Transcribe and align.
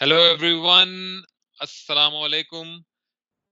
Hello 0.00 0.16
every 0.16 0.52
one 0.52 0.88
السلام 1.58 2.16
علیکم 2.16 2.66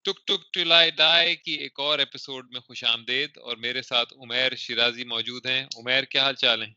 ٹک 0.05 0.27
ٹک 0.27 0.55
ٹلائی 0.55 0.91
ڈائی 0.91 1.37
کی 1.37 1.53
ایک 1.53 1.81
اور 1.81 1.99
ایپیسوڈ 1.99 2.47
میں 2.53 2.61
خوش 2.61 2.85
آمدید 2.85 3.39
اور 3.39 3.57
میرے 3.57 3.83
ساتھ 3.83 4.15
عمیر 4.15 4.55
شیرازی 4.55 5.05
موجود 5.05 5.47
ہیں. 5.47 5.67
عمیر 5.77 6.05
کیا 6.05 6.23
حال 6.23 6.35
چال 6.35 6.63
ہیں؟ 6.63 6.71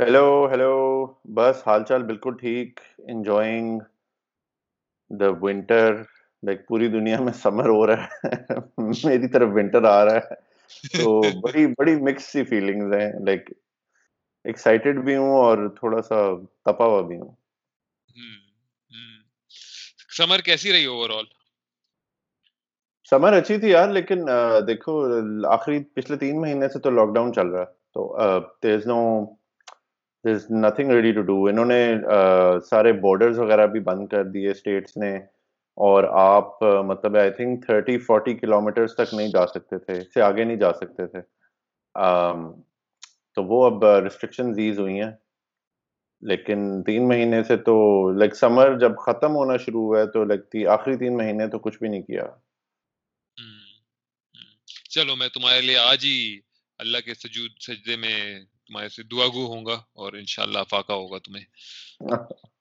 ہیلو 0.00 0.46
ہیلو 0.50 1.06
بس 1.34 1.62
حال 1.66 1.84
چال 1.84 2.02
بالکل 2.02 2.36
ٹھیک. 2.36 2.80
انجوائنگ 2.98 3.78
دا 5.10 5.28
ونٹر 5.40 6.02
لائک 6.42 6.66
پوری 6.68 6.88
دنیا 6.88 7.20
میں 7.20 7.32
سمر 7.32 7.68
ہو 7.68 7.86
رہا 7.86 8.04
ہے. 8.04 8.54
میری 9.04 9.28
طرف 9.28 9.48
ونٹر 9.54 9.84
آ 9.84 10.04
رہا 10.04 10.16
ہے. 10.16 10.34
تو 10.98 11.40
بڑی 11.40 11.66
بڑی 11.66 11.96
مکس 11.96 12.24
سی 12.24 12.44
فیلنگز 12.44 12.94
ہیں. 12.94 13.12
لائک 13.26 13.50
ایکسائٹیڈ 14.44 14.98
بھی 14.98 15.16
ہوں 15.16 15.34
اور 15.34 15.68
تھوڑا 15.68 16.02
سا 16.02 16.24
تپا 16.64 16.84
ہوا 16.84 17.02
بھی 17.02 17.16
ہوں۔ 17.16 17.34
سمر 20.16 20.40
کیسی 20.44 20.72
رہی 20.72 20.84
اوور 20.84 21.10
آل 21.10 21.24
سمر 23.10 23.32
اچھی 23.32 23.56
تھی 23.58 23.70
یار، 23.70 23.88
لیکن 23.88 24.24
دیکھو، 24.68 24.92
آخری 25.56 25.82
پچھلے 25.94 26.16
تین 26.18 26.40
مہینے 26.40 26.68
سے 26.68 26.78
تو 26.84 26.90
لاک 26.90 27.14
ڈاؤن 27.14 27.32
چل 27.32 27.48
رہا 27.48 27.64
تو 27.94 28.14
no 28.86 29.00
nothing 30.62 30.90
ready 30.90 31.12
to 31.12 31.22
do 31.22 31.44
انہوں 31.46 31.64
نے 31.64 31.80
سارے 32.70 32.92
بارڈرز 33.02 33.38
وغیرہ 33.38 33.66
بھی 33.74 33.80
بند 33.80 34.06
کر 34.08 34.24
دیے 34.34 34.50
اسٹیٹس 34.50 34.96
نے۔ 34.96 35.16
اور 35.78 36.04
آپ 36.18 36.62
مطلب 36.86 37.16
I 37.16 37.30
think 37.30 37.64
thirty 37.66 37.96
forty 37.98 38.34
kilometres 38.60 38.94
تک 38.96 39.14
نہیں 39.14 39.28
جا 39.28 39.46
سکتے 39.46 39.78
تھے 39.78 39.98
اس 40.00 40.12
سے 40.14 40.22
آگے 40.22 40.44
نہیں 40.44 40.56
جا 40.56 40.72
سکتے 40.72 41.06
تھے۔ 41.06 41.20
تو 43.36 43.44
وہ 43.44 43.64
اب 43.66 43.84
ریسٹرکشن 44.04 44.52
ایز 44.58 44.78
ہوئی 44.78 45.00
ہیں۔ 45.00 45.10
لیکن 46.22 46.82
تین 46.82 47.08
مہینے 47.08 47.42
سے 47.42 47.56
تو 47.56 47.76
لائک 48.12 48.36
سمر 48.36 48.78
جب 48.78 48.96
ختم 48.96 49.34
ہونا 49.36 49.56
شروع 49.56 49.80
ہوا 49.80 50.00
ہے 50.00 50.06
تو 50.06 50.24
لائک 50.24 50.56
آخری 50.66 50.96
تین 50.96 51.16
مہینے 51.16 51.46
تو 51.46 51.58
کچھ 51.58 51.78
بھی 51.78 51.88
نہیں 51.88 52.02
کیا۔ 52.02 52.22
چلو 54.88 55.16
میں 55.16 55.28
تمہارے 55.28 55.60
لیے 55.60 55.76
آج 55.78 56.04
ہی 56.04 56.40
اللہ 56.78 56.98
کے 57.04 57.14
سجود 57.14 57.50
سجدے 57.60 57.96
میں 57.96 58.40
تمہارے 58.66 58.88
سے 58.88 59.02
دعا 59.02 59.26
گو 59.26 59.46
ہوں 59.46 59.66
گا 59.66 59.74
اور 59.92 60.12
انشاءاللہ 60.12 60.58
فاقہ 60.68 60.92
ہوگا 60.92 61.18
تمہیں۔ 61.18 61.44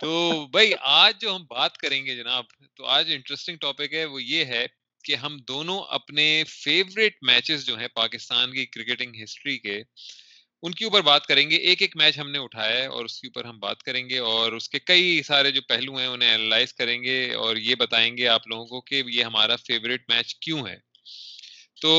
تو 0.00 0.46
بھائی 0.46 0.72
آج 0.80 1.20
جو 1.20 1.34
ہم 1.36 1.42
بات 1.42 1.76
کریں 1.76 2.06
گے 2.06 2.16
جناب 2.16 2.44
تو 2.74 2.84
آج 2.84 3.12
انٹرسٹنگ 3.12 3.56
ٹاپک 3.56 3.92
ہے 3.92 4.04
وہ 4.04 4.22
یہ 4.22 4.44
ہے 4.44 4.66
کہ 5.04 5.14
ہم 5.14 5.36
دونوں 5.48 5.80
اپنے 5.88 6.44
فیوریٹ 6.46 7.16
میچز 7.22 7.66
جو 7.66 7.78
ہیں 7.78 7.88
پاکستان 7.88 8.52
کی 8.52 8.66
کرکٹنگ 8.66 9.22
ہسٹری 9.24 9.58
کے 9.58 9.82
ان 10.64 10.72
کے 10.72 10.84
اوپر 10.84 11.00
بات 11.00 11.26
کریں 11.26 11.50
گے 11.50 11.56
ایک 11.56 11.82
ایک 11.82 11.96
میچ 11.96 12.18
ہم 12.18 12.30
نے 12.30 12.38
اٹھایا 12.38 12.76
ہے 12.76 12.86
اور 12.86 13.04
اس 13.04 13.20
کے 13.20 13.26
اوپر 13.26 13.44
ہم 13.44 13.58
بات 13.58 13.82
کریں 13.82 14.08
گے 14.08 14.18
اور 14.18 14.52
اس 14.52 14.68
کے 14.68 14.78
کئی 14.78 15.22
سارے 15.22 15.50
جو 15.50 15.60
پہلو 15.68 15.96
ہیں 15.96 16.06
انہیں 16.06 16.30
اینالائز 16.30 16.74
کریں 16.74 17.02
گے 17.02 17.34
اور 17.34 17.56
یہ 17.56 17.74
بتائیں 17.74 18.16
گے 18.16 18.28
آپ 18.28 18.48
لوگوں 18.48 18.66
کو 18.66 18.80
کہ 18.80 19.02
یہ 19.06 19.24
ہمارا 19.24 19.56
فیوریٹ 19.56 20.02
میچ 20.08 20.34
کیوں 20.34 20.66
ہے۔ 20.66 20.76
تو 21.80 21.90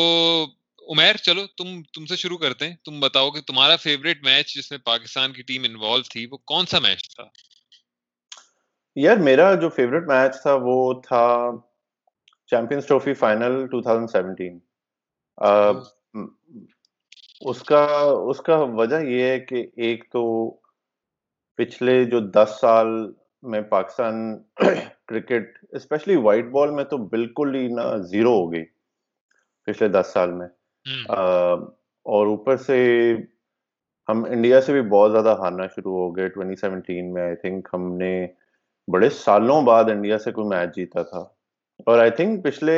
عمیر 0.90 1.18
چلو 1.18 1.48
تم 1.48 1.82
تم 1.84 2.06
سے 2.06 2.16
شروع 2.16 2.38
کرتے 2.38 2.70
ہیں۔ 2.70 2.76
تم 2.86 3.00
بتاؤ 3.00 3.32
کہ 3.32 3.42
تمہارا 3.42 3.76
فیوریٹ 3.76 4.24
میچ 4.24 4.56
جس 4.56 4.72
میں 4.72 4.80
پاکستان 4.80 5.34
کی 5.34 5.42
ٹیم 5.42 5.64
انوالو 5.64 6.04
تھی 6.04 6.26
وہ 6.32 6.38
کون 6.38 6.66
سا 6.66 6.80
میچ 6.80 7.16
تھا؟ 7.16 7.24
یار 8.96 9.18
میرا 9.18 9.56
جو 9.56 9.70
فیوریٹ 9.70 10.04
میچ 10.08 10.42
تھا 10.42 10.58
وہ 10.62 11.02
تھا 11.02 11.52
چیمپئنس 12.48 12.88
ٹرافی 12.88 13.14
فائنل 13.14 13.68
2017 13.68 14.60
اس 17.46 17.64
کا 17.64 17.84
اس 18.30 18.38
کا 18.42 18.56
وجہ 18.74 18.96
یہ 18.96 19.24
ہے 19.24 19.40
کہ 19.40 19.66
ایک 19.76 20.04
تو 20.12 20.24
پچھلے 21.60 22.04
جو 22.06 22.20
دس 22.20 22.58
سال 22.62 22.88
میں 23.44 23.62
Pakistan 23.62 24.16
cricket 25.08 25.58
especially 25.70 26.16
white 26.16 26.46
ball 26.46 26.72
میں 26.72 26.84
تو 26.84 26.98
بالکل 27.08 27.56
ہی 27.56 27.68
نا 27.68 27.96
زیرو 28.12 28.34
ہو 28.34 28.52
گئی 28.54 28.64
پچھلے 29.68 29.90
دس 29.90 30.12
سال 30.14 30.32
میں۔ 30.32 30.48
اور 31.10 32.28
اوپر 32.28 32.58
سے 32.58 32.78
ہم 34.10 34.24
انڈیا 34.30 34.62
سے 34.62 34.74
بھی 34.74 34.82
بہت 34.90 35.12
زیادہ 35.12 35.36
ہارنا 35.40 35.68
شروع 35.68 35.94
ہو 35.94 36.16
گئے۔ 36.16 36.28
ٹوینٹی 36.30 36.56
سیونٹین 36.56 37.14
میں 37.14 37.24
آئی 37.24 37.36
تھنک 37.36 37.68
ہم 37.74 37.92
نے 37.98 38.12
بڑے 38.88 39.10
سالوں 39.10 39.62
بعد 39.62 39.84
انڈیا 39.90 40.18
سے 40.18 40.32
کوئی 40.32 40.48
میچ 40.48 40.76
جیتا 40.76 41.04
تھا۔ 41.04 41.20
اور 41.86 42.00
آئی 42.00 42.12
تھنک 42.12 42.44
پچھلے 42.44 42.78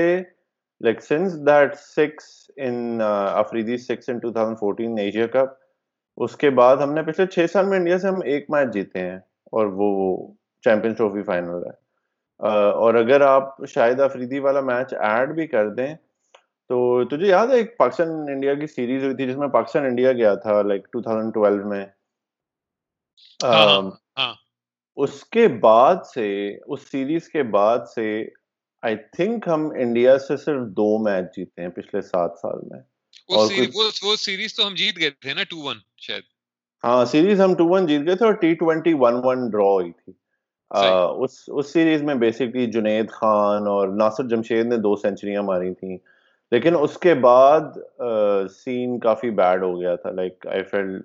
like 0.81 1.01
since 1.01 1.33
that 1.39 1.75
six 1.75 2.25
in 2.57 3.01
Afridi 3.01 3.77
six 3.77 4.09
in 4.09 4.19
two 4.19 4.31
thousand 4.31 4.59
fourteen 4.59 4.97
Asia 4.97 5.27
Cup 5.27 5.55
اس 6.17 6.35
کے 6.35 6.49
بعد 6.49 6.77
ہم 6.77 6.93
نے 6.93 7.03
پچھلے 7.03 7.25
چھ 7.27 7.51
سال 7.51 7.65
میں 7.65 7.77
انڈیا 7.77 7.97
سے 7.97 8.07
ہم 8.07 8.21
ایک 8.25 8.49
میچ 8.49 8.73
جیتے 8.73 8.99
ہیں 8.99 9.17
اور 9.51 9.65
وہ 9.65 9.89
چیمپئنس 10.63 10.97
ٹرافی 10.97 11.23
فائنل 11.23 11.65
ہے 11.65 11.71
اور 12.77 12.93
اگر 12.93 13.21
آپ 13.21 13.65
شاید 13.67 13.99
افریدی 13.99 14.39
والا 14.39 14.61
میچ 14.61 14.93
ایڈ 14.93 15.33
بھی 15.35 15.47
کر 15.47 15.69
دیں 15.69 15.95
تو 16.69 17.03
تجھے 17.05 17.27
یاد 17.27 17.47
ہے 17.47 17.55
ایک 17.55 17.77
پاکستان 17.77 18.09
انڈیا 18.29 18.53
کی 18.53 18.67
سیریز 18.67 19.03
ہوئی 19.03 19.15
تھی 19.15 19.27
جس 19.27 19.37
میں 19.37 19.47
پاکستان 19.47 19.85
انڈیا 19.85 20.11
گیا 20.11 20.33
تھا 20.35 20.61
لائک 20.61 20.87
ٹو 20.91 21.01
تھاؤزینڈ 21.01 21.33
ٹویلو 21.33 21.69
میں۔ 21.69 21.85
اس 24.97 25.23
کے 25.25 25.47
بعد 25.47 25.95
سے 26.13 26.27
اس 26.67 26.91
سیریز 26.91 27.29
کے 27.29 27.43
بعد 27.43 27.79
سے 27.95 28.07
آئی 28.83 28.95
تھنک 28.95 29.47
ہم 29.47 29.69
انڈیا 29.75 30.17
سے 30.19 30.37
صرف 30.37 30.61
دو 30.61 30.97
میچ 31.03 31.35
جیتے 31.35 31.61
ہیں 31.61 31.69
پچھلے 31.69 32.01
سات 32.01 32.31
سال 32.41 32.59
میں۔ 32.69 32.79
وہ 33.29 34.15
سیریز 34.15 34.53
تو 34.55 34.67
ہم 34.67 34.73
جیت 34.75 34.99
گئے 34.99 35.09
تھے 35.09 35.33
نا 35.33 35.43
ٹو 35.43 35.57
ون 35.57 35.77
شاید۔ 35.97 36.23
ہاں 36.83 37.05
سیریز 37.05 37.41
ہم 37.41 37.53
ٹو 37.53 37.65
ون 37.67 37.87
جیت 37.87 38.05
گئے 38.05 38.15
تھے 38.15 38.25
اور 38.25 38.33
T 38.33 38.53
twenty 38.53 38.93
one 38.93 39.13
one 39.23 39.49
draw 39.49 39.63
ہوئی 39.63 39.91
تھی۔ 39.91 40.13
اس 40.71 41.43
اس 41.47 41.73
سیریز 41.73 42.03
میں 42.03 42.15
بیسکلی 42.15 42.65
جنید 42.71 43.09
خان 43.09 43.67
اور 43.67 43.87
ناصر 43.87 44.27
جمشید 44.27 44.65
نے 44.65 44.77
دو 44.77 44.95
سینچریاں 44.95 45.43
ماری 45.43 45.73
تھیں۔ 45.73 45.97
لیکن 46.51 46.75
اس 46.79 46.97
کے 46.97 47.13
بعد 47.13 47.77
سین 48.51 48.99
کافی 48.99 49.29
بیڈ 49.29 49.63
ہو 49.63 49.79
گیا 49.79 49.95
تھا۔ 49.95 50.11
Like 50.11 50.47
I 50.47 50.63
feel 50.63 50.99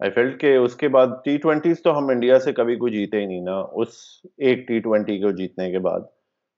I 0.00 0.10
felt 0.10 0.40
کہ 0.40 0.56
اس 0.56 0.74
کے 0.76 0.88
بعد 0.88 1.06
ٹی 1.24 1.36
ٹوینٹیز 1.38 1.82
تو 1.82 1.98
ہم 1.98 2.08
انڈیا 2.08 2.38
سے 2.38 2.52
کبھی 2.52 2.76
کوئی 2.76 2.92
جیتے 2.92 3.20
ہی 3.20 3.26
نہیں 3.26 3.40
نا۔ 3.40 3.56
اس 3.72 3.88
ایک 4.36 4.68
ٹی 4.68 4.78
ٹوینٹی 4.80 5.18
کو 5.18 5.30
جیتنے 5.30 5.70
کے 5.70 5.78
بعد۔ 5.78 6.00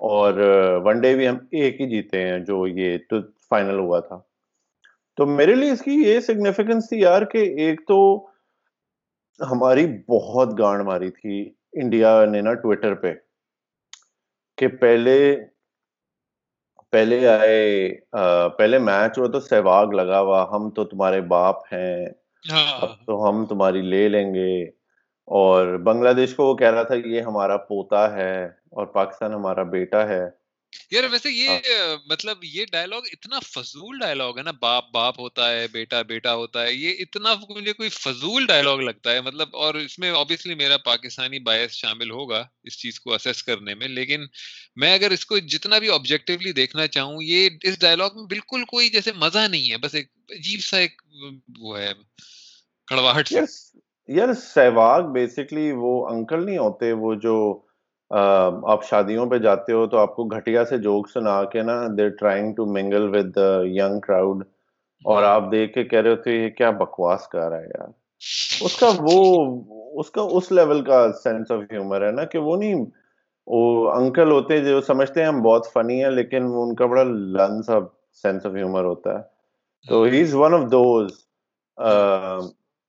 اور 0.04 0.38
ون 0.84 1.00
ڈے 1.00 1.14
بھی 1.16 1.28
ہم 1.28 1.36
ایک 1.52 1.80
ہی 1.80 1.88
جیتے 1.90 2.22
ہیں 2.22 2.38
جو 2.38 2.66
یہ 2.66 2.96
فائنل 3.50 3.78
ہوا 3.78 4.00
تھا 4.00 4.20
تو 5.18 5.26
میرے 5.26 5.54
لیے 5.54 5.70
اس 5.70 5.82
کی 5.82 5.92
یہ 5.94 6.20
سگنیفیکینس 6.20 6.88
تھی 6.88 7.00
یار 7.00 7.22
کہ 7.24 7.38
ایک 7.58 7.80
تو 7.88 7.98
ہماری 9.40 9.86
بہت 10.08 10.58
گانڈ 10.58 10.82
ماری 10.82 11.10
تھی 11.10 11.38
انڈیا 11.72 12.24
نے 12.24 12.40
نا 12.40 12.54
ٹویٹر 12.54 12.94
پہ 12.94 13.14
کہ 14.58 14.68
پہلے 14.76 15.16
پہلے 16.92 17.26
آئے 17.28 17.88
پہلے 18.58 18.78
میچ 18.80 19.18
ہوا 19.18 19.26
تو 19.26 19.40
سہواگ 19.40 19.92
لگا 19.92 20.20
ہوا 20.20 20.44
ہم 20.52 20.70
تو 20.70 20.84
تمہارے 20.84 21.20
باپ 21.28 21.72
ہیں 21.72 22.06
ہاں۔ 22.44 22.66
اب 22.82 22.90
تو 23.06 23.28
ہم 23.28 23.44
تمہاری 23.46 23.80
لے 23.80 24.08
لیں 24.08 24.32
گے 24.34 24.64
اور 25.28 25.76
بنگلہ 25.76 26.12
دیش 26.12 26.34
کو 26.34 26.46
وہ 26.46 26.54
کہہ 26.54 26.70
رہا 26.70 26.82
تھا 26.82 26.94
یہ 26.94 27.20
ہمارا 27.20 27.56
پوتا 27.56 28.16
ہے 28.16 28.44
اور 28.44 28.86
پاکستان 28.86 29.32
ہمارا 29.32 29.62
بیٹا 29.62 30.08
ہے۔ 30.08 30.44
یار 30.90 31.04
ویسے 31.10 31.30
یہ 31.30 31.58
مطلب 32.10 32.36
یہ 32.42 32.64
ڈائلگ 32.72 33.06
اتنا 33.12 33.38
فضول 33.40 33.98
ڈائلگ 33.98 34.38
ہے 34.38 34.42
نا 34.42 34.50
باپ 34.50 34.84
باپ 34.92 35.20
ہوتا 35.20 35.50
ہے 35.52 35.66
بیٹا 35.68 36.02
بیٹا 36.02 36.34
ہوتا 36.34 36.62
ہے 36.62 36.72
یہ 36.72 36.94
اتنا 36.98 37.34
مجھے 37.48 37.72
کوئی 37.72 37.88
فضول 37.88 38.46
ڈائلگ 38.46 38.80
لگتا 38.80 39.12
ہے۔ 39.12 39.20
مطلب 39.20 39.56
اور 39.56 39.74
اس 39.74 39.98
میں 39.98 40.10
آبویسلی 40.10 40.54
میرا 40.54 40.76
پاکستانی 40.76 41.38
باعث 41.38 41.70
شامل 41.70 42.10
ہوگا 42.10 42.48
اس 42.64 42.78
چیز 42.78 43.00
کو 43.00 43.14
اسیس 43.14 43.42
کرنے 43.42 43.74
میں 43.74 43.88
لیکن 43.88 44.24
میں 44.76 44.94
اگر 44.94 45.10
اس 45.10 45.26
کو 45.26 45.38
جتنا 45.38 45.78
بھی 45.78 45.90
آبجیکٹولی 45.90 46.52
دیکھنا 46.52 46.86
چاہوں 46.86 47.22
یہ 47.22 47.48
اس 47.62 47.80
ڈائلگ 47.80 48.14
میں 48.14 48.26
بالکل 48.26 48.64
کوئی 48.64 48.88
جیسے 48.88 49.12
مزہ 49.12 49.48
نہیں 49.48 49.70
ہے 49.70 49.76
بس 49.76 49.94
ایک 49.94 50.08
عجیب 50.30 50.60
سا 50.60 50.76
ایک 50.76 51.02
وہ 51.58 51.78
ہے 51.78 51.92
کڑواہٹ 52.86 53.32
یار 54.08 54.32
سہواگ 54.32 55.02
بیسکلی 55.02 55.72
وہ 55.72 56.06
انکل 56.08 56.44
نہیں 56.44 56.58
ہوتے 56.58 56.92
وہ 56.92 57.14
جو 57.14 57.36
آپ 58.10 58.84
شادیوں 58.84 59.26
پہ 59.26 59.38
جاتے 59.38 59.72
ہو 59.72 59.86
تو 59.86 59.98
آپ 59.98 60.16
کو 60.16 60.24
گھٹیا 60.24 60.64
سے 60.64 60.78
جوک 60.78 61.08
سنا 61.10 61.42
کے 61.44 61.62
نا 61.62 61.80
there 61.98 62.08
trying 62.08 62.54
to 62.54 62.66
mingle 62.66 63.08
with 63.08 63.38
young 63.64 64.00
crowd 64.00 64.42
اور 65.04 65.22
آپ 65.22 65.50
دیکھ 65.52 65.72
کے 65.74 65.84
کہہ 65.84 65.98
رہے 65.98 66.10
ہوتے 66.10 66.30
یہ 66.30 66.48
کیا 66.50 66.70
بکواس 66.70 67.28
کر 67.28 67.48
رہا 67.48 67.58
ہے 67.58 67.66
یار۔ 67.66 67.88
اس 68.60 68.76
کا 68.76 68.90
وہ 69.00 69.44
اس 70.00 70.10
کا 70.10 70.22
اس 70.30 70.52
لیول 70.52 70.84
کا 70.84 71.12
سینس 71.22 71.50
آف 71.50 71.60
ہیومر 71.72 72.06
ہے 72.06 72.10
نا 72.10 72.24
کہ 72.24 72.38
وہ 72.38 72.56
نہیں 72.56 72.84
وہ 73.46 73.90
انکل 73.90 74.30
ہوتے 74.30 74.60
جو 74.60 74.80
سمجھتے 74.80 75.20
ہیں 75.20 75.28
ہم 75.28 75.42
بہت 75.42 75.66
فنی 75.72 76.02
ہیں 76.04 76.10
لیکن 76.10 76.44
ان 76.54 76.74
کا 76.74 76.86
بڑا 76.86 77.02
لن 77.02 77.62
سا 77.62 77.78
سینس 78.22 78.46
آف 78.46 78.54
ہیومر 78.54 78.84
ہوتا 78.84 79.18
ہے۔ 79.18 79.22
تو 79.88 80.02
he 80.02 80.20
is 80.20 80.34
one 80.34 80.54
of 80.54 80.70
those 80.72 81.12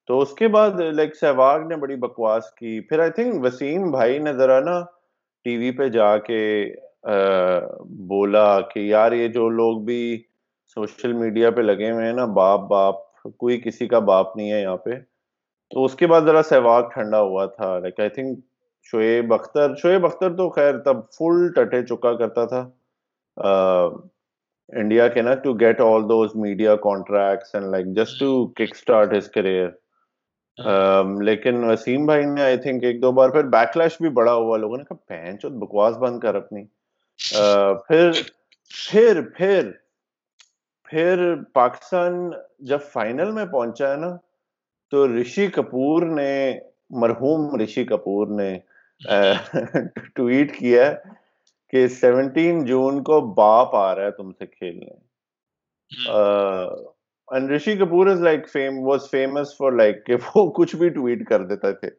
تو 0.09 0.19
اس 0.21 0.33
کے 0.35 0.47
بعد 0.47 0.79
لائک 0.79 1.15
سہواگ 1.15 1.67
نے 1.67 1.75
بڑی 1.75 1.95
بکواس 1.95 2.51
کی۔ 2.53 2.79
پھر 2.89 2.99
آئی 2.99 3.11
تھنک 3.11 3.43
وسیم 3.45 3.89
بھائی 3.91 4.17
نے 4.19 4.33
ذرا 4.33 4.59
نا 4.59 4.79
ٹی 5.45 5.57
وی 5.57 5.71
پہ 5.77 5.87
جا 5.89 6.15
کے 6.27 6.41
بولا 8.09 8.59
کہ 8.73 8.79
یار 8.79 9.11
یہ 9.11 9.27
جو 9.27 9.49
لوگ 9.49 9.81
بھی 9.85 10.01
سوشل 10.75 11.13
میڈیا 11.13 11.51
پہ 11.55 11.61
لگے 11.61 11.91
ہوئے 11.91 12.05
ہیں 12.05 12.13
نا، 12.13 12.25
باپ 12.35 12.59
باپ، 12.69 12.95
کوئی 13.37 13.59
کسی 13.61 13.87
کا 13.87 13.99
باپ 14.09 14.35
نہیں 14.37 14.51
ہے 14.51 14.61
یہاں 14.61 14.77
پہ۔ 14.77 14.95
تو 15.71 15.83
اس 15.85 15.95
کے 15.95 16.07
بعد 16.07 16.21
ذرا 16.21 16.41
سہواگ 16.43 16.83
ٹھنڈا 16.93 17.21
ہوا 17.21 17.45
تھا۔ 17.45 17.77
Like 17.79 17.99
I 17.99 18.09
think 18.09 18.39
Shoaib 18.91 19.33
Akhtar 19.33 19.75
Shoaib 19.75 20.05
Akhtar 20.05 20.35
تو 20.37 20.49
خیر 20.49 20.77
تب 20.85 20.97
فل 21.17 21.47
ٹٹے 21.55 21.81
چکا 21.85 22.13
کرتا 22.17 22.45
تھا۔ 22.45 22.61
انڈیا 24.79 25.07
کے 25.07 25.21
نا 25.21 25.33
to 25.43 25.53
get 25.53 25.81
all 25.81 26.03
those 26.09 26.35
media 26.35 26.75
contracts 26.83 27.55
and 27.55 27.67
like 27.67 27.85
just 27.95 28.19
to 28.19 28.45
kick 28.47 28.71
start 28.73 29.13
his 29.17 29.29
career 29.31 29.69
لیکن 31.21 31.63
وسیم 31.63 32.05
بھائی 32.05 32.25
نے 32.25 32.41
آئی 32.41 32.57
تھنک 32.57 32.83
ایک 32.83 33.01
دو 33.01 33.11
بار 33.11 33.29
پھر 33.29 33.43
بیک 33.43 33.77
بھی 34.01 34.09
بڑا 34.09 34.33
ہوا 34.33 34.57
لوگوں 34.57 34.77
نے 34.77 34.83
کہا 34.83 34.95
پہن 35.07 35.39
چوت 35.39 35.51
بکواس 35.51 35.97
بند 35.97 36.19
کر 36.19 36.35
اپنی۔ 36.35 36.63
پھر 37.87 38.11
پھر 38.69 39.21
پھر 39.21 39.71
پھر 40.83 41.33
پاکستان 41.53 42.29
جب 42.59 42.79
فائنل 42.91 43.31
میں 43.31 43.45
پہنچا 43.45 43.91
ہے 43.91 43.95
نا 43.95 44.15
تو 44.91 45.21
رشی 45.21 45.47
کپور 45.47 46.01
نے 46.01 46.59
مرحوم 46.89 47.61
رشی 47.61 47.83
کپور 47.83 48.27
نے 48.27 48.57
ٹویٹ 50.15 50.59
کیا 50.59 50.93
کہ 51.73 51.87
سیونٹین 51.87 52.65
جون 52.65 53.03
کو 53.03 53.21
باپ 53.33 53.75
آ 53.75 53.95
رہا 53.95 54.03
ہے 54.03 54.11
تم 54.11 54.31
سے 54.31 54.45
کھیلنے۔ 54.45 54.93
Rishi 57.31 57.75
Kapoor 57.75 58.07
is 58.07 58.21
like 58.21 58.49
fame 58.49 58.79
was 58.79 59.09
famous 59.11 59.57
for 59.57 59.71
like 59.71 60.05
کہ 60.05 60.15
وہ 60.35 60.51
کچھ 60.51 60.75
بھی 60.75 60.89
ٹویٹ 60.89 61.27
کر 61.27 61.43
دیتا 61.43 61.71
تھے۔ 61.71 61.89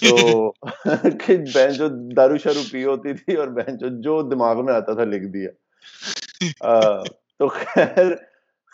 تو 0.00 0.52
بہن 1.54 1.76
جو 1.76 1.88
دارو 2.16 2.36
شارو 2.38 2.60
پی 2.72 2.84
ہوتی 2.84 3.14
تھی 3.14 3.34
اور 3.34 3.48
بہن 3.48 3.76
جو 3.78 3.88
جو 4.00 4.22
دماغ 4.22 4.64
میں 4.64 4.74
آتا 4.74 4.92
تھا 4.92 5.04
لکھ 5.04 5.24
دیا۔ 5.24 5.50
تو 7.38 7.48
خیر 7.48 8.14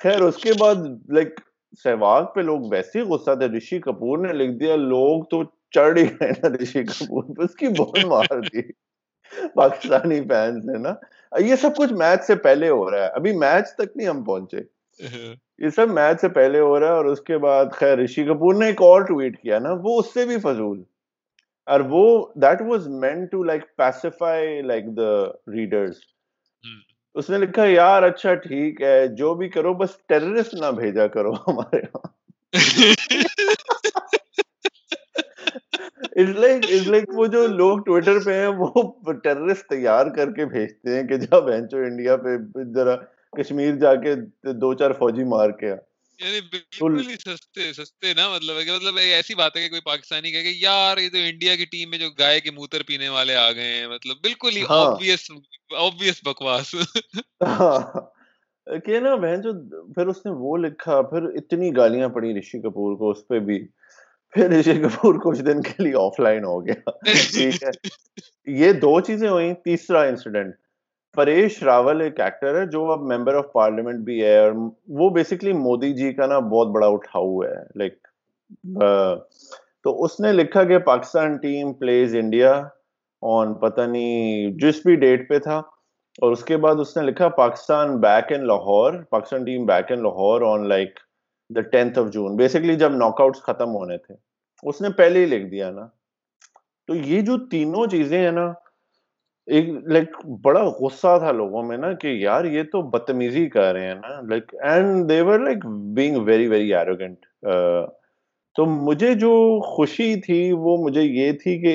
خیر، 0.02 0.20
اس 0.20 0.36
کے 0.36 0.52
بعد 0.58 0.74
لائک 1.08 1.40
سہواگ 1.84 2.24
پہ 2.34 2.40
لوگ 2.40 2.60
ویسے 2.70 2.98
ہی 2.98 3.04
غصہ 3.04 3.34
تھے۔ 3.34 3.46
رشی 3.56 3.78
کپور 3.78 4.18
نے 4.18 4.32
لکھ 4.32 4.52
دیا، 4.60 4.76
لوگ 4.76 5.24
تو 5.24 5.42
چڑھ 5.70 5.98
ہی 5.98 6.04
گئے 6.20 6.30
نا 6.30 6.48
رشی 6.62 6.84
کپور 6.84 7.24
پہ۔ 7.24 7.42
اس 7.42 7.54
کی 7.54 7.68
بہت 7.68 8.04
مار 8.04 8.40
دی۔ 8.40 8.62
پاکستانی 9.54 10.20
فینس 10.20 10.64
نے 10.64 10.78
نا۔ 10.78 10.94
یہ 11.40 11.56
سب 11.56 11.76
کچھ 11.76 11.92
میچ 11.92 12.24
سے 12.24 12.34
پہلے 12.34 12.68
ہو 12.68 12.90
رہا 12.90 12.98
ہے۔ 12.98 13.08
ابھی 13.08 13.36
میچ 13.36 13.74
تک 13.74 13.96
نہیں 13.96 14.08
ہم 14.08 14.24
پہنچے۔ 14.24 14.81
یہ 15.00 15.68
سب 15.68 15.90
میچ 15.90 16.20
سے 16.20 16.28
پہلے 16.28 16.60
ہو 16.60 16.80
رہا 16.80 16.86
ہے 16.86 16.92
اور 16.92 17.04
اس 17.04 17.20
کے 17.20 17.38
بعد 17.38 17.66
خیر 17.72 17.98
رشی 17.98 18.24
کپور 18.24 18.54
نے 18.54 18.66
ایک 18.66 18.82
اور 18.82 19.00
ٹویٹ 19.00 19.40
کیا 19.42 19.58
نا 19.58 19.70
وہ 19.82 19.98
اس 19.98 20.14
سے 20.14 20.24
بھی 20.26 20.38
فضول۔ 20.38 20.82
اور 21.66 21.80
وہ 21.80 22.26
that 22.34 22.62
was 22.62 22.88
meant 22.88 23.24
to 23.26 23.42
like 23.44 23.76
pacify 23.76 24.62
like 24.62 24.84
the 24.96 25.12
readers 25.52 25.92
اس 27.14 27.30
نے 27.30 27.38
لکھا 27.38 27.64
یار 27.64 28.02
اچھا 28.02 28.34
ٹھیک 28.34 28.82
ہے 28.82 29.06
جو 29.08 29.34
بھی 29.34 29.48
کرو 29.48 29.74
بس 29.74 29.96
ٹیررسٹ 30.06 30.54
نہ 30.54 30.70
بھیجا 30.70 31.06
کرو 31.06 31.32
ہمارے 31.32 31.78
یہاں۔ 31.78 32.10
وہ 37.08 37.26
جو 37.26 37.46
لوگ 37.46 37.78
ٹویٹر 37.78 38.18
پہ 38.24 38.34
ہیں 38.34 38.46
وہ 38.46 39.12
ٹیررسٹ 39.12 39.68
تیار 39.68 40.06
کر 40.06 40.32
کے 40.32 40.44
بھیجتے 40.44 40.96
ہیں 40.96 41.02
کہ 41.02 41.16
جب 41.16 41.48
انڈیا 41.48 42.16
پہ 42.16 42.36
ذرا 42.74 42.96
کشمیر 43.32 43.74
جا 43.74 43.94
کے 43.94 44.14
دو 44.52 44.74
چار 44.74 44.90
فوجی 44.90 45.24
مار 45.24 45.50
کے 45.50 45.66
یعنی 46.18 46.40
بالکل 46.40 47.10
ہی 47.10 47.16
سستے 47.16 47.72
سستے 47.72 48.14
نا 48.14 48.28
مطلب 48.28 48.58
ہے 48.58 48.64
کہ 48.64 48.72
مطلب 48.72 48.96
ایسی 48.96 49.34
بات 49.34 49.56
ہے 49.56 49.62
کہ 49.62 49.68
کوئی 49.68 49.80
پاکستانی 49.80 50.32
کہے 50.32 50.42
کہ 50.42 50.52
یار 50.56 50.98
یہ 50.98 51.08
تو 51.08 51.16
انڈیا 51.16 51.56
کی 51.56 51.64
ٹیم 51.64 51.90
میں 51.90 51.98
جو 51.98 52.10
گائے 52.18 52.40
کے 52.40 52.50
موتر 52.50 52.82
پینے 52.86 53.08
والے 53.08 53.34
آ 53.34 53.52
گئے 53.52 53.74
ہیں 53.74 53.86
مطلب 53.86 54.16
بالکل 54.22 54.56
ہی 54.56 54.62
آبویس 54.68 55.30
آبویس 55.76 56.20
بکواس۔ 56.24 56.74
کہ 58.66 59.00
نا 59.00 59.14
بہن 59.14 59.40
جو 59.40 59.52
پھر 59.94 60.06
اس 60.06 60.26
نے 60.26 60.32
وہ 60.34 60.56
لکھا 60.56 61.02
پھر 61.02 61.22
اتنی 61.22 61.76
گالیاں 61.76 62.08
پڑی 62.08 62.38
رشی 62.38 62.58
کپور 62.58 62.96
کو 62.96 63.10
اس 63.10 63.28
پہ 63.28 63.38
بھی۔ 63.38 63.66
پھر 64.30 64.50
رشی 64.50 64.74
کپور 64.74 65.14
کچھ 65.14 65.42
دن 65.42 65.62
کے 65.62 65.82
لیے 65.82 65.92
آف 65.96 66.20
لائن 66.20 66.44
ہو 66.44 66.66
گیا۔ 66.66 66.90
ٹھیک 67.32 67.62
ہے۔ 67.62 67.70
یہ 68.46 68.72
دو 68.72 69.00
چیزیں 69.00 69.28
ہوئی 69.28 69.54
تیسرا 69.54 70.02
انسیڈنٹ 70.02 70.54
پریش 71.16 71.62
راول 71.62 72.00
ایک 72.00 72.20
ایکٹر 72.20 72.58
ہے 72.60 72.66
جو 72.66 72.90
اب 72.92 73.00
ممبر 73.12 73.34
آف 73.34 73.52
پارلیمنٹ 73.52 74.04
بھی 74.04 74.22
ہے 74.24 74.36
اور 74.38 74.52
وہ 75.00 75.08
بیسکلی 75.10 75.52
مودی 75.52 75.92
جی 75.92 76.12
کا 76.12 76.26
نا 76.26 76.38
بہت 76.38 76.68
بڑا 76.68 76.86
اٹھاؤ 76.86 77.42
ہے 77.42 77.54
لائک 77.76 77.94
تو 79.84 80.02
اس 80.04 80.18
نے 80.20 80.32
لکھا 80.32 80.64
کہ 80.64 80.78
Pakistan 80.78 81.36
team 81.36 81.72
plays 81.72 82.14
India 82.16 82.52
on 83.22 83.54
پتہ 83.54 83.80
نہیں 83.80 84.50
جس 84.60 84.80
بھی 84.84 84.94
ڈیٹ 84.96 85.28
پہ 85.28 85.38
تھا، 85.38 85.56
اور 86.18 86.32
اس 86.32 86.44
کے 86.44 86.56
بعد 86.56 86.80
اس 86.80 86.96
نے 86.96 87.02
لکھا 87.02 87.28
Pakistan 87.36 87.96
back 88.00 88.32
in 88.32 88.46
Lahore, 88.46 88.92
Pakistan 89.10 89.44
team 89.44 89.66
back 89.66 89.92
in 89.92 90.02
Lahore 90.02 90.42
on 90.46 90.68
like 90.68 90.98
the 91.50 91.60
tenth 91.72 91.98
of 91.98 92.12
June 92.12 92.36
basically 92.36 92.74
جب 92.76 92.96
ناک 92.96 93.20
آؤٹ 93.20 93.36
ختم 93.36 93.74
ہونے 93.74 93.98
تھے۔ 93.98 94.14
اس 94.62 94.80
نے 94.80 94.88
پہلے 94.96 95.20
ہی 95.20 95.26
لکھ 95.26 95.46
دیا 95.50 95.70
نا۔ 95.70 95.86
تو 96.88 96.94
یہ 96.94 97.20
جو 97.20 97.38
تینوں 97.48 97.86
چیزیں 97.86 98.18
ہیں 98.18 98.32
نا 98.32 98.52
ایک 99.48 99.68
لائک 99.92 100.16
بڑا 100.42 100.62
غصہ 100.80 101.16
تھا 101.20 101.30
لوگوں 101.32 101.62
میں 101.62 101.76
نا 101.76 101.92
کہ 102.00 102.08
یار 102.08 102.44
یہ 102.44 102.62
تو 102.72 102.82
بدتمیزی 102.90 103.48
کر 103.50 103.72
رہے 103.72 103.86
ہیں 103.86 103.94
نا. 103.94 104.20
Like 104.28 104.54
and 104.62 105.08
they were 105.08 105.38
like 105.38 105.66
being 105.94 106.16
very 106.26 106.46
very 106.48 106.74
arrogant 106.74 107.26
تو 108.56 108.64
مجھے 108.66 109.14
جو 109.14 109.32
خوشی 109.66 110.14
تھی 110.20 110.40
وہ 110.52 110.76
مجھے 110.84 111.02
یہ 111.02 111.32
تھی 111.42 111.58
کہ 111.60 111.74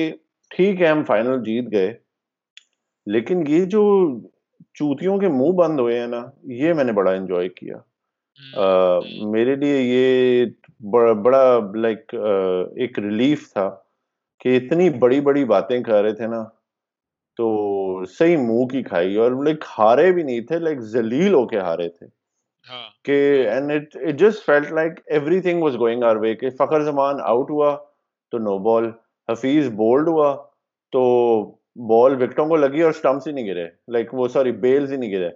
ٹھیک 0.50 0.80
ہے 0.82 0.86
ہم 0.86 1.04
فائنل 1.04 1.42
جیت 1.44 1.72
گئے. 1.72 1.92
لیکن 3.06 3.42
یہ 3.48 3.64
جو 3.64 3.84
چوتیوں 4.78 5.18
کے 5.18 5.28
منہ 5.28 5.52
بند 5.58 5.80
ہوئے 5.80 5.98
ہیں 6.00 6.06
نا 6.06 6.22
یہ 6.54 6.72
میں 6.72 6.84
نے 6.84 6.92
بڑا 6.92 7.10
انجوائے 7.12 7.48
کیا. 7.48 7.76
میرے 9.30 9.54
لیے 9.56 9.80
یہ 9.80 10.44
بڑا 11.22 11.58
لائک 11.74 12.14
ایک 12.14 12.98
ریلیف 12.98 13.52
تھا 13.52 13.68
کہ 14.40 14.56
اتنی 14.56 14.88
بڑی 14.98 15.20
بڑی 15.20 15.44
باتیں 15.44 15.82
کر 15.82 16.02
رہے 16.02 16.14
تھے 16.14 16.26
نا. 16.26 16.44
تو 17.38 18.04
صحیح 18.10 18.36
منہ 18.36 18.66
کی 18.66 18.82
کھائی 18.82 19.16
اور 19.16 19.32
لائک 19.44 19.64
ہارے 19.78 20.10
بھی 20.12 20.22
نہیں 20.22 20.40
تھے 20.46 20.58
لائک 20.58 20.80
زلیل 20.94 21.34
ہو 21.34 21.46
کے 21.48 21.58
ہارے 21.60 21.88
تھے 21.88 22.06
ہاں۔ 22.66 22.88
کہ 23.04 23.18
and 23.48 23.72
it 23.72 23.96
it 23.98 24.18
just 24.18 24.44
felt 24.46 24.72
like 24.72 24.98
everything 25.40 25.62
was 25.62 25.76
going 25.78 26.02
our 26.04 26.16
way 26.16 26.34
کہ 26.34 26.50
فخر 26.58 26.84
زمان 26.84 27.20
آؤٹ 27.24 27.50
ہوا 27.50 27.76
تو 28.32 28.38
نو 28.38 28.58
بال 28.64 28.90
حفیظ 29.28 29.68
بولڈ 29.76 30.08
ہوا 30.08 30.34
تو 30.92 31.02
بال 31.88 32.22
وکٹوں 32.22 32.46
کو 32.48 32.56
لگی 32.56 32.82
اور 32.82 32.90
اسٹمپس 32.90 33.26
ہی 33.26 33.32
نہیں 33.32 33.46
گرے 33.46 33.66
لائک 33.88 34.14
وہ 34.14 34.28
سوری 34.28 34.52
بیلز 34.58 34.92
ہی 34.92 34.96
نہیں 34.96 35.12
گرے 35.12 35.30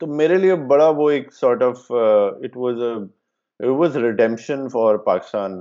تو 0.00 0.06
میرے 0.16 0.36
لیے 0.38 0.54
بڑا 0.68 0.88
وہ 0.96 1.10
ایک 1.10 1.32
sort 1.34 1.62
of 1.62 1.90
it 1.90 2.56
was 2.56 2.82
it 2.82 3.66
was 3.78 3.96
redemption 3.98 4.68
for 4.68 4.96
Pakistan 5.06 5.60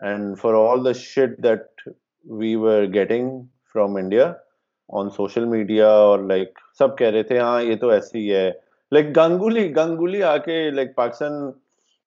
and 0.00 0.38
for 0.38 0.54
all 0.62 0.84
the 0.84 0.92
shit 0.96 1.42
that 1.42 1.88
we 2.26 2.54
were 2.56 2.84
getting 2.94 3.40
from 3.74 3.96
India 3.96 4.32
on 4.90 5.10
social 5.10 5.44
media 5.44 5.88
اور 5.90 6.18
لائک 6.18 6.58
سب 6.78 6.96
کہہ 6.98 7.06
رہے 7.06 7.22
تھے 7.22 7.38
ہاں 7.38 7.62
یہ 7.62 7.76
تو 7.76 7.88
ایسے 7.88 8.18
ہی 8.18 8.34
ہے 8.34 8.50
لائک 8.92 9.16
گنگولی 9.16 9.76
گنگولی 9.76 10.22
آ 10.22 10.36
کے 10.36 10.70
لائک 10.70 10.94
پاکستان 10.94 11.50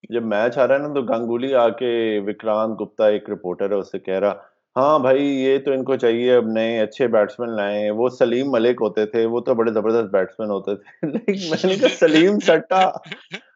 جب 0.10 0.24
میچ 0.24 0.58
آ 0.58 0.68
رہا 0.68 0.76
ہے 0.76 0.80
نا 0.80 0.94
تو 0.94 1.02
گنگولی 1.02 1.54
آ 1.56 1.68
کے 1.70 2.20
وکرانت 2.28 2.82
گپتا 2.82 3.08
ایک 3.08 3.30
رپورٹر 3.30 3.72
ہے 3.72 3.76
اس 3.76 3.92
سے 3.92 4.00
کہہ 4.00 4.20
رہا 4.20 4.34
ہاں 4.76 5.00
بھائی 5.00 5.26
یہ 5.28 5.58
تو 5.58 5.72
ان 5.72 5.84
کو 5.84 5.96
چاہیے 5.96 6.36
اب 6.36 6.46
نئے 6.48 6.80
اچھے 6.80 7.08
بیٹسمین 7.08 7.56
لائے 7.56 7.90
وہ 7.90 8.10
سلیم 8.10 8.52
ملک 8.52 8.78
ہوتے 8.82 9.06
تھے 9.06 9.26
وہ 9.26 9.40
تو 9.40 9.54
بڑے 9.54 9.72
زبردست 9.72 10.12
بیٹسمین 10.12 10.50
ہوتے 10.50 10.76
تھے۔ 10.76 11.02
میں 11.50 11.66
نے 11.66 11.76
کہا 11.76 11.88
سلیم 12.00 12.40
سٹا۔ 12.40 12.80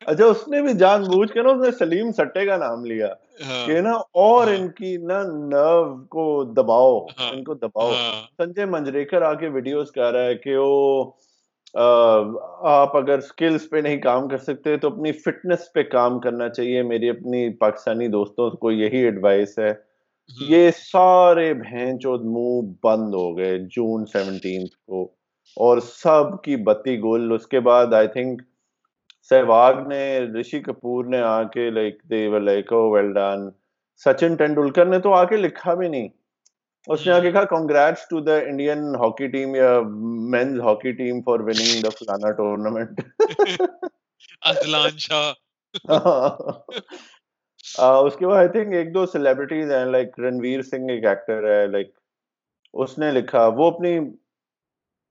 اچھا 0.05 0.25
اس 0.25 0.47
نے 0.47 0.61
بھی 0.61 0.73
جان 0.73 1.01
بوجھ 1.01 1.31
کے 1.31 1.41
نا 1.41 1.49
اس 1.49 1.65
نے 1.65 1.71
سلیم 1.71 2.11
سٹے 2.11 2.45
کا 2.45 2.57
نام 2.57 2.85
لیا۔ 2.85 3.07
ہاں۔ 3.47 3.65
کہ 3.67 3.81
نا 3.81 3.91
اور 4.13 4.47
ہاں۔ 4.47 4.55
ان 4.55 4.67
کی 4.67 4.97
نا 4.97 5.21
نرو 5.23 6.03
کو 6.05 6.43
دباؤ۔ 6.43 7.05
ہاں۔ 7.05 7.31
ان 7.33 7.43
کو 7.43 7.53
دباؤ۔ 7.53 7.91
سنجے 8.37 8.65
منجریکر 8.65 9.21
آ 9.21 9.33
کے 9.33 9.47
ویڈیوز 9.49 9.91
کہہ 9.91 10.11
رہا 10.11 10.23
ہے 10.23 10.35
کہ 10.35 10.57
وہ 10.57 11.11
آپ 12.67 12.97
اگر 12.97 13.21
سکلز 13.21 13.69
پہ 13.69 13.77
نہیں 13.77 13.97
کام 13.97 14.27
کر 14.27 14.37
سکتے 14.37 14.77
تو 14.77 14.87
اپنی 14.87 15.11
فٹنس 15.11 15.73
پہ 15.73 15.83
کام 15.83 16.19
کرنا 16.19 16.49
چاہیے۔ 16.49 16.81
میری 16.83 17.09
اپنی 17.09 17.49
پاکستانی 17.57 18.07
دوستوں 18.07 18.49
کو 18.49 18.71
یہی 18.71 18.97
ایڈوائس 18.97 19.59
ہے۔ 19.59 19.94
یہ 20.29 20.69
سارے 20.77 21.53
بہن 21.53 21.99
چود 21.99 22.21
منہ 22.25 22.71
بند 22.83 23.13
ہو 23.13 23.37
گئے 23.37 23.57
جون 23.57 24.05
سیونٹینتھ 24.05 24.75
کو 24.87 25.03
اور 25.57 25.77
سب 25.77 26.41
کی 26.43 26.55
بتی 26.55 26.97
گل۔ 26.99 27.31
اس 27.31 27.47
کے 27.47 27.59
بعد 27.59 27.93
آئی 27.93 28.07
تھنک 28.07 28.41
سہواگ 29.29 29.87
نے 29.87 30.19
رشی 30.19 30.59
کپور 30.59 31.05
نے 31.05 31.21
آ 31.21 31.43
کے 31.43 31.69
like 31.69 32.03
they 32.09 32.27
like 32.39 32.73
well 32.73 33.13
done 33.13 33.49
Sachin 34.01 34.35
Tendulkar 34.35 34.85
نے 34.85 34.99
تو 34.99 35.13
آ 35.13 35.23
کے 35.23 35.37
لکھا 35.37 35.73
بھی 35.73 35.87
نہیں۔ 35.87 36.07
اس 36.87 37.05
نے 37.07 37.13
آگے 37.13 37.31
کہا 37.31 37.43
congrats 37.43 38.07
to 38.09 38.19
the 38.19 38.35
Indian 38.35 38.95
hockey 38.95 39.27
team 39.27 39.55
یا 39.55 39.79
men's 40.31 40.59
hockey 40.59 40.91
team 40.91 41.21
for 41.21 41.39
winning 41.39 41.81
the 41.81 41.89
فلانا 41.89 42.31
ٹورنامنٹ 42.31 43.01
اس 47.65 48.15
کے 48.15 48.27
بعد 48.27 48.37
آئی 48.37 48.47
تھنک 48.47 48.73
ایک 48.73 48.93
دو 48.93 49.05
سیلیبریٹیز 49.05 49.71
ہیں 49.71 49.85
لائک 49.85 50.19
رنویر 50.19 50.61
سنگھ 50.61 50.91
ایک 50.91 51.05
ایکٹر 51.05 51.49
ہے 51.51 51.65
لائک 51.67 51.87
اس 52.73 52.97
نے 52.97 53.11
لکھا، 53.11 53.47
وہ 53.47 53.71
اپنی 53.71 53.99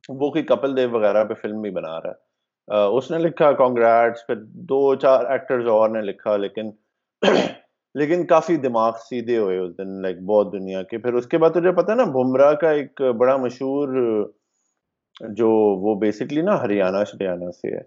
وہ 0.09 0.31
کوئی 0.31 0.43
کپل 0.45 0.77
دیو 0.77 0.91
وغیرہ 0.91 1.25
پہ 1.25 1.35
فلم 1.35 1.61
بھی 1.63 1.71
بنا 1.71 2.01
رہا 2.01 2.11
ہے۔ 2.11 2.87
اس 2.97 3.11
نے 3.11 3.19
لکھا 3.19 3.53
کانگریٹس 3.53 4.27
پھر 4.27 4.35
دو 4.45 4.95
چار 4.95 5.25
ایکٹرز 5.25 5.67
اور 5.67 5.89
نے 5.89 6.01
لکھا، 6.01 6.37
لیکن 6.37 6.71
لیکن 7.95 8.27
کافی 8.27 8.57
دماغ 8.57 8.93
سیدھے 8.93 9.39
ہوئے 9.39 9.59
اس 9.59 9.79
دن 9.79 10.03
لائک 10.03 10.21
بہت 10.21 10.53
دنیا 10.53 10.83
کے۔ 10.83 10.99
پھر 10.99 11.15
اس 11.15 11.27
کے 11.27 11.39
بعد 11.39 11.51
تجھے 11.51 11.73
پتا 11.73 11.95
نا، 11.95 12.05
بمراہ 12.05 12.53
کا 12.53 12.71
ایک 12.71 13.03
بڑا 13.03 13.37
مشہور، 13.37 13.89
جو 15.21 15.49
وہ 15.83 15.95
بیسکلی 15.95 16.43
نا 16.43 16.63
ہریانہ 16.63 17.05
شریانہ 17.05 17.51
سے 17.51 17.77
ہے۔ 17.77 17.83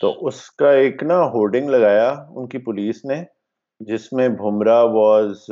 تو 0.00 0.26
اس 0.26 0.50
کا 0.50 0.70
ایک 0.70 1.02
نا 1.02 1.22
ہورڈنگ 1.22 1.68
لگایا، 1.68 2.14
ان 2.28 2.48
کی 2.48 2.58
پولیس 2.58 3.04
نے۔ 3.04 3.37
جس 3.80 4.12
میں 4.12 4.28
بمراہ 4.28 4.84
واز 4.84 5.44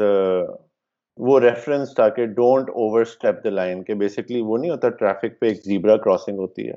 وہ 1.19 1.39
ریفرنس 1.41 1.95
تھا 1.95 2.09
کہ 2.09 2.25
don't 2.27 2.71
over 2.71 3.01
step 3.01 3.45
the 3.45 3.51
line 3.51 3.83
کہ 3.85 3.95
بیسکلی 3.95 4.41
وہ 4.41 4.59
نہیں 4.59 4.71
ہوتا 4.71 4.89
ٹریفک 4.89 5.39
پہ 5.41 5.47
ایک 5.47 5.65
زیبرا 5.65 5.97
کراسنگ 5.97 6.39
ہوتی 6.39 6.69
ہے۔ 6.69 6.75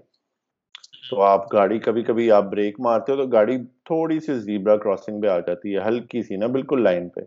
تو 1.10 1.22
آپ 1.22 1.54
گاڑی 1.54 1.80
کبھی 1.80 2.04
کبھی 2.04 2.30
آپ 2.32 2.44
بریک 2.52 2.80
مارتے 2.80 3.12
ہو 3.12 3.18
تو 3.18 3.28
گاڑی 3.28 3.58
تھوڑی 3.86 4.20
سی 4.20 4.40
زیبرا 4.40 4.76
کراسنگ 4.78 5.22
پہ 5.22 5.28
آ 5.28 5.40
جاتی 5.40 5.76
ہے، 5.76 5.88
ہلکی 5.88 6.22
سی 6.24 6.36
نا، 6.36 6.48
بالکل 6.48 6.84
لائن 6.84 7.10
پہ۔ 7.10 7.22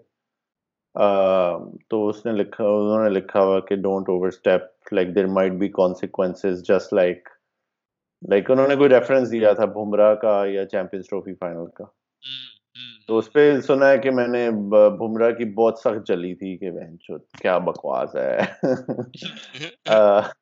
تو 1.90 2.08
اس 2.08 2.24
نے 2.26 2.32
لکھا، 2.32 2.64
انہوں 2.64 3.02
نے 3.04 3.10
لکھا 3.10 3.42
ہوا 3.44 3.60
کہ 3.60 3.76
don't 3.76 4.08
overstep 4.28 4.92
like 4.92 5.14
there 5.14 5.26
might 5.26 5.52
be 5.60 5.68
consequence 5.68 6.44
just 6.68 6.92
like 6.94 7.28
like 8.30 8.50
انہوں 8.50 8.68
نے 8.68 8.76
کوئی 8.76 8.88
ریفرنس 8.90 9.32
دیا 9.32 9.52
تھا 9.52 9.64
بمراہ 9.64 10.14
کا 10.14 10.42
یا 10.46 10.66
چیمپئنس 10.66 11.08
ٹرافی 11.08 11.34
فائنل 11.34 11.66
کا۔ 11.74 11.84
تو 13.08 13.18
اس 13.18 13.32
پہ 13.32 13.60
سنا 13.60 13.88
ہے 13.88 13.98
کہ 13.98 14.10
میں 14.10 14.28
نے 14.28 14.50
بمراہ 14.98 15.30
کی 15.30 15.44
بہت 15.54 15.78
سخت 15.78 16.06
چلی 16.08 16.34
تھی 16.34 16.56
کہ 16.58 16.70
بہن 16.70 16.96
کیا 17.36 17.58
بکواس 17.58 18.16
ہے؟ 18.16 18.38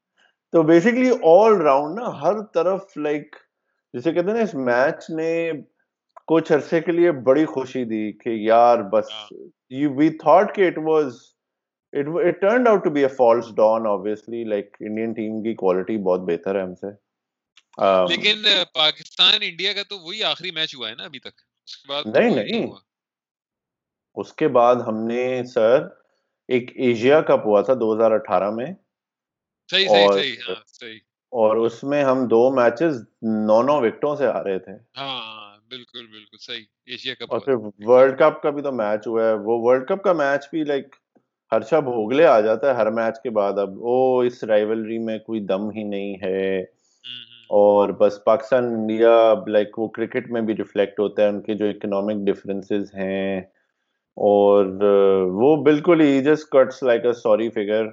تو 0.52 0.62
بیسکلی 0.62 1.10
آل 1.22 1.60
راؤنڈ 1.60 1.98
نا 1.98 2.22
ہر 2.22 2.40
طرف 2.54 2.96
لائک 2.96 3.36
جسے 3.94 4.12
کہتے 4.12 4.30
ہیں 4.30 4.36
نا 4.36 4.42
اس 4.42 4.54
میچ 4.54 5.10
نے 5.10 5.50
کچھ 6.26 6.52
عرصے 6.52 6.80
کے 6.80 6.92
لیے 6.92 7.12
بڑی 7.12 7.44
خوشی 7.44 7.84
دی 7.84 8.12
کہ 8.12 8.28
یار 8.28 8.78
بس 8.92 9.10
یو 9.70 9.90
وی 9.94 10.08
تھاٹ 10.10 10.54
کہ 10.54 10.66
it 10.66 10.78
was 10.78 11.12
it 11.92 12.40
turned 12.40 12.68
out 12.68 12.84
to 12.84 12.90
be 12.90 13.02
a 13.02 13.08
false 13.08 13.48
dawn 13.56 13.86
obviously 13.86 14.44
like 14.46 14.76
Indian 14.80 15.12
team 15.12 15.42
کی 15.42 15.54
کوالٹی 15.54 15.96
بہت 15.98 16.20
بہتر 16.20 16.56
ہے 16.56 16.62
ہم 16.62 16.74
سے۔ 16.74 16.90
لیکن 18.08 18.46
پاکستان 18.74 19.38
انڈیا 19.40 19.72
کا 19.72 19.82
تو 19.82 19.98
وہی 19.98 20.22
آخری 20.24 20.50
میچ 20.50 20.74
ہوا 20.74 20.88
ہے 20.88 20.94
نا 20.94 21.04
ابھی 21.04 21.18
تک۔ 21.18 21.49
نہیں 22.06 22.30
نہیں۔ 22.30 22.70
اس 24.16 24.32
کے 24.32 24.48
بعد 24.48 24.76
ہم 24.76 25.04
نے 25.06 25.44
سر 25.44 25.86
ایک 26.48 26.70
ایشیا 26.74 27.20
کپ 27.20 27.46
ہوا 27.46 27.60
تھا 27.60 27.74
دو 27.74 27.94
ہزار 27.94 28.10
اٹھارہ 28.10 28.50
میں 28.50 28.66
ہاں، 28.66 30.18
اور 31.32 31.56
اس 31.56 31.84
میں 31.84 32.04
ہم 32.04 32.26
دو 32.26 32.50
میچز 32.50 33.02
نو 33.22 33.62
نو 33.62 33.80
وکٹوں 33.80 34.16
سے 34.16 34.26
آ 34.26 34.42
رہے 34.44 34.58
تھے۔ 34.58 34.72
ہاں 34.96 35.56
بالکل 35.68 36.06
بالکل 36.06 36.36
صحیح۔ 36.40 36.64
ایشیا 36.84 37.14
کپ 37.14 37.32
اور 37.32 37.40
پھر 37.40 37.54
ورلڈ 37.86 38.18
کپ 38.18 38.42
کا 38.42 38.50
بھی 38.50 38.62
تو 38.62 38.72
میچ 38.72 39.06
ہوا 39.06 39.28
ہے۔ 39.28 39.32
وہ 39.32 39.58
ورلڈ 39.62 39.88
کپ 39.88 40.02
کا 40.02 40.12
میچ 40.12 40.48
بھی 40.50 40.64
لائک 40.64 40.96
ہرشا 41.52 41.80
بھوگلے 41.80 42.26
آ 42.26 42.40
جاتا 42.40 42.68
ہے 42.68 42.74
ہر 42.74 42.90
میچ 42.90 43.22
کے 43.22 43.30
بعد۔ 43.30 43.58
اب 43.58 43.68
او 43.68 44.18
اس 44.18 44.44
رائیولری 44.44 44.98
میں 44.98 45.18
کوئی 45.18 45.40
دم 45.40 45.70
ہی 45.70 45.82
نہیں 45.82 46.14
ہے۔ 46.22 46.64
اور 47.50 47.88
بس 47.98 48.18
پاکستان 48.24 48.64
انڈیا 48.64 49.12
لائک 49.46 49.78
وہ 49.78 49.86
کرکٹ 49.88 50.30
میں 50.30 50.40
بھی 50.40 50.56
ریفلیکٹ 50.56 51.00
ہوتا 51.00 51.22
ہے، 51.22 51.28
ان 51.28 51.40
کے 51.40 51.54
جو 51.54 51.68
اکنامک 51.68 52.26
ڈفرینسز 52.26 52.94
ہیں 52.94 53.40
اور 54.16 54.66
وہ 55.32 55.54
بالکل 55.62 56.00
ہی 56.00 56.20
just 56.24 56.48
cuts 56.50 56.82
like 56.82 57.06
a 57.06 57.12
sorry 57.12 57.48
figure 57.50 57.86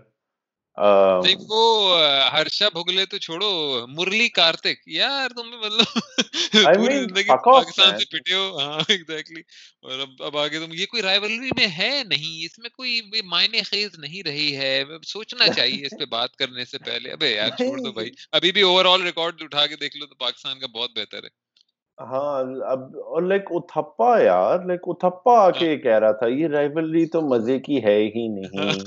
وہ 1.47 1.99
ہرشا 2.33 2.69
بھگلے 2.69 3.05
تو 3.05 3.17
چھوڑو 3.17 3.49
مرلی 3.87 4.29
کارتک 4.29 4.87
یار 4.87 5.29
تم 5.29 5.49
مطلب 5.59 5.99
پوری 6.75 6.99
زندگی 6.99 7.29
پاکستان 7.45 7.97
سے 7.97 8.05
پٹے 8.05 8.33
ہو۔ 8.33 8.59
ہاں 8.59 8.79
ایگزیکٹلی 8.87 9.41
اور 9.81 9.99
اب 9.99 10.23
اب 10.23 10.37
آگے 10.37 10.59
تم 10.59 10.73
یہ 10.73 10.85
کوئی 10.85 11.03
رائیولری 11.03 11.49
میں 11.57 11.67
ہے 11.67 12.01
نہیں 12.07 12.45
اس 12.45 12.59
میں 12.59 12.69
کوئی 12.69 13.01
معنی 13.25 13.61
خیز 13.61 13.97
نہیں 13.97 14.23
رہی 14.23 14.55
ہے۔ 14.57 14.83
سوچنا 15.07 15.47
چاہیے 15.47 15.85
اس 15.85 15.97
پہ 15.99 16.05
بات 16.09 16.35
کرنے 16.35 16.65
سے 16.65 16.77
پہلے۔ 16.77 17.11
ابے 17.11 17.31
یار 17.31 17.49
چھوڑ 17.57 17.77
دو 17.79 17.91
بھائی۔ 17.91 18.09
ابھی 18.31 18.51
بھی 18.51 18.61
اوور 18.61 18.85
آل 18.85 19.01
ریکارڈ 19.01 19.41
اٹھا 19.41 19.67
کے 19.67 19.75
دیکھ 19.75 19.97
لو 19.97 20.05
تو 20.05 20.15
پاکستان 20.15 20.59
کا 20.59 20.67
بہت 20.67 20.97
بہتر 20.97 21.23
ہے۔ 21.23 21.29
ہاں 21.99 22.39
اب 22.65 22.81
اور 22.97 23.21
لائک 23.21 23.45
اتھپا 23.49 24.09
یار 24.19 24.59
لائک 24.59 24.81
اتھپا 24.83 25.37
آ 25.39 25.49
کے 25.51 25.69
ہاں۔ 25.69 25.81
کہہ 25.83 25.97
رہا 25.99 26.11
تھا 26.11 26.27
یہ 26.27 26.47
رائیولری 26.47 27.05
تو 27.05 27.21
مزے 27.21 27.59
کی 27.59 27.83
ہے 27.83 27.97
ہی 28.15 28.27
نہیں 28.27 28.79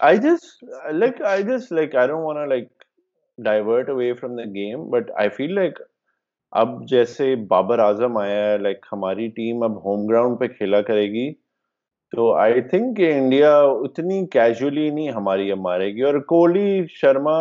I 0.00 0.18
just 0.18 0.64
like 0.92 1.22
I 1.22 1.42
just 1.42 1.72
like 1.72 1.96
I 1.96 2.08
don't 2.08 2.24
want 2.24 2.48
like 2.48 2.68
divert 3.38 3.88
away 3.88 4.12
from 4.12 4.36
the 4.36 4.44
game 4.54 4.88
but 4.90 5.10
I 5.14 5.28
feel 5.28 5.54
like 5.54 5.78
اب 6.52 6.88
جیسے 6.88 7.34
بابر 7.48 7.78
اعظم 7.78 8.16
آیا 8.16 8.44
ہے 8.44 8.58
لائک 8.58 8.86
ہماری 8.92 9.28
ٹیم 9.28 9.62
اب 9.62 9.84
ہوم 9.84 10.06
گراؤنڈ 10.06 10.38
پہ 10.40 10.46
کھیلا 10.48 10.80
کرے 10.82 11.06
گی 11.10 11.32
تو 12.12 12.32
آئی 12.32 12.60
تھنک 12.60 12.96
کہ 12.96 13.12
انڈیا 13.18 13.58
اتنی 13.60 14.26
کیجولی 14.26 14.88
نہیں 14.90 15.10
ہماری 15.10 15.52
اب 15.52 15.58
مارے 15.58 15.94
گی 15.94 16.02
اور 16.02 16.18
Kohli 16.28 16.86
Sharma 16.90 17.38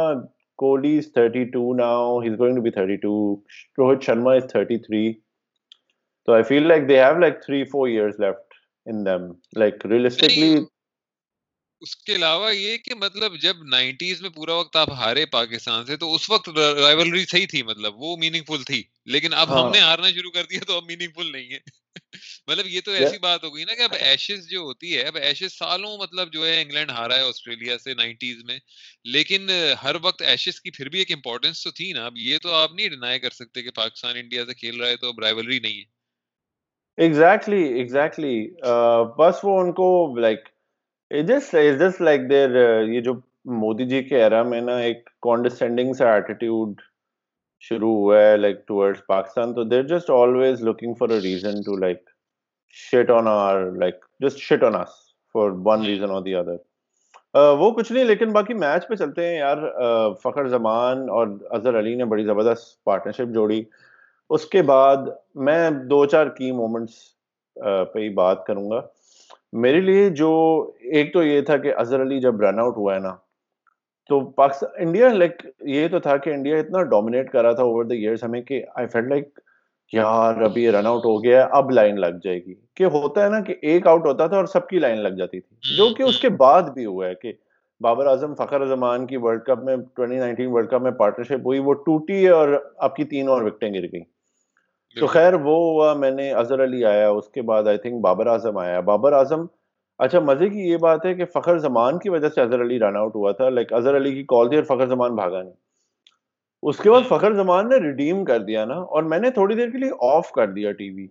Kohli 0.60 0.98
is 0.98 1.12
thirty 1.14 1.44
two 1.50 1.74
now 1.76 2.20
he 2.20 2.30
is 2.30 2.40
going 2.40 2.56
to 2.56 2.62
be 2.62 2.72
thirty 2.72 2.96
two 2.98 3.14
Rohit 3.78 4.04
Sharma 4.04 4.34
is 4.34 4.52
thirty 4.52 4.78
three 4.80 5.12
تو 6.28 6.34
I 6.34 6.44
feel 6.44 6.68
like 6.68 6.88
they 6.90 7.04
have 7.04 7.20
like 7.20 7.42
three 7.46 7.64
four 7.66 7.88
years 7.88 8.20
left 8.20 8.54
in 8.86 9.06
them 9.06 9.32
like 9.60 9.86
realistically 9.86 10.54
اس 11.82 11.96
کے 11.96 12.16
علاوہ 12.16 12.54
یہ 12.56 12.78
کہ 12.78 12.96
مطلب 12.96 13.36
جب 13.42 13.64
nineties 13.70 14.22
میں 14.22 14.30
پورا 14.30 14.54
وقت 14.54 14.76
آپ 14.76 14.92
ہارے 14.94 15.26
پاکستان 15.26 15.86
سے 15.86 15.98
تو 15.98 16.14
اس 16.16 16.30
وقت 16.30 16.50
رائیولری 16.58 17.24
صحیح 17.26 17.46
تھی 17.50 17.62
مطلب 17.64 18.02
وہ 18.02 18.16
میننگ 18.18 18.44
فل 18.48 18.64
تھی 18.64 18.82
لیکن 19.06 19.34
اب 19.34 19.54
ہم 19.54 19.72
نے 19.72 19.80
ہارنا 19.80 20.10
شروع 20.10 20.32
کر 20.32 20.44
دیا 20.44 20.66
تو 20.68 20.78
اب 20.78 20.84
میننگ 20.84 21.12
فل 21.16 21.32
نہیں 21.32 21.54
ہے 21.54 21.60
مطلب 22.48 22.68
یہ 22.68 22.82
تو 22.86 22.92
ایسی 22.92 23.18
بات 23.18 23.44
ہو 23.44 23.56
گئی 23.56 23.64
نا 23.64 23.74
کہ 23.74 23.82
اب 23.82 23.96
ایشز 24.00 24.48
جو 24.50 24.60
ہوتی 24.60 24.96
ہے 24.98 25.02
اب 25.02 25.16
ایشز 25.16 25.54
سالوں 25.54 25.98
مطلب 25.98 26.34
جو 26.34 26.46
ہے 26.48 26.62
انگلینڈ 26.62 26.92
ہارا 26.92 27.16
ہے 27.16 27.22
آسٹریلیا 27.22 27.78
سے 27.78 27.94
نائنٹیز 27.94 28.44
میں 28.44 28.58
لیکن 29.04 29.50
ہر 29.84 29.96
وقت 30.02 30.22
ایشز 30.22 30.62
کی 30.62 30.72
پھر 30.72 30.90
بھی 30.90 31.00
ایک 31.00 31.12
امپورٹینس 31.12 31.64
تو 31.64 31.72
تھی 31.72 31.92
نا۔ 31.94 32.06
اب 32.06 32.18
یہ 32.18 32.38
تو 32.38 32.54
آپ 32.54 32.74
نہیں 32.74 32.90
ڈینائی 32.90 33.20
کر 33.20 33.30
سکتے 33.30 33.62
کہ 33.62 33.72
پاکستان 33.76 34.18
انڈیا 34.18 34.46
سے 34.46 34.54
کھیل 34.54 34.82
رہا 34.82 34.90
ہے 34.90 34.96
تو 34.96 35.08
اب 35.08 35.20
رائیولری 35.20 35.60
نہیں 35.60 35.80
ہے۔ 35.80 36.00
ایگزیکٹلی 36.98 37.64
ایگزیکٹلی 37.64 38.48
بس 39.18 39.36
وہ 39.44 39.60
ان 39.62 39.72
کو 39.72 40.20
لائک 40.20 40.48
لائک 42.00 42.30
دیر 42.30 42.50
یہ 42.84 43.02
جو 43.02 43.14
مودی 43.60 43.86
جی 43.86 44.04
کے 44.04 44.24
ایرا 44.24 44.44
میں 44.44 44.62
نا 44.62 44.78
ایک 44.78 45.06
کانڈسینڈنگ 45.22 45.94
سا 45.94 46.14
ایٹیٹیوڈ 46.14 46.82
شروع 47.64 47.94
ہوا 47.96 48.22
ہے 48.22 48.38
لائک 48.38 48.66
ٹورڈس 48.68 49.06
پاکستان 49.08 49.54
تو 49.54 49.64
they're 49.64 49.84
just 49.88 50.10
always 50.12 50.62
looking 50.64 50.94
for 51.00 51.10
a 51.10 51.20
reason 51.24 51.62
to 51.66 51.78
like 51.78 52.10
shit 52.78 53.12
on 53.12 53.28
or 53.28 53.62
like 53.80 54.06
just 54.20 54.40
shit 54.40 54.64
on 54.64 54.76
us 54.76 54.98
for 55.36 55.52
one 55.66 55.86
reason 55.86 56.12
اور 56.12 56.22
دی 56.22 56.36
ادر 56.36 56.56
وہ 57.34 57.70
کچھ 57.72 57.92
نہیں، 57.92 58.06
لیکن 58.06 58.32
باقی 58.34 58.54
میچ 58.54 58.88
پہ 58.88 58.96
چلتے 58.96 59.26
ہیں 59.26 59.38
یار. 59.38 59.58
Uh, 59.58 60.14
فخر 60.24 60.48
زمان 60.50 61.10
اور 61.10 61.28
اظہر 61.52 61.78
علی 61.80 61.94
نے 61.96 62.06
بڑی 62.06 62.24
زبردست 62.26 62.84
پارٹنرشپ 62.84 63.34
جوڑی. 63.34 63.62
اس 64.30 64.46
کے 64.46 64.62
بعد 64.62 65.08
میں 65.48 65.70
دو 65.90 66.06
چار 66.06 66.28
کی 66.38 66.52
مومنٹس 66.52 66.96
uh, 67.58 67.84
پہ 67.94 68.00
ہی 68.00 68.10
بات 68.14 68.46
کروں 68.46 68.70
گا. 68.72 68.82
میرے 69.54 69.82
لیے 69.82 70.10
جو 70.10 70.32
ایک 70.92 71.14
تو 71.14 71.24
یہ 71.24 71.42
تھا 71.42 71.58
کہ 71.58 71.74
اظہر 71.78 72.02
علی 72.02 72.20
جب 72.22 72.42
رن 72.42 72.60
آؤٹ 72.60 72.78
ہوا 72.78 72.94
ہے 72.96 73.00
نا 73.00 73.16
تو 74.10 74.20
پاکستان 74.36 74.70
انڈیا 74.78 75.10
لائک 75.10 75.46
یہ 75.62 75.88
تو 75.88 76.00
تھا 76.00 76.18
کہ 76.18 76.30
انڈیا 76.30 76.58
اتنا 76.58 76.82
ڈومینیٹ 76.84 77.32
کر 77.32 77.42
رہا 77.42 77.52
تھا 77.52 77.64
اوور 77.64 77.86
دا 77.86 77.96
ایئرس 77.96 78.24
ہمیں 78.24 78.42
کہ 78.42 78.64
آئی 78.76 78.88
فیل 78.88 79.10
لائک 79.10 79.40
یار 79.94 80.42
ابھی 80.42 80.72
رن 80.72 80.88
آؤٹ 80.88 81.06
ہو 81.06 81.24
گیا 81.24 81.48
اب 81.52 81.72
لائن 81.72 82.00
لگ 82.00 82.18
جائے 82.24 82.40
گی. 82.46 82.54
کہ 82.76 82.84
ہوتا 82.84 83.24
ہے 83.24 83.30
نا 83.30 83.40
کہ 83.40 83.56
ایک 83.62 83.88
آؤٹ 83.88 84.06
ہوتا 84.06 84.28
تھا 84.28 84.38
اور 84.38 84.46
سب 84.46 84.68
کی 84.68 84.80
لائن 84.80 84.98
لگ 84.98 85.16
جاتی 85.18 85.40
تھی. 85.40 85.76
جو 85.78 85.94
کہ 85.98 86.04
اس 86.04 86.20
کے 86.20 86.30
بعد 86.30 86.62
بھی 86.74 86.86
ہوا 86.86 87.08
ہے 87.08 87.16
کہ 87.16 87.34
بابر 87.82 88.06
اعظم 88.06 88.34
فخر 88.36 88.66
زمان 88.66 89.06
کی 89.08 89.18
ورلڈ 89.18 89.42
کپ 89.42 89.64
میں 89.64 89.76
ٹوینٹی 89.96 90.16
نائنٹین 90.16 90.48
ورلڈ 90.52 90.70
کپ 90.70 90.82
میں 90.82 90.92
پارٹنرشپ 90.92 91.46
ہوئی 91.46 91.60
وہ 91.60 91.74
ٹوٹی 91.74 92.24
ہے 92.26 92.30
اور 92.30 92.50
آپ 92.78 92.96
کی 92.96 93.04
تین 93.04 93.30
اور 93.30 93.42
وکٹیں 93.42 93.74
گر 93.74 93.84
گئی 93.84 94.02
تو 94.96 95.08
خیر 95.08 95.34
وہ 95.34 95.56
ہوا 95.56 95.94
میں 95.94 96.12
نے 96.12 96.32
اظہر 96.32 96.64
علی 96.64 96.86
آیا 96.86 97.10
اس 97.10 97.28
کے 97.28 97.42
بعد 97.42 97.68
آئی 97.68 97.78
تھنک 97.78 98.02
بابر 98.02 98.28
اعظم 98.28 98.58
آیا. 98.58 98.80
بابر 98.80 99.14
اعظم 99.14 99.46
اچھا 100.00 100.20
مزے 100.20 100.50
کی 100.50 100.60
یہ 100.60 100.78
بات 100.78 101.06
ہے 101.06 101.14
کہ 101.14 101.26
فخر 101.26 101.58
زمان 101.58 101.98
کی 102.00 102.10
وجہ 102.10 102.30
سے 102.30 102.42
اظہر 102.42 102.62
علی 102.62 102.80
رن 102.80 102.96
آؤٹ 102.98 103.16
ہوا 103.16 103.32
تھا 103.32 103.50
لائک 103.50 103.74
اظہر 103.74 103.98
علی 103.98 104.14
کی 104.14 104.24
کال 104.28 104.50
تھی 104.50 104.58
اور 104.58 104.64
فخر 104.64 104.86
زمان 104.88 105.16
بھاگا 105.16 105.42
نہیں۔ 105.42 105.54
اس 106.64 106.78
کے 106.78 106.90
بعد 106.92 107.02
فخر 107.10 107.34
زمان 107.34 107.70
نے 107.70 107.76
ریڈیم 107.78 108.24
کر 108.26 108.40
دیا 108.40 108.66
نا 108.66 108.76
اور 108.76 109.04
میں 109.04 109.20
نے 109.20 109.30
تھوڑی 109.32 109.56
دیر 109.56 109.70
کے 109.70 109.78
لیے 109.78 109.90
آف 110.12 110.32
کر 110.32 110.48
دیا 110.52 110.72
ٹی 110.72 110.90
وی 110.90 111.08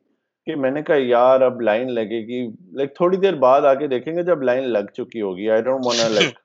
کہ 0.47 0.57
میں 0.57 0.71
نے 0.71 0.83
کہا 0.83 0.97
یار 0.99 1.41
اب 1.41 1.61
لائن 1.61 1.93
لگے 1.95 2.21
گی۔ 2.27 2.41
لائک 2.77 2.95
تھوڑی 2.97 3.17
دیر 3.17 3.35
بعد 3.35 3.63
آ 3.63 3.75
کے 3.75 3.87
دیکھیں 3.87 4.15
گے 4.17 4.23
جب 4.23 4.43
لائن 4.43 4.69
لگ 4.69 4.91
چکی 4.93 5.23
ہوگی۔ 5.23 5.51
I 5.51 5.63
don't 5.63 5.87
want 5.87 6.11
like 6.11 6.39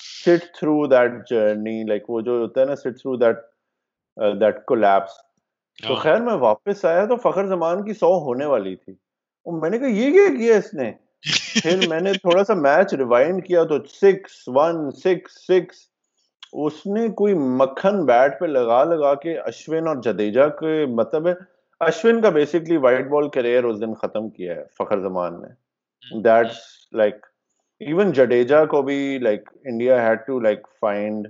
sit 0.00 0.44
through 0.58 0.86
that 0.86 1.12
journey 1.30 1.82
like 1.88 2.10
وہ 2.10 2.20
جو 2.20 2.38
ہوتا 2.40 2.60
ہے 2.60 2.66
نا 2.66 2.76
سٹ 2.76 3.00
تھرو 3.00 3.16
دیٹ 3.16 3.36
دیٹ 4.40 4.64
کولیپس 4.66 5.22
تو 5.78 5.94
خیر 5.94 6.20
میں 6.20 6.34
واپس 6.40 6.84
آیا 6.84 7.04
تو 7.04 7.16
فخر 7.16 7.46
زمان 7.46 7.84
کی 7.84 7.94
سو 7.94 8.12
ہونے 8.26 8.46
والی 8.46 8.74
تھی۔ 8.76 8.92
میں 9.46 9.70
نے 9.70 9.78
کہا 9.78 9.88
یہ 9.88 10.10
کیا 10.10 10.28
کیا 10.38 10.56
اس 10.56 10.74
نے؟ 10.74 10.92
پھر 11.24 11.86
میں 11.88 12.00
نے 12.00 12.12
تھوڑا 12.14 12.44
سا 12.44 12.54
میچ 12.54 12.94
ریوائنڈ 12.94 13.44
کیا 13.46 13.62
تو 13.64 13.78
سکس 13.92 14.42
ون 14.46 14.90
سکس 14.90 15.46
سکس 15.46 15.76
اس 16.62 16.86
نے 16.86 17.08
کوئی 17.16 17.34
مکھن 17.58 18.04
بیٹ 18.06 18.38
پہ 18.40 18.46
لگا 18.46 18.82
لگا 18.84 19.14
کے 19.14 19.38
اشون 19.40 19.88
اور 19.88 19.96
جدیجا 20.02 20.48
کے 20.58 20.84
مطلب 20.94 21.26
ہے 21.28 21.32
اشون 21.80 22.20
کا 22.22 22.30
بیسکلی 22.30 22.76
وائٹ 22.76 23.08
بال 23.08 23.28
کریئر 23.28 23.64
اس 23.64 23.80
دن 23.80 23.94
ختم 23.94 24.28
کیا 24.30 24.54
ہے 24.54 24.64
فخر 24.78 25.00
زمان 25.00 25.40
نے۔ 25.42 25.48
دیٹس 26.24 26.58
لائک 26.92 27.26
ایون 27.80 28.12
جڈیجا 28.12 28.64
کو 28.64 28.82
بھی 28.82 29.18
like 29.18 29.48
India 29.64 30.00
had 30.06 30.26
to 30.26 30.38
like 30.40 30.66
find 30.80 31.26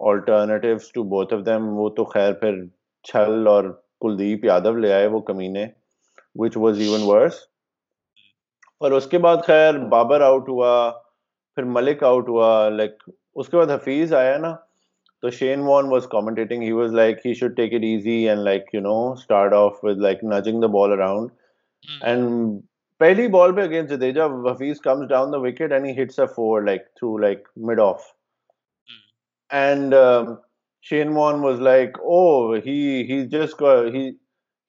alternatives 0.00 0.90
to 0.92 1.02
both 1.04 1.34
of 1.34 1.46
them 1.46 1.68
وہ 1.78 1.88
تو 1.90 2.04
خیر 2.04 2.32
پھر 2.32 2.64
چھل 3.04 3.46
اور 3.46 3.64
کلدیپ 4.00 4.44
یادو 4.44 4.72
لے 4.76 4.92
آئے 4.92 5.06
وہ 5.06 5.20
کمینے 5.20 5.66
وچ 6.34 6.56
واز 6.56 6.78
ایون 6.78 7.02
ورس 7.02 7.38
اور 8.80 8.90
اس 8.90 9.06
کے 9.06 9.18
بعد 9.18 9.36
خیر 9.46 9.78
بابر 9.88 10.20
آؤٹ 10.20 10.48
ہوا 10.48 10.90
پھر 11.56 11.64
ملک 11.68 12.02
آؤٹ 12.02 12.28
ہوا 12.28 12.68
لائک 12.68 13.02
اس 13.34 13.48
کے 13.48 13.56
بعد 13.56 13.70
حفیظ 13.70 14.12
آیا 14.14 14.36
نا 14.38 14.54
تو 15.22 15.30
Shane 15.30 15.60
Warne 15.60 15.88
was 15.90 16.06
commentating 16.06 16.62
he 16.62 16.70
was 16.72 16.92
like 16.92 17.26
he 17.26 17.34
should 17.34 17.56
take 17.56 17.74
it 17.74 17.82
easy 17.82 18.16
and 18.28 18.40
like 18.40 18.74
you 18.74 18.80
know 18.80 18.96
start 19.12 19.52
off 19.52 19.84
with 19.84 19.98
like 19.98 20.24
nudging 20.24 20.60
the 20.60 20.66
ball 20.66 20.92
around 20.92 21.30
and 22.02 22.60
پہلی 23.00 23.26
بال 23.28 23.54
پہ 23.56 23.60
against 23.60 23.90
Jadeja 23.90 24.26
Hafeez 24.50 24.80
comes 24.80 25.08
down 25.08 25.32
the 25.32 25.38
wicket 25.38 25.72
and 25.72 25.86
he 25.86 26.02
hits 26.02 26.18
a 26.20 26.26
four 26.36 26.62
like 26.62 26.86
through 26.94 27.16
like 27.18 27.48
mid 27.66 27.80
off 27.80 28.02
and 29.50 29.94
Shane 30.86 31.16
Warne 31.16 31.44
was 31.44 31.60
like 31.60 31.98
oh 31.98 32.52
he 32.54 32.80
he 33.02 33.22
just 33.28 33.62
he 33.94 34.10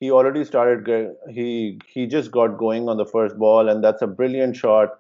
he 0.02 0.10
already 0.10 0.44
started 0.44 0.88
he 1.30 1.80
he 1.96 2.06
just 2.08 2.32
got 2.32 2.58
going 2.58 2.90
on 2.90 2.98
the 2.98 3.06
first 3.06 3.38
ball 3.38 3.70
and 3.70 3.84
that's 3.84 4.02
a 4.02 4.08
brilliant 4.08 4.56
shot. 4.56 4.98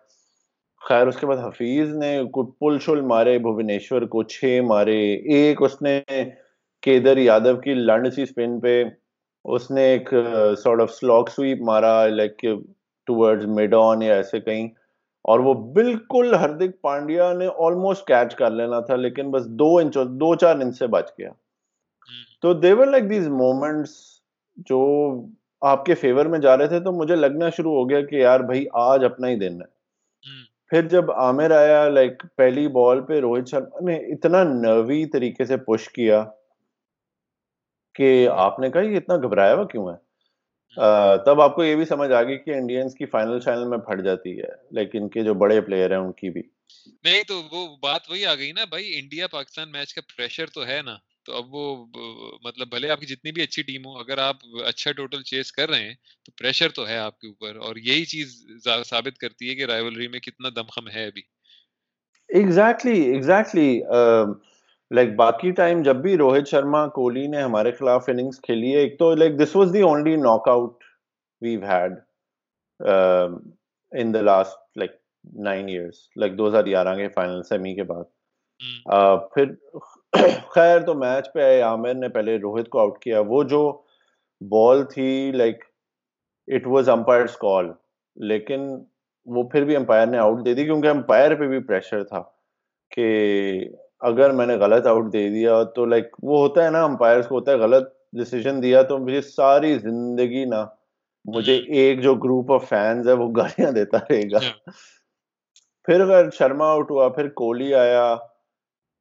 خیر 0.82 1.08
اس 1.08 1.18
کے 1.18 1.28
بعد 1.28 1.38
حفیظ 1.38 1.96
نے 1.96 2.24
کوئی 2.34 2.48
پل 2.60 2.78
شل 2.80 3.02
مارے 3.02 3.38
بھوونیشور 3.40 4.02
کو 4.02 4.24
چھ 4.24 4.60
مارے 4.68 5.14
ایک 5.36 5.62
اس 5.64 5.82
نے 5.82 6.00
کیدر 6.82 7.18
یادو 7.18 7.56
کی 7.62 7.74
لنڈ 7.74 8.14
سی 8.14 8.24
اسپن 8.24 8.60
پہ 8.60 8.84
اس 9.46 9.72
نے 9.72 9.82
ایک 9.82 10.14
سارٹ 10.64 10.82
آف 10.82 10.92
سلاک 10.92 11.30
سویپ 11.30 11.62
مارا 11.62 12.08
لائک 12.08 12.46
ٹورڈز 13.08 13.46
مڈ 13.46 13.74
آن 13.74 14.02
یا 14.02 14.16
ایسے 14.16 14.40
کہیں۔ 14.40 14.68
اور 15.26 15.40
وہ 15.40 15.54
بالکل 15.74 16.34
ہردک 16.36 16.82
پانڈیا 16.82 17.34
نے 17.34 17.48
آلموسٹ 17.58 18.08
کیچ 18.08 18.36
کر 18.36 18.52
لینا 18.52 18.80
تھا 18.80 18.96
لیکن 18.96 19.32
بس 19.32 19.46
دو 19.60 19.78
انچ 19.78 19.96
دو 19.96 20.36
چار 20.36 20.56
انچ 20.56 20.78
سے 20.78 20.88
بچ 20.88 21.10
گیا۔ 21.20 21.30
تو 22.42 22.54
دیور 22.54 22.88
لائک 22.88 23.10
دیز 23.10 23.28
مومنٹس 23.28 24.21
جو 24.56 24.80
آپ 25.62 25.86
کے 25.86 25.96
فیور 25.96 26.26
میں 26.26 26.40
جا 26.40 26.58
رہے 26.58 26.68
تھے 26.68 26.80
تو 26.80 26.92
مجھے 26.92 27.16
لگنا 27.16 27.50
شروع 27.50 27.72
ہو 27.72 27.90
گیا 27.90 28.02
کہ 28.02 28.16
یار 28.16 28.40
بھائی 28.40 28.66
آج 28.74 29.04
اپنا 29.04 29.28
ہی 29.28 29.36
دن 29.36 29.62
ہے۔ 29.62 29.82
پھر 30.70 30.88
جب 30.88 31.12
عامر 31.12 31.52
آیا 31.52 31.90
لائک 31.90 32.24
پہلی 32.36 32.68
بال 32.68 33.02
پہ 33.02 33.20
روہت 33.20 33.48
شرما 33.48 33.80
نے 33.80 33.96
اتنا 33.96 34.44
نروی 34.44 35.06
طریقے 35.06 35.46
سے 35.46 35.58
پش 35.58 35.90
کیا 35.90 36.26
کہ 37.96 38.28
آپ 38.28 38.60
نے 38.60 38.70
کہا 38.70 38.82
یہ 38.82 38.98
اتنا 38.98 39.18
گھبرایا 39.18 39.54
ہوا 39.54 39.64
کیوں 39.64 39.90
ہے؟ 39.90 40.12
تب 41.26 41.42
آپ 41.42 41.56
کو 41.56 41.64
یہ 41.64 41.76
بھی 41.76 41.86
سمجھ 41.86 42.12
آ 42.12 42.24
گئی 42.24 42.38
کہ 42.38 42.52
انڈینس 42.52 42.94
کی 42.94 43.06
فائنل 43.06 43.40
شائنل 43.40 43.68
میں 43.68 43.78
پھٹ 43.78 44.02
جاتی 44.02 44.40
ہے 44.40 44.48
لیکن 44.72 45.10
کے 45.10 45.24
جو 45.24 45.34
بڑے 45.34 45.62
پلیئر 45.62 45.92
ہیں 45.92 45.98
ان 45.98 46.12
کی 46.12 46.30
بھی۔ 46.30 46.42
نہیں 47.04 47.24
تو 47.28 47.42
وہ 47.52 47.78
بات 47.82 48.10
وہی 48.10 48.26
آ 48.26 48.36
گئی 48.36 48.52
نا 48.52 48.66
بھائی 48.66 49.00
انڈیا 49.00 49.28
پاکستان 49.28 49.72
میچ 49.72 49.94
کا 49.94 50.02
پریشر 50.18 50.46
تو 50.46 50.68
ہے 50.68 50.82
نا۔ 50.86 50.96
تو 51.26 51.36
اب 51.38 51.54
وہ 51.56 51.86
مطلب 52.44 52.70
بھلے 52.70 52.90
آپ 52.90 53.00
کی 53.00 53.06
جتنی 53.06 53.32
بھی 53.32 53.42
اچھی 53.44 53.64
ٹیم 53.64 53.86
ہو 53.86 53.98
اگر 53.98 54.18
آپ 54.18 54.36
اچھا 54.66 54.92
ٹوٹل 54.92 55.22
چیز 55.24 55.52
کر 55.52 55.70
رہے 55.70 55.84
ہیں 55.84 55.94
تو 56.26 56.32
پریشر 56.32 56.70
تو 56.70 56.88
ہے 56.88 56.98
آپ 56.98 57.20
کے 57.20 57.28
اوپر 57.28 57.56
اور 57.56 57.76
یہی 57.76 58.06
چیز 58.06 58.36
ثابت 58.90 59.18
کرتی 59.18 59.50
ہے 59.50 59.56
کہ 59.56 59.66
رائولری 59.66 60.08
میں 60.08 60.20
کتنا 60.20 60.50
دمخم 60.56 60.90
ہے 60.90 61.06
ابھی۔ 61.08 61.22
ایگزیکٹلی 62.30 63.02
ایگزیکٹلی 63.02 63.82
لائک 64.92 65.16
باقی 65.16 65.52
ٹائم 65.52 65.82
جب 65.84 65.96
بھی 65.96 66.18
روہت 66.18 66.48
شرما 66.48 66.88
کوہلی 66.88 67.28
نے 67.28 67.42
ہمارے 67.42 67.72
خلاف 67.72 68.10
اننگس 68.10 68.40
کھیلی 68.42 68.76
ہے 68.76 68.80
ایک 68.80 68.98
تو 69.00 69.14
like 69.16 69.40
this 69.40 69.56
was 69.56 69.74
the 69.74 69.82
only 69.82 70.16
knock 70.16 70.50
out 70.50 70.84
we've 71.42 71.64
had 71.64 71.94
in 73.92 74.14
the 74.14 74.22
last 74.22 74.78
like 74.78 74.92
nine 75.44 75.68
years 75.68 76.08
like 76.16 76.38
دو 76.38 76.48
ہزار 76.48 76.66
گیارہ 76.66 76.96
کے 76.96 77.08
فائنل 77.08 77.44
سیمی 77.44 77.76
کے 77.76 77.84
بعد۔ 77.84 78.04
پھر 79.34 79.46
خیر 80.56 80.80
تو 80.80 80.94
میچ 80.94 81.34
پہ 81.34 81.42
آئے 81.44 81.62
عامر 81.62 81.94
نے 81.94 82.10
پہلے 82.10 82.38
روہت 82.38 82.70
کو 82.70 82.80
آؤٹ 82.80 83.00
کیا۔ 83.00 83.20
وہ 83.28 83.44
جو 83.44 83.82
بال 84.42 84.84
تھی 84.86 85.32
like 85.32 85.64
it 86.48 86.68
was 86.68 86.90
umpire 86.90 87.26
call 87.40 87.72
لیکن 88.16 88.70
وہ 89.26 89.44
پھر 89.50 89.64
بھی 89.66 89.76
امپائر 89.76 90.08
نے 90.08 90.18
آؤٹ 90.18 90.46
دے 90.46 90.54
دی 90.54 90.64
کیونکہ 90.66 90.88
امپائر 90.88 91.36
پہ 91.36 91.48
بھی 91.48 91.60
پریشر 91.60 92.04
تھا 92.04 92.24
کہ 92.92 93.08
اگر 94.00 94.32
میں 94.32 94.46
نے 94.46 94.56
غلط 94.56 94.88
آؤٹ 94.88 95.14
دے 95.14 95.30
دیا 95.30 95.64
تو 95.64 95.86
لائک 95.86 96.16
وہ 96.24 96.40
ہوتا 96.40 96.66
ہے 96.66 96.70
نا 96.70 96.84
امپائر 96.84 97.22
کو 97.22 97.36
ہوتا 97.36 97.52
ہے 97.52 97.58
غلط 97.58 97.84
ڈسیزن 98.14 98.64
دیا 98.64 98.82
تو 98.82 98.98
مجھے 98.98 99.22
ساری 99.22 99.78
زندگی 99.80 100.46
نا 100.46 100.66
مجھے 101.26 101.56
ایک 101.56 102.02
جو 102.02 102.16
گروپ 102.16 102.52
آف 102.52 102.70
فینس 102.70 103.08
ہے 103.08 103.14
وہ 103.14 103.30
گالیاں 103.36 103.72
دیتا 103.72 103.98
رہے 103.98 104.22
گا۔ 104.32 104.40
پھر 105.84 106.02
اگر 106.02 106.30
شرما 106.30 106.66
آؤٹ 106.66 106.92
ہوا 106.92 107.10
پھر 107.10 107.30
کوہلی 107.30 107.74
آیا۔ 107.76 108.16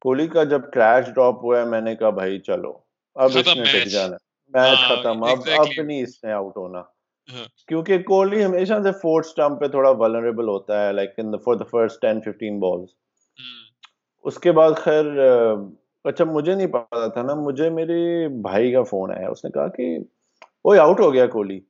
کوہلی 0.01 0.27
کا 0.27 0.45
جب 0.45 0.71
کریش 0.73 1.07
ڈراپ 1.07 1.45
ہوا 1.45 1.59
ہے 1.61 1.65
میں 1.65 1.81
نے 1.81 1.97
کہا 1.97 2.11
بھائی 2.11 2.39
چلو 2.39 2.73
اب 3.15 3.31
اس 3.37 3.57
نے 3.57 3.65
ٹک 3.65 3.89
جانا 3.89 4.17
میچ 4.55 4.79
ہاں، 4.81 4.97
ختم 4.97 5.25
اب 5.25 5.49
اب 5.59 5.81
نہیں 5.83 6.03
اس 6.03 6.25
نے 6.25 6.33
آؤٹ 6.33 6.57
ہونا۔ 6.57 6.79
ہاں۔ 7.29 7.45
کیونکہ 7.69 8.03
کوہلی 8.03 8.45
ہمیشہ 8.45 8.75
سے 8.83 8.93
فورتھ 8.93 9.27
سٹمپ 9.27 9.61
پہ 9.61 9.67
تھوڑا 9.67 9.91
ولنریبل 9.91 10.49
ہوتا 10.49 10.87
ہے 10.87 10.93
like 10.93 11.11
in 11.17 11.39
for 11.39 11.55
the 11.55 11.65
first 11.65 12.05
10 12.05 12.21
15 12.25 12.59
balls 12.59 12.89
اس 14.25 14.39
کے 14.39 14.53
بعد 14.53 14.71
خیر 14.77 15.05
اچھا 16.05 16.25
مجھے 16.25 16.55
نہیں 16.55 16.67
پتا 16.67 17.07
تھا 17.07 17.23
نا 17.23 17.35
مجھے 17.35 17.71
میرے 17.71 18.29
بھائی 18.43 18.73
کا 18.73 18.83
فون 18.83 19.11
آیا۔ 19.17 19.29
اس 19.29 19.45
نے 19.45 19.51
کہا 19.51 19.69
کہ 19.69 19.97
وہ 20.65 20.77
آؤٹ 20.77 21.01
ہو 21.01 21.13
گیا 21.13 21.27
کوہلی۔ 21.27 21.61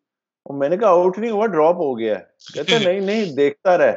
میں 0.47 0.69
نے 0.69 0.77
کہا 0.77 0.89
آؤٹ 0.89 1.19
نہیں 1.19 1.31
ہوا 1.31 1.47
ڈراپ 1.47 1.77
ہو 1.77 1.99
گیا۔ 1.99 2.15
کہتے 2.55 2.79
نہیں 2.89 3.01
نہیں 3.01 3.35
دیکھتا 3.37 3.79
رہ۔ 3.79 3.93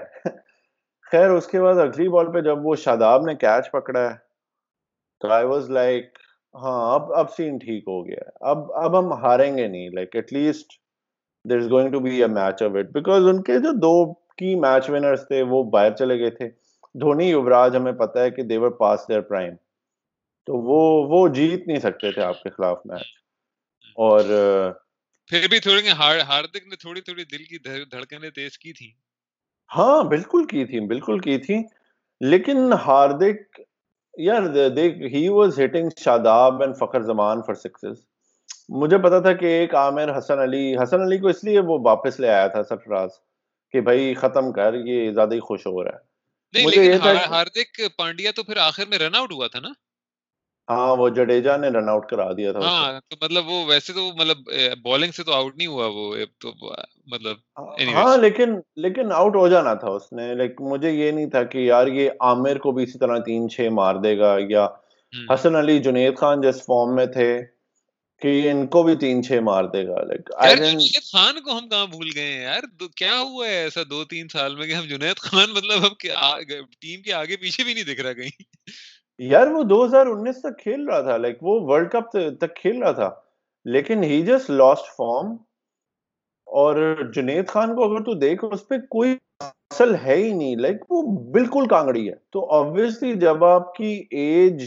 خیر، 1.13 1.29
اس 1.29 1.47
کے 1.47 1.61
بعد 1.61 1.79
اگلی 1.79 2.07
بال 2.09 2.31
پہ 2.33 2.41
جب 2.41 2.65
وہ 2.65 2.75
شاداب 2.75 3.25
نے 3.25 3.33
کیچ 3.35 3.69
پکڑا 3.71 3.99
ہے، 3.99 4.15
تو 5.21 5.31
آئی 5.31 5.45
واز 5.45 5.69
لائک 5.69 6.17
ہاں 6.55 6.93
اب 6.93 7.13
اب 7.13 7.29
سین 7.31 7.57
ٹھیک 7.57 7.83
ہو 7.87 8.05
گیا 8.07 8.29
اب 8.51 8.71
اب 8.75 8.97
ہم 8.99 9.11
ہاریں 9.23 9.55
گے 9.57 9.67
نہیں 9.67 9.89
like 9.89 10.15
at 10.15 10.33
least 10.33 10.73
there 11.45 11.57
is 11.57 11.69
going 11.71 11.91
to 11.91 11.99
be 11.99 12.21
a 12.21 12.27
match 12.29 12.63
of 12.63 12.75
it 12.75 12.89
because 12.93 13.27
ان 13.27 13.41
کے 13.43 13.57
جو 13.59 13.71
دو 13.79 13.93
کی 14.37 14.55
میچ 14.55 14.89
ونرس 14.89 15.27
تھے، 15.27 15.41
وہ 15.41 15.63
باہر 15.63 15.95
چلے 15.95 16.19
گئے 16.19 16.29
تھے۔ 16.29 16.49
دھونی 16.95 17.29
یوراج 17.29 17.75
ہمیں 17.75 17.91
پتا 17.91 18.23
ہے 18.23 18.31
کہ 18.31 18.43
دیور 18.43 18.71
پاس 18.79 19.07
دیئر 19.07 19.21
پرائم 19.21 19.55
تو 20.47 20.57
وہ 20.61 20.81
وہ 21.09 21.27
جیت 21.27 21.67
نہیں 21.67 21.79
سکتے 21.79 22.11
تھے 22.11 22.21
آپ 22.21 22.43
کے 22.43 22.49
خلاف 22.49 22.85
میچ 22.85 23.07
اور 23.97 24.21
پھر 25.29 25.47
بھی 25.49 25.59
تھوڑی 25.59 25.89
ہاردک 25.89 26.67
نے 26.67 26.75
تھوڑی 26.75 27.01
تھوڑی 27.01 27.23
دل 27.23 27.43
کی 27.43 27.57
دھڑکنیں 27.91 28.29
تیز 28.29 28.57
کی 28.57 28.73
تھی 28.73 28.91
ہاں 29.77 30.03
بالکل 30.03 30.45
کی 30.45 30.65
تھی 30.65 30.79
بالکل 30.79 31.19
کی 31.19 31.37
تھی۔ 31.37 31.63
لیکن 32.21 32.73
ہاردک 32.73 33.59
یار 34.17 34.41
دیکھ 34.69 34.97
he 35.13 35.27
was 35.27 35.59
hitting 35.59 35.89
Shadab 35.99 36.61
and 36.61 36.75
Fakhar 36.77 37.01
Zaman 37.01 37.41
for 37.41 37.53
sixes 37.53 37.95
مجھے 38.69 38.97
پتا 38.97 39.19
تھا 39.19 39.33
کہ 39.33 39.45
ایک 39.45 39.75
عامر 39.75 40.17
حسن 40.17 40.39
علی 40.39 40.75
حسن 40.83 41.01
علی 41.01 41.17
کو 41.17 41.27
اس 41.27 41.43
لیے 41.43 41.59
وہ 41.59 41.79
واپس 41.83 42.19
لے 42.19 42.29
آیا 42.29 42.47
تھا 42.47 42.63
سرفراز 42.63 43.09
کہ 43.71 43.81
بھائی 43.81 44.13
ختم 44.13 44.51
کر 44.51 44.73
یہ 44.73 45.11
زیادہ 45.11 45.33
ہی 45.33 45.39
خوش 45.39 45.67
ہو 45.67 45.83
رہا 45.83 45.91
ہے۔ 45.91 46.63
مجھے 46.63 46.83
یہ 46.83 46.97
تھا 46.97 47.13
ہاردک 47.29 47.81
پانڈیا 47.97 48.31
تو 48.35 48.43
پھر 48.43 48.57
آخر 48.57 48.83
میں 48.89 48.97
رن 48.97 49.15
آؤٹ 49.15 49.31
ہوا 49.31 49.47
تھا 49.47 49.59
نا؟ 49.59 49.69
ہاں 50.69 50.95
وہ 50.95 51.09
جڈیجا 51.09 51.57
نے 51.57 51.67
رن 51.67 51.89
آؤٹ 51.89 52.09
کرا 52.09 52.31
دیا 52.31 52.51
تھا 52.51 52.59
ہاں 52.59 52.99
تو 53.09 53.15
مطلب 53.21 53.47
وہ 53.47 53.65
ویسے 53.65 53.93
تو 53.93 54.11
مطلب 54.15 54.37
بالنگ 54.81 55.11
سے 55.11 55.23
تو 55.23 55.33
آؤٹ 55.33 55.57
نہیں 55.57 55.67
ہوا 55.67 55.87
وہ 55.87 56.15
تو 56.39 56.51
مطلب 57.07 57.37
ہاں 57.93 58.17
لیکن 58.17 58.55
لیکن 58.75 59.11
آؤٹ 59.11 59.35
ہو 59.35 59.47
جانا 59.47 59.73
تھا 59.73 59.87
اس 59.87 60.13
نے۔ 60.13 60.33
لائک 60.35 60.61
مجھے 60.61 60.91
یہ 60.91 61.11
نہیں 61.11 61.29
تھا 61.29 61.43
کہ 61.43 61.57
یار 61.57 61.87
یہ 61.87 62.09
عامر 62.19 62.57
کو 62.57 62.71
بھی 62.71 62.83
اسی 62.83 62.99
طرح 62.99 63.17
تین 63.17 63.49
چھ 63.49 63.67
مار 63.71 63.95
دے 63.95 64.17
گا 64.17 64.37
یا 64.49 64.67
حسن 65.13 65.55
علی 65.55 65.79
جنید 65.79 66.17
خان 66.17 66.41
جس 66.41 66.65
فارم 66.65 66.95
میں 66.95 67.05
تھے 67.05 67.41
کہ 68.21 68.51
ان 68.51 68.67
کو 68.67 68.83
بھی 68.83 68.95
تین 68.95 69.23
چھ 69.23 69.31
مار 69.31 69.63
دے 69.63 69.87
گا۔ 69.87 70.03
لائک 70.03 70.29
جنید 70.57 71.03
خان 71.03 71.41
کو 71.41 71.57
ہم 71.57 71.69
کہاں 71.69 71.85
بھول 71.85 72.09
گئے 72.15 72.23
ہیں 72.23 72.43
یار؟ 72.43 72.61
کیا 72.95 73.19
ہوا 73.19 73.47
ہے 73.47 73.55
ایسا 73.55 73.81
دو 73.89 74.03
تین 74.05 74.27
سال 74.27 74.55
میں 74.55 74.67
کہ 74.67 74.73
ہم 74.73 74.85
جنید 74.85 75.17
خان 75.17 75.49
مطلب 75.49 75.85
اب 75.85 75.97
ٹیم 76.79 77.01
کے 77.01 77.13
آگے 77.13 77.37
پیچھے 77.37 77.63
بھی 77.63 77.73
نہیں 77.73 77.83
دکھ 77.83 78.01
رہا 78.01 78.13
کہیں؟ 78.13 78.43
یار 79.29 79.47
وہ 79.47 79.63
دو 79.63 79.85
ہزار 79.85 80.05
انیس 80.05 80.41
تک 80.41 80.59
کھیل 80.59 80.89
رہا 80.89 81.01
تھا 81.01 81.17
لائک 81.17 81.37
وہ 81.41 81.59
ورلڈ 81.61 81.91
کپ 81.91 82.09
تک 82.41 82.55
کھیل 82.55 82.83
رہا 82.83 82.91
تھا۔ 82.91 83.09
لیکن 83.65 84.03
ہی 84.03 84.21
جسٹ 84.21 84.49
لاسٹ 84.49 84.85
فارم 84.97 85.31
اور 86.47 86.95
جنید 87.15 87.47
خان 87.47 87.75
کو 87.75 87.83
اگر 87.83 88.03
تو 88.03 88.13
دیکھ 88.13 88.45
اس 88.51 88.67
پہ 88.67 88.75
کوئی 88.89 89.15
اصل 89.39 89.95
ہے 89.95 90.15
ہی 90.15 90.33
نہیں 90.33 90.55
لائک 90.55 90.91
وہ 90.91 91.01
بالکل 91.31 91.67
کانگڑی 91.67 92.09
ہے۔ 92.09 92.15
تو 92.31 92.49
آبویسلی 92.51 93.13
جب 93.13 93.43
آپ 93.45 93.75
کی 93.75 94.03
ایج 94.11 94.63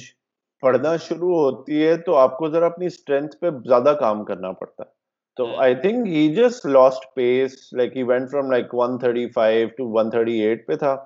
پڑھنا 0.60 0.96
شروع 0.96 1.34
ہوتی 1.38 1.86
ہے 1.86 1.96
تو 1.96 2.14
آپ 2.16 2.38
کو 2.38 2.48
ذرا 2.48 2.66
اپنی 2.66 2.86
اسٹرینتھ 2.86 3.36
پہ 3.36 3.50
زیادہ 3.50 3.96
کام 4.00 4.24
کرنا 4.24 4.52
پڑتا 4.52 4.82
ہے۔ 4.82 4.90
تو 5.36 5.46
I 5.56 5.74
think 5.74 6.08
he 6.08 6.34
just 6.34 6.66
lost 6.66 7.14
pace 7.14 7.72
like 7.72 7.96
he 7.96 8.02
went 8.02 8.30
from 8.30 8.50
like 8.50 8.74
one 8.74 8.98
thirty 8.98 9.28
five 9.28 9.68
to 9.68 9.88
one 9.88 10.10
thirty 10.10 10.40
eight 10.40 10.66
پہ 10.66 10.74
تھا۔ 10.74 11.04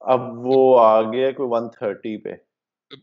اب 0.00 0.20
وہ 0.46 0.80
آ 0.80 1.02
گیا 1.02 1.30
کوئی 1.30 1.48
ون 1.52 1.68
تھرٹی 1.68 2.16
پہ۔ 2.16 2.53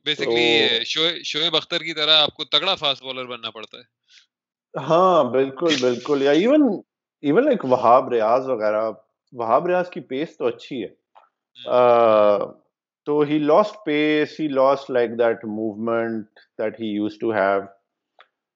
بیسکلی 0.05 0.83
شعیب 1.23 1.55
اختر 1.55 1.79
کی 1.79 1.93
طرح 1.93 2.21
آپ 2.21 2.33
کو 2.33 2.43
تگڑا 2.43 2.75
فاسٹ 2.75 3.03
بالر 3.03 3.25
بننا 3.25 3.49
پڑتا 3.49 3.77
ہے۔ 3.77 3.83
ہاں 4.79 5.23
بالکل 5.23 5.75
بالکل۔ 5.81 6.21
یا 6.21 6.31
even 6.31 6.81
even 7.21 7.45
like 7.45 7.65
Wahab 7.65 8.09
Riaz 8.09 8.49
وغیرہ 8.49 8.91
وہاب 9.33 9.67
ریاض 9.67 9.89
کی 9.89 9.99
پیس 9.99 10.37
تو 10.37 10.45
اچھی 10.45 10.83
ہے۔ 10.83 11.01
تو 13.05 13.19
he 13.19 13.39
lost 13.39 13.85
pace 13.85 14.39
he 14.39 14.47
lost 14.47 14.91
like 14.91 15.09
that 15.09 15.45
movement 15.45 16.25
that 16.57 16.81
he 16.81 16.85
used 16.85 17.17
to 17.21 17.31
have 17.33 17.61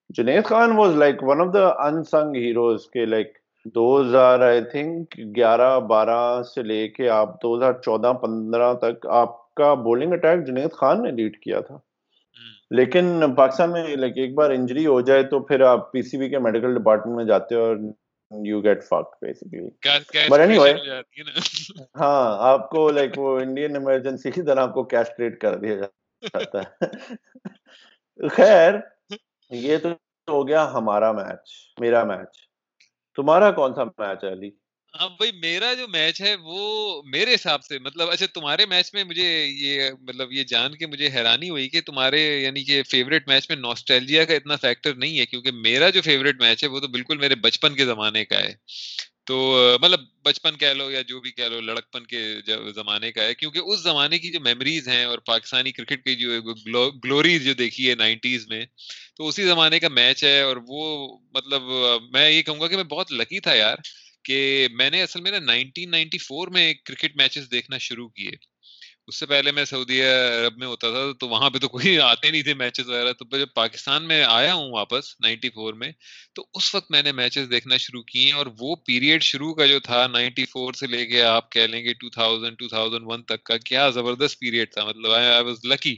Junaid 0.10 0.46
Khan 0.46 0.72
was 0.72 0.96
like 0.96 1.16
one 1.22 1.42
of 1.42 1.54
the 1.54 1.68
unsung 1.68 2.36
heroes 2.36 2.86
کے 2.88 3.06
لائک 3.06 3.38
دو 3.66 4.02
ہزار 4.02 4.40
آئی 4.40 4.62
تھنک 4.62 5.20
گیارہ 5.36 5.80
بارہ 5.80 6.42
سے 6.44 6.64
لے 6.64 6.88
کے 6.88 7.10
آپ 7.10 7.42
دو 7.44 7.58
ہزار 7.58 7.74
چودہ 7.74 8.14
پندرہ 8.14 8.74
تک 8.74 9.08
آپ 9.08 9.45
کا 9.56 9.74
بولنگ 9.74 10.14
اٹیک 10.14 10.48
جنید 10.48 10.72
خان 10.72 11.04
نے 11.04 11.12
لیڈ 11.12 11.40
کیا 11.40 11.60
تھا۔ 11.60 11.78
لیکن 12.70 13.36
پاکستان 13.36 13.72
میں 13.72 13.96
لائک 13.96 14.14
ایک 14.16 14.34
بار 14.34 14.50
انجری 14.50 14.86
ہو 14.86 15.02
جائے 15.02 15.24
تو 15.24 15.40
پھر 15.40 15.62
آپ 15.62 15.92
پی 15.92 16.02
سی 16.02 16.18
بی 16.18 16.30
کے 16.30 16.40
میڈیکل 16.40 16.76
ڈپارٹمنٹ 16.76 17.16
میں 17.16 17.26
جاتے 17.26 17.56
اور 17.56 17.78
you 18.32 18.64
get 18.64 18.84
fucked 18.84 19.26
basically 19.26 19.70
but 20.30 20.40
anyway 20.58 20.74
ہاں 21.96 22.38
آپ 22.40 22.70
کو 22.70 22.92
لائک 22.92 23.20
وہ 23.20 23.40
انڈین 23.40 23.76
ایمرجنسی 23.76 24.32
کی 24.32 24.42
طرح 24.42 24.60
آپ 24.60 24.74
کو 24.74 24.84
کیسٹریٹ 24.84 25.42
کر 25.42 25.56
دیا 25.56 25.76
جاتا 25.76 26.62
ہے۔ 26.62 26.86
خیر 28.30 28.74
یہ 29.52 29.78
تو 29.78 29.90
ہو 30.28 30.48
گیا 30.48 30.74
ہمارا 30.74 31.12
میچ 31.12 31.74
میرا 31.80 32.04
میچ 32.04 32.38
تمہارا 33.16 33.52
کون 33.52 33.74
سا 33.74 33.84
میچ 33.84 34.24
ہے 34.24 34.32
علی؟ 34.32 34.50
ہاں 34.96 35.08
بھائی 35.10 35.32
میرا 35.34 35.74
جو 35.74 35.88
میچ 35.88 36.22
ہے 36.22 36.36
وہ 36.42 36.60
میرے 37.06 37.34
حساب 37.36 37.64
سے 37.64 37.80
مطلب 37.80 38.10
اچھا 38.10 38.26
تمہارے 38.34 38.66
میچ 38.66 38.94
میں 38.94 39.04
مجھے 39.04 39.24
یہ 39.46 39.82
مطلب 40.02 40.32
یہ 40.32 40.44
جان 40.44 40.76
کے 40.76 40.88
مجھے 40.88 41.08
حیرانی 41.08 41.50
ہوئی 41.50 41.68
کہ 41.70 41.82
تمہارے 41.82 42.22
یعنی 42.42 42.64
کہ 42.64 42.82
فیوریٹ 42.84 43.28
میچ 43.28 43.50
میں 43.50 43.58
نوسٹیلجیا 43.58 44.26
کا 44.26 44.34
اتنا 44.34 44.56
فیکٹر 44.56 44.94
نہیں 44.96 45.20
ہے 45.20 45.26
کیونکہ 45.26 45.52
میرا 45.60 45.90
جو 45.90 46.02
فیوریٹ 46.02 46.42
میچ 46.42 46.64
ہے 46.64 46.70
وہ 46.70 46.80
تو 46.80 46.88
بالکل 46.88 47.18
میرے 47.18 47.36
بچپن 47.42 47.76
کے 47.76 47.86
زمانے 47.86 48.26
کا 48.26 48.40
ہے۔ 48.40 48.54
تو 49.26 49.36
مطلب 49.82 50.00
بچپن 50.24 50.58
کہہ 50.58 50.74
لو 50.74 50.92
یا 50.92 51.02
جو 51.02 51.20
بھی 51.20 51.32
کہہ 51.32 51.44
لو 51.44 51.62
لڑکپن 51.62 52.06
کے 52.06 52.20
زمانے 52.76 53.12
کا 53.12 53.24
ہے 53.24 53.34
کیونکہ 53.36 53.60
اس 53.64 53.80
زمانے 53.80 54.20
کی 54.20 54.32
جو 54.32 54.40
میموریز 54.40 54.88
ہیں 54.88 55.06
اور 55.06 55.18
پاکستانی 55.26 55.72
کرکٹ 55.72 56.04
کی 56.04 56.16
جو 56.16 56.42
گلوریز 57.04 57.44
جو 57.44 57.54
دیکھی 57.54 57.90
ہے 57.90 57.96
نائنٹیز 57.96 58.48
میں 58.48 58.62
تو 59.16 59.28
اسی 59.28 59.44
زمانے 59.44 59.80
کا 59.80 59.88
میچ 59.90 60.24
ہے 60.24 60.42
اور 60.42 60.58
وہ 60.68 60.86
مطلب 61.34 61.62
میں 62.12 62.30
یہ 62.30 62.42
کہوں 62.42 62.60
گا 62.60 62.68
کہ 62.68 62.76
میں 62.76 62.84
بہت 62.84 63.12
لکی 63.12 63.40
تھا 63.40 63.54
یار۔ 63.54 63.76
کہ 64.26 64.68
میں 64.72 64.90
نے 64.90 65.02
اصل 65.04 65.22
میں 65.22 65.32
نا 65.32 65.40
نائنٹین 65.40 65.92
نائنٹی 65.92 66.18
فور 66.18 66.48
میں 66.48 66.74
کرکٹ 66.74 67.16
میچز 67.16 67.52
دیکھنا 67.52 67.78
شروع 67.78 68.10
کیے۔ 68.10 68.32
اس 69.08 69.20
سے 69.20 69.26
پہلے 69.26 69.52
میں 69.52 69.66
سعودی 69.66 70.02
عرب 70.02 70.58
میں 70.58 70.68
ہوتا 70.68 70.90
تھا، 70.92 71.02
تو 71.20 71.28
وہاں 71.28 71.50
پہ 71.50 71.58
تو 71.58 71.68
کوئی 71.68 72.00
آتے 72.00 72.32
نہیں 72.32 72.42
تھے 72.42 72.54
میچز 72.54 72.90
وغیرہ۔ 72.90 73.14
تو 73.14 73.38
جب 73.38 73.48
پاکستان 73.56 74.08
میں 74.08 74.24
آیا 74.24 74.54
ہوں 74.54 74.72
واپس 74.72 75.14
نائنٹی 75.22 75.50
فور 75.50 75.74
میں، 75.74 75.92
تو 76.36 76.46
اس 76.54 76.76
وقت 76.76 76.92
میں 76.92 77.04
نے 77.04 77.12
میچز 77.12 77.50
دیکھنا 77.52 77.78
شروع 77.78 78.04
کیے 78.04 78.32
اور 78.32 78.46
وہ 78.60 78.76
پیریڈ 78.76 79.24
شروع 79.24 79.54
کا 79.54 79.66
جو 79.66 79.80
تھا، 79.80 80.08
نائنٹی 80.08 80.46
فور 80.46 80.74
سے 80.74 80.88
لے 80.88 81.06
کے 81.06 81.22
آپ 81.22 81.52
کہہ 81.52 81.68
لیں 81.68 81.84
گے 81.86 81.94
two 81.94 82.10
thousand 82.10 82.58
two 82.58 82.68
thousand 82.68 83.04
one 83.06 83.24
تک 83.24 83.44
کا، 83.44 83.58
کیا 83.58 83.90
زبردست 83.90 84.40
پیریڈ 84.40 84.74
تھا۔ 84.74 84.86
مطلب 84.86 85.12
I 85.12 85.44
was 85.44 85.66
lucky 85.66 85.96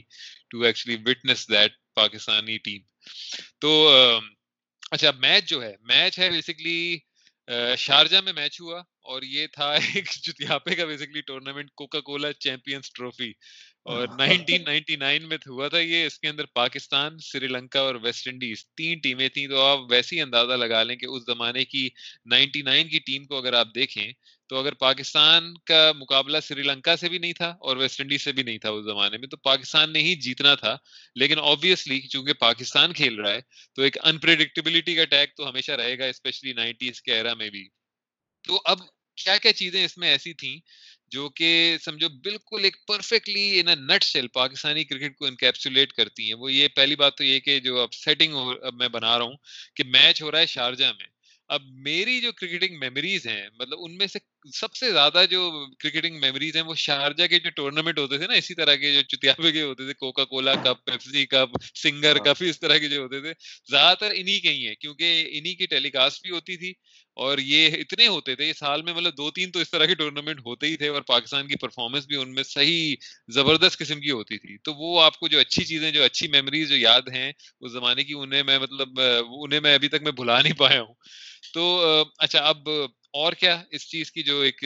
to 0.50 0.60
actually 0.60 0.96
witness 1.06 1.48
that 1.50 1.72
Pakistani 1.94 2.58
team 2.58 2.82
تو 3.60 3.70
اچھا 4.90 5.10
میچ 5.10 5.44
جو 5.44 5.62
ہے، 5.62 5.74
میچ 5.80 6.18
ہے 6.18 6.30
بیسکلی 6.30 6.98
شارجہ 7.78 8.20
میں 8.20 8.32
میچ 8.32 8.60
ہوا 8.60 8.78
اور 9.02 9.22
یہ 9.22 9.46
تھا 9.46 9.72
ایک 9.94 10.10
جتیاپے 10.22 10.74
کا 10.74 10.84
basically 10.84 11.20
tournament 11.20 11.70
Coca 11.70 12.00
Cola 12.00 12.32
champions 12.32 12.92
trophy 12.92 13.32
اور 13.88 14.08
نائنٹین 14.18 14.64
نائنٹی 14.64 14.96
نائن 14.96 15.28
میں 15.28 15.36
ہوا 15.46 15.68
تھا 15.68 15.78
یہ 15.78 16.06
اس 16.06 16.18
کے 16.18 16.28
اندر 16.28 16.46
پاکستان 16.54 17.18
سری 17.22 17.46
لنکا 17.46 17.80
اور 17.80 17.94
ویسٹ 17.94 18.28
انڈیز 18.28 18.64
تین 18.76 18.98
ٹیمیں 18.98 19.28
تھیں 19.28 19.46
تو 19.48 19.60
آپ 19.60 19.78
ویسے 19.90 20.16
ہی 20.16 20.20
اندازہ 20.20 20.52
لگا 20.52 20.82
لیں 20.82 20.96
کہ 20.96 21.06
اس 21.06 21.22
زمانے 21.26 21.64
کی 21.64 21.88
نائنٹی 22.26 22.62
نائن 22.62 22.88
کی 22.88 22.98
ٹیم 22.98 23.24
کو 23.24 23.38
اگر 23.38 23.52
آپ 23.52 23.74
دیکھیں 23.74 24.12
تو 24.50 24.58
اگر 24.58 24.74
پاکستان 24.74 25.54
کا 25.64 25.92
مقابلہ 25.96 26.38
سری 26.42 26.62
لنکا 26.62 26.96
سے 26.96 27.08
بھی 27.08 27.18
نہیں 27.18 27.32
تھا 27.32 27.48
اور 27.60 27.76
ویسٹ 27.76 28.00
انڈیز 28.00 28.22
سے 28.22 28.32
بھی 28.32 28.42
نہیں 28.42 28.58
تھا 28.58 28.70
اس 28.70 28.84
زمانے 28.84 29.18
میں 29.18 29.28
تو 29.28 29.36
پاکستان 29.36 29.92
نے 29.92 30.00
ہی 30.00 30.14
جیتنا 30.20 30.54
تھا۔ 30.54 30.76
لیکن 31.16 31.38
آبویسلی 31.42 32.00
چونکہ 32.08 32.32
پاکستان 32.40 32.92
کھیل 32.92 33.20
رہا 33.20 33.32
ہے 33.32 33.40
تو 33.74 33.82
ایک 33.82 33.98
انپریڈکٹیبلٹی 34.02 34.94
کا 34.94 35.04
ٹیگ 35.04 35.26
تو 35.36 35.48
ہمیشہ 35.48 35.72
رہے 35.72 35.98
گا 35.98 36.06
اسپیشلی 36.06 36.52
نائنٹیز 36.52 37.02
کے 37.02 37.12
ایرا 37.12 37.34
میں 37.34 37.50
بھی۔ 37.50 37.68
تو 38.44 38.60
اب 38.64 38.78
کیا 39.18 39.36
کیا 39.36 39.52
چیزیں 39.52 39.84
اس 39.84 39.96
میں 39.98 40.08
ایسی 40.08 40.32
تھیں 40.34 40.56
جو 41.10 41.28
کہ 41.28 41.76
سمجھو 41.84 42.08
بالکل 42.08 42.64
ایک 42.64 42.76
perfectly 42.86 43.60
in 43.60 43.66
nutshell 44.04 44.28
Pakistani 44.28 44.84
cricket 44.84 45.16
کو 45.16 45.26
انکیپسولیٹ 45.26 45.92
کرتی 45.92 46.26
ہیں۔ 46.26 46.34
وہ 46.34 46.52
یہ 46.52 46.68
پہلی 46.68 46.96
بات 46.96 47.16
تو 47.16 47.24
یہ 47.24 47.40
کہ 47.40 47.60
جو 47.60 47.80
اب 47.80 47.94
سیٹنگ 47.94 48.36
میں 48.74 48.88
بنا 48.88 49.18
رہا 49.18 49.24
ہوں 49.24 49.36
کہ 49.74 49.84
میچ 49.84 50.22
ہو 50.22 50.30
رہا 50.30 50.38
ہے 50.38 50.46
شارجہ 50.46 50.84
میں۔ 50.84 51.06
اب 51.48 51.62
میری 51.64 52.20
جو 52.20 52.32
کرکٹنگ 52.32 52.78
میموریز 52.78 53.26
ہیں 53.26 53.48
مطلب 53.58 53.78
ان 53.80 53.96
میں 53.96 54.06
سے 54.06 54.18
سب 54.44 54.74
سے 54.74 54.92
زیادہ 54.92 55.24
جو 55.30 55.40
کرکٹنگ 55.78 56.20
میموریز 56.20 56.56
ہیں 56.56 56.62
وہ 56.62 56.74
شارجہ 56.74 57.26
کے 57.26 57.38
جو 57.38 57.50
ٹورنامنٹ 57.50 57.98
ہوتے 57.98 58.18
تھے 58.18 58.26
نا 58.26 58.34
اسی 58.34 58.54
طرح 58.54 58.74
کے 58.74 58.92
جو 58.94 59.02
چتیابے 59.02 59.52
کے 59.52 59.62
ہوتے 59.62 59.84
تھے 59.84 59.94
Coca 59.94 60.24
Cola 60.24 60.54
cup 60.54 60.84
Pepsi 60.84 61.26
cup 61.26 61.56
Singer 61.74 62.18
cup 62.18 62.36
اس 62.40 62.60
طرح 62.60 62.78
کے 62.78 62.88
جو 62.88 63.02
ہوتے 63.02 63.20
تھے۔ 63.20 63.32
زیادہ 63.70 63.96
تر 63.98 64.10
انہی 64.14 64.40
کے 64.40 64.48
ہی 64.48 64.66
ہیں 64.68 64.74
کیونکہ 64.74 65.28
انہی 65.30 65.54
کی 65.54 65.66
ٹیلی 65.66 65.90
کاسٹ 65.90 66.22
بھی 66.22 66.30
ہوتی 66.30 66.56
تھی 66.56 66.72
اور 67.16 67.38
یہ 67.38 67.76
اتنے 67.76 68.06
ہوتے 68.06 68.34
تھے 68.34 68.52
سال 68.52 68.82
میں 68.82 68.92
مطلب 68.92 69.16
دو 69.16 69.30
تین 69.30 69.50
تو 69.50 69.58
اس 69.58 69.70
طرح 69.70 69.86
کے 69.86 69.94
ٹورنامنٹ 69.94 70.38
ہوتے 70.38 70.66
ہی 70.66 70.76
تھے 70.76 70.88
اور 70.88 71.02
پاکستان 71.02 71.46
کی 71.46 71.56
پرفارمنس 71.56 72.06
بھی 72.06 72.16
ان 72.16 72.34
میں 72.34 72.42
صحیح 72.42 72.94
زبردست 73.28 73.78
قسم 73.78 74.00
کی 74.00 74.10
ہوتی 74.10 74.38
تھی۔ 74.38 74.56
تو 74.58 74.74
وہ 74.74 75.00
آپ 75.02 75.18
کو 75.18 75.28
جو 75.28 75.38
اچھی 75.38 75.64
چیزیں 75.64 75.90
جو 75.90 76.04
اچھی 76.04 76.28
میموریز 76.28 76.68
جو 76.68 76.76
یاد 76.76 77.08
ہیں 77.14 77.32
اس 77.60 77.72
زمانے 77.72 78.04
کی 78.04 78.14
انہیں 78.16 78.42
میں 78.42 78.58
مطلب 78.58 79.00
انہیں 79.28 79.60
میں 79.60 79.74
ابھی 79.74 79.88
تک 79.88 80.02
میں 80.02 80.12
بھلا 80.12 80.40
نہیں 80.42 80.58
پایا 80.58 80.80
ہوں۔ 80.82 80.94
تو 81.54 81.64
اچھا 82.18 82.38
اب 82.38 82.68
اور 83.14 83.32
کیا 83.32 83.62
اس 83.70 83.88
چیز 83.90 84.12
کی 84.12 84.22
جو 84.22 84.40
ایک 84.40 84.64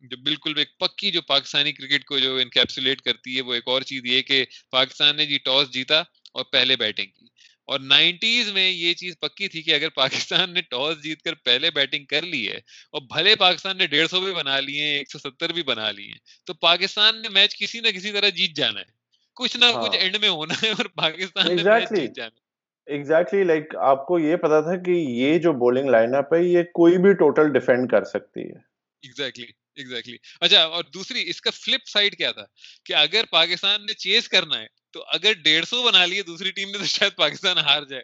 جو 0.00 0.16
بالکل 0.16 0.58
ایک 0.58 0.78
پکی 0.78 1.10
جو 1.10 1.22
پاکستانی 1.22 1.72
کرکٹ 1.72 2.04
کو 2.04 2.18
جو 2.18 2.36
انکیپسولیٹ 2.36 3.00
کرتی 3.00 3.36
ہے 3.36 3.42
وہ 3.42 3.54
ایک 3.54 3.68
اور 3.68 3.82
چیز 3.82 4.04
یہ 4.04 4.22
کہ 4.22 4.44
پاکستان 4.70 5.16
نے 5.16 5.26
جی 5.26 5.38
ٹاس 5.38 5.70
جیتا 5.70 5.98
اور 6.32 6.44
پہلے 6.44 6.76
بیٹنگ 6.76 7.06
کی۔ 7.06 7.26
اور 7.64 7.80
نائنٹیز 7.80 8.48
میں 8.48 8.70
یہ 8.70 8.94
چیز 8.94 9.18
پکی 9.20 9.48
تھی 9.48 9.62
کہ 9.62 9.74
اگر 9.74 9.88
پاکستان 9.88 10.54
نے 10.54 10.60
ٹاس 10.60 11.02
جیت 11.02 11.22
کر 11.22 11.34
پہلے 11.34 11.70
بیٹنگ 11.70 12.04
کر 12.04 12.22
لی 12.22 12.46
ہے 12.48 12.56
اور 12.92 13.02
بھلے 13.02 13.34
پاکستان 13.36 13.78
نے 13.78 13.86
ڈیڑھ 13.86 14.08
سو 14.10 14.20
بھی 14.20 14.32
بنا 14.32 14.60
لیے 14.60 14.84
ہیں 14.84 14.98
ایک 14.98 15.10
سو 15.10 15.18
ستر 15.18 15.52
بھی 15.52 15.62
بنا 15.62 15.90
لیے 15.90 16.06
ہیں 16.06 16.18
تو 16.46 16.54
پاکستان 16.54 17.22
نے 17.22 17.28
میچ 17.28 17.58
کسی 17.58 17.80
نہ 17.80 17.88
کسی 17.88 18.12
طرح 18.12 18.28
جیت 18.28 18.56
جانا 18.56 18.80
ہے۔ 18.80 18.96
کچھ 19.36 19.56
نہ 19.56 19.64
کچھ 19.80 19.96
اینڈ 19.96 20.16
میں 20.16 20.28
ہونا 20.28 20.54
ہے 20.62 20.70
اور 20.70 20.84
پاکستان 20.96 21.54
نے 21.56 21.62
میچ 21.64 21.90
جیت 21.90 22.16
جانا 22.16 22.36
ہے۔ 22.36 22.47
ایگزیکٹلی 22.88 23.44
لائک 23.44 23.76
آپ 23.76 24.06
کو 24.06 24.18
یہ 24.18 24.36
پتا 24.36 24.60
تھا 24.60 24.76
کہ 24.76 24.90
یہ 24.90 25.38
جو 25.38 25.52
بولنگ 25.52 25.88
لائن 25.88 26.14
اپ 26.14 26.34
ہے 26.34 26.42
یہ 26.42 26.62
کوئی 26.62 26.98
بھی 26.98 27.12
ٹوٹل 27.12 27.52
ڈیفینڈ 27.52 27.90
کر 27.90 28.04
سکتی 28.04 28.40
ہے۔ 28.40 28.58
ایگزیکٹلی 29.02 29.46
ایگزیکٹلی 29.74 30.16
اچھا 30.40 30.62
اور 30.62 30.84
دوسری 30.94 31.24
اس 31.26 31.40
کا 31.40 31.50
فلپ 31.50 31.88
سائڈ 31.88 32.16
کیا 32.16 32.32
تھا؟ 32.32 32.44
کہ 32.84 32.92
اگر 32.92 33.24
پاکستان 33.30 33.86
نے 33.86 33.94
چیز 33.94 34.28
کرنا 34.28 34.60
ہے 34.60 34.66
تو 34.92 35.04
اگر 35.08 35.32
ڈیڑھ 35.32 35.66
سو 35.66 35.82
بنا 35.82 36.06
لیے 36.06 36.22
دوسری 36.22 36.50
ٹیم 36.50 36.70
نے 36.70 36.78
تو 36.78 36.84
شاید 36.84 37.16
پاکستان 37.16 37.58
ہار 37.58 37.82
جائے۔ 37.82 38.02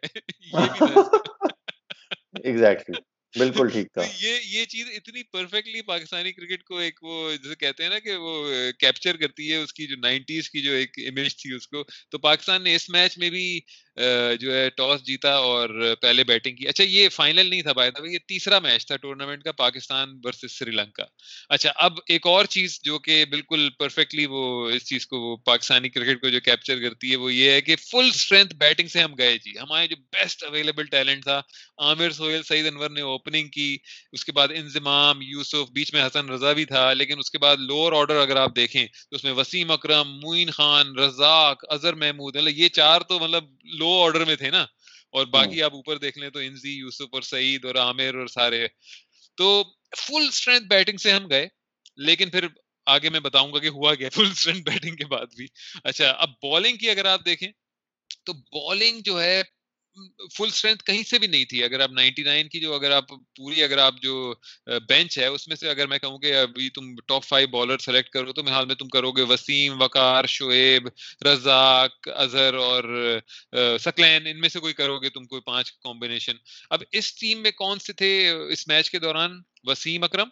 ایگزیکٹلی 2.44 3.01
بالکل 3.35 3.68
ٹھیک 3.68 3.92
تھا 3.92 4.03
یہ 4.20 4.38
یہ 4.44 4.64
چیز 4.64 4.87
اتنی 4.94 5.23
پرفیکٹلی 5.23 5.83
پاکستانی 5.83 6.33
کرکٹ 6.33 6.62
کو 6.64 6.77
ایک 6.79 6.99
وہ 7.03 7.33
جیسے 7.33 7.55
کہتے 7.55 7.83
ہیں 7.83 7.90
نا 7.90 7.99
کہ 7.99 8.16
وہ 8.16 8.49
کیپچر 8.79 9.16
کرتی 9.16 9.51
ہے 9.53 9.57
اس 9.57 9.73
کی 9.73 9.87
جو 9.87 9.97
نائنٹیز 9.97 10.51
کی 10.51 10.62
جو 10.62 10.73
ایک 10.73 10.99
امیج 10.99 11.37
تھی 11.37 11.55
اس 11.55 11.68
کو۔ 11.68 11.85
تو 12.11 12.18
پاکستان 12.18 12.64
نے 12.64 12.75
اس 12.75 12.88
میچ 12.90 13.18
میں 13.18 13.31
بھی 13.31 13.61
جو 14.40 14.54
ہے 14.54 14.70
ٹاس 14.70 15.04
جیتا 15.04 15.35
اور 15.35 15.94
پہلے 16.00 16.24
بیٹنگ 16.24 16.57
کی۔ 16.57 16.68
اچھا 16.68 16.85
یہ 16.85 17.09
فائنل 17.09 17.46
نہیں 17.46 17.62
تھا 17.62 17.72
بھائی 17.72 17.90
تھا 17.90 18.04
یہ 18.07 18.18
تیسرا 18.28 18.59
میچ 18.59 18.87
تھا 18.87 18.96
ٹورنامنٹ 18.96 19.42
کا، 19.42 19.52
پاکستان 19.52 20.20
ورسز 20.24 20.59
سری 20.59 20.70
لنکا۔ 20.70 21.04
اچھا 21.48 21.72
اب 21.76 21.92
ایک 22.09 22.26
اور 22.26 22.44
چیز 22.44 22.80
جو 22.83 22.98
کہ 22.98 23.24
بالکل 23.24 23.68
پرفیکٹلی 23.78 24.26
وہ 24.26 24.70
اس 24.70 24.85
چیز 24.85 25.07
کو 25.07 25.37
پاکستانی 25.37 25.88
کرکٹ 25.88 26.20
کو 26.20 26.28
جو 26.28 26.40
کیپچر 26.40 26.80
کرتی 26.80 27.11
ہے، 27.11 27.16
وہ 27.16 27.35
یہ 27.35 27.50
ہے 27.50 27.61
کہ 27.61 27.76
فل 27.76 28.09
اسٹرینتھ 28.14 28.54
بیٹنگ 28.54 28.88
سے 28.88 29.00
ہم 29.00 29.14
گئے 29.18 29.38
جی۔ 29.44 29.59
ہمارے 29.59 29.87
جو 29.87 29.96
بیسٹ 29.96 30.44
اویلیبل 30.44 30.87
ٹیلنٹ 30.87 31.22
تھا، 31.22 31.40
عامر 31.78 32.11
سہیل، 32.11 32.42
سعید 32.42 32.66
انور 32.66 32.90
نے 32.90 33.00
اوپننگ 33.00 33.48
کی۔ 33.48 33.76
اس 34.12 34.24
کے 34.24 34.33
بعد 34.33 34.48
انضمام، 34.54 35.22
یوسف، 35.22 35.70
بیچ 35.72 35.94
میں 35.94 36.07
حسن 36.07 36.28
رضا 36.28 36.52
بھی 36.52 36.64
تھا، 36.64 36.92
لیکن 36.92 37.18
اس 37.18 37.30
کے 37.30 37.38
بعد 37.38 37.57
لوور 37.57 37.92
آرڈر 37.92 38.16
اگر 38.16 38.37
آپ 38.37 38.57
دیکھیں، 38.57 38.87
تو 38.87 39.16
اس 39.16 39.24
میں 39.24 39.33
وسیم 39.33 39.70
اکرم، 39.70 40.20
معین 40.24 40.50
خان، 40.50 40.98
رزاق، 40.98 41.64
اظہر 41.68 41.92
محمود 41.92 42.37
مطلب 42.37 42.59
یہ 42.59 42.68
چار 42.68 43.00
تو 43.00 43.18
مطلب 43.18 43.44
لو 43.85 44.03
آرڈر 44.03 44.25
میں 44.25 44.37
تھے 44.37 44.51
نا۔ 44.51 44.66
اور 45.11 45.27
باقی 45.27 45.62
آپ 45.62 45.75
اوپر 45.75 45.99
دیکھ 45.99 46.18
لیں 46.18 46.31
تو 46.31 46.38
انزی 46.38 46.73
یوسف 46.73 47.05
اور 47.12 47.23
سعید 47.23 47.64
اور 47.64 47.75
عامر 47.75 48.14
اور 48.14 48.27
سارے۔ 48.27 48.68
تو 49.37 49.64
فل 49.97 50.29
اسٹرینتھ 50.29 50.64
بیٹنگ 50.64 50.97
سے 50.97 51.12
ہم 51.12 51.31
گئے 51.31 51.49
لیکن 51.97 52.31
پھر 52.31 52.47
آگے 52.87 53.11
میں 53.11 53.20
بتاؤں 53.20 53.53
گا 53.53 53.59
کہ 53.59 53.68
ہوا 53.68 53.94
گیا 53.94 54.09
فل 54.09 54.31
اسٹرینتھ 54.31 54.70
بیٹنگ 54.70 54.97
کے 54.97 55.07
بعد 55.07 55.27
بھی۔ 55.37 55.47
اچھا 55.85 56.11
اب 56.11 56.31
بالنگ 56.42 56.77
کی 56.77 56.90
اگر 56.90 57.05
آپ 57.05 57.20
دیکھیں 57.25 57.49
تو 58.25 58.33
بالنگ 58.33 59.01
جو 59.01 59.23
ہے 59.23 59.42
فل 60.35 60.44
اسٹرینتھ 60.44 60.85
کہیں 60.85 61.02
سے 61.02 61.18
بھی 61.18 61.26
نہیں 61.26 61.44
تھی۔ 61.44 61.62
اگر 61.64 61.80
آپ 61.80 61.90
نائنٹی 61.90 62.22
نائن 62.22 62.48
کی 62.48 62.61
جو 62.61 62.74
اگر 62.74 62.90
آپ 62.90 63.09
پوری 63.09 63.62
اگر 63.62 63.78
آپ 63.78 63.94
جو 64.02 64.35
بینچ 64.88 65.18
ہے، 65.18 65.26
اس 65.26 65.48
میں 65.48 65.57
سے 65.57 65.68
اگر 65.70 65.87
میں 65.87 65.98
کہوں 65.98 66.18
کہ 66.18 66.35
ابھی 66.37 66.70
تم 66.70 66.94
ٹاپ 67.07 67.24
فائیو 67.24 67.48
بالر 67.48 67.78
سلیکٹ 67.78 68.11
کرو 68.11 68.33
تو 68.33 68.42
حال 68.48 68.66
میں 68.66 68.74
تم 68.74 68.88
کرو 68.88 69.12
گے 69.12 69.22
وسیم، 69.22 69.83
وقار، 69.83 70.24
شعیب، 70.26 70.88
رزاق، 71.24 72.09
اظہر 72.14 72.54
اور 72.54 73.18
سکلین۔ 73.80 74.26
ان 74.26 74.40
میں 74.40 74.48
سے 74.48 74.61
کوئی 74.61 74.74
کرو 74.74 74.98
گے 74.98 75.11
تم 75.11 75.24
کوئی 75.24 75.42
پانچ 75.42 75.72
کمبینیشن 75.72 76.37
اب 76.70 76.83
اس 76.92 77.14
ٹیم 77.14 77.42
میں 77.42 77.50
کون 77.50 77.78
سے 77.78 77.92
تھے 77.92 78.30
اس 78.30 78.68
میچ 78.68 78.90
کے 78.90 78.98
دوران؟ 78.98 79.40
وسیم 79.64 80.04
اکرم۔ 80.04 80.28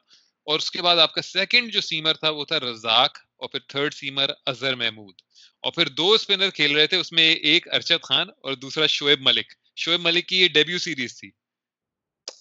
اور 0.47 0.59
اس 0.59 0.71
کے 0.71 0.83
بعد 0.83 0.97
آپ 0.97 1.15
کا 1.15 1.23
سیکنڈ 1.23 1.73
جو 1.73 1.81
سیمر 1.81 2.15
تھا 2.15 2.31
وہ 2.31 2.45
تھا 2.45 2.61
رزاق 2.61 3.19
اور 3.37 3.49
پھر 3.49 3.61
تھرڈ 3.69 3.95
سیمر 3.95 4.31
اظہر 4.47 4.75
محمود۔ 4.75 5.15
اور 5.63 5.73
پھر 5.73 5.89
دو 5.89 6.13
اسپنر 6.13 6.51
کھیل 6.51 6.75
رہے 6.77 6.87
تھے 6.87 6.97
اس 6.97 7.13
میں 7.13 7.33
ایک 7.35 7.69
ارشد 7.75 8.03
خان 8.03 8.29
اور 8.39 8.55
دوسرا 8.55 8.87
شعیب 8.87 9.21
ملک۔ 9.21 9.53
شعیب 9.77 10.01
ملک 10.01 10.27
کی 10.27 10.41
یہ 10.41 10.49
ڈیبیو 10.49 10.79
سیریز 10.79 11.19
تھی۔ 11.21 11.31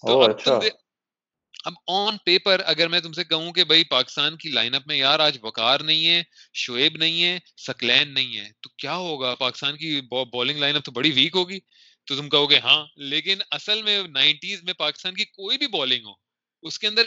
تو 0.02 0.22
اب 0.22 0.30
اچھا۔ 0.30 0.58
اب 1.64 1.72
آن 1.88 2.16
پیپر 2.24 2.60
اگر 2.66 2.88
میں 2.88 3.00
تم 3.00 3.12
سے 3.12 3.24
کہوں 3.24 3.52
کہ 3.52 3.64
بھائی 3.64 3.84
پاکستان 3.84 4.36
کی 4.36 4.48
لائن 4.48 4.74
اپ 4.74 4.86
میں 4.86 4.96
یار 4.96 5.20
آج 5.20 5.38
وقار 5.42 5.80
نہیں 5.80 6.06
ہے 6.06 6.22
شعیب 6.54 6.96
نہیں 6.96 7.22
ہے 7.22 7.38
سکلین 7.56 8.14
نہیں 8.14 8.36
ہے 8.36 8.48
تو 8.60 8.68
کیا 8.78 8.96
ہوگا؟ 8.96 9.34
پاکستان 9.34 9.76
کی 9.76 10.00
بالنگ 10.32 10.58
لائن 10.58 10.76
اپ 10.76 10.84
تو 10.84 10.92
بڑی 10.92 11.10
ویک 11.10 11.34
ہوگی۔ 11.34 11.58
تو 12.06 12.16
تم 12.16 12.28
کہو 12.28 12.50
گے 12.50 12.58
ہاں 12.58 12.86
لیکن 12.96 13.38
اصل 13.50 13.82
میں 13.82 14.02
نائنٹیز 14.08 14.62
میں 14.62 14.72
پاکستان 14.72 15.14
کی 15.14 15.24
کوئی 15.24 15.58
بھی 15.58 15.66
بالنگ 15.66 16.06
ہو 16.06 16.12
اس 16.62 16.78
کے 16.78 16.86
اندر 16.86 17.02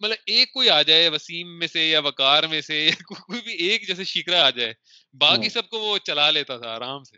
مطلب 0.00 0.16
ایک 0.26 0.52
کوئی 0.52 0.70
آ 0.70 0.82
جائے 0.82 1.08
وسیم 1.08 1.58
میں 1.58 1.66
سے 1.66 1.88
یا 1.88 2.00
وقار 2.00 2.42
میں 2.42 2.60
سے 2.60 2.86
یا 2.86 2.90
کوئی 3.08 3.40
بھی 3.40 3.52
ایک 3.52 3.86
جیسے 3.86 4.04
شیکرا 4.04 4.46
آ 4.46 4.50
جائے۔ 4.50 4.72
باقی 5.14 5.48
سب 5.48 5.68
کو 5.68 5.80
وہ 5.80 5.98
چلا 5.98 6.30
لیتا 6.30 6.56
تھا 6.56 6.74
آرام 6.74 7.04
سے۔ 7.04 7.16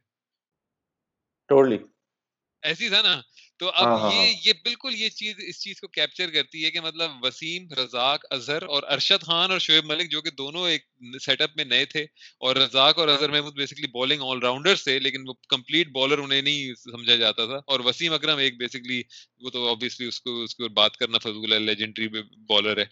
ایسی 2.62 2.88
تھا 2.88 3.02
نا۔ 3.02 3.20
تو 3.56 3.68
اب 3.68 3.86
ہاں، 3.86 3.98
ہاں، 3.98 4.12
یہ 4.12 4.18
ہاں۔ 4.18 4.40
یہ 4.44 4.52
بالکل 4.52 4.94
یہ 4.94 5.08
چیز 5.08 5.34
اس 5.38 5.62
چیز 5.62 5.80
کو 5.80 5.88
کیپچر 5.88 6.30
کرتی 6.30 6.64
ہے 6.64 6.70
کہ 6.70 6.80
مطلب 6.80 7.10
وسیم 7.22 7.66
رزاق 7.78 8.24
اظہر 8.30 8.62
اور 8.62 8.82
ارشد 8.82 9.22
خان 9.22 9.50
اور 9.50 9.58
شعیب 9.58 9.84
ملک 9.84 10.10
جو 10.10 10.22
کہ 10.22 10.30
دونوں 10.30 10.68
ایک 10.68 10.82
سیٹ 11.24 11.40
اپ 11.40 11.50
میں 11.56 11.64
نئے 11.64 11.84
تھے 11.84 12.02
اور 12.38 12.56
رزاق 12.56 12.98
اور 12.98 13.08
Azhar 13.08 13.28
Mahmood 13.28 13.54
basically 13.54 13.86
bowling 13.86 14.22
all 14.22 14.38
rounder 14.38 14.74
تھے 14.76 14.98
لیکن 14.98 15.28
وہ 15.28 15.34
کمپلیٹ 15.48 15.88
بالر 15.88 16.18
انہیں 16.18 16.42
نہیں 16.42 16.74
سمجھا 16.74 17.16
جاتا 17.16 17.46
تھا 17.46 17.56
اور 17.66 17.80
وسیم 17.80 18.12
اکرم 18.12 18.38
ایک 18.38 18.58
بیسکلی 18.58 19.02
وہ 19.40 19.50
تو 19.50 19.70
آبویسلی 19.70 20.06
اس 20.06 20.20
کو 20.20 20.42
اس 20.42 20.54
کو 20.54 20.68
بات 20.68 20.96
کرنا 20.96 21.18
فضول 21.18 21.52
ہے 21.52 21.58
لیجنڈری 21.58 22.08
بالر 22.48 22.78
ہے۔ 22.78 22.84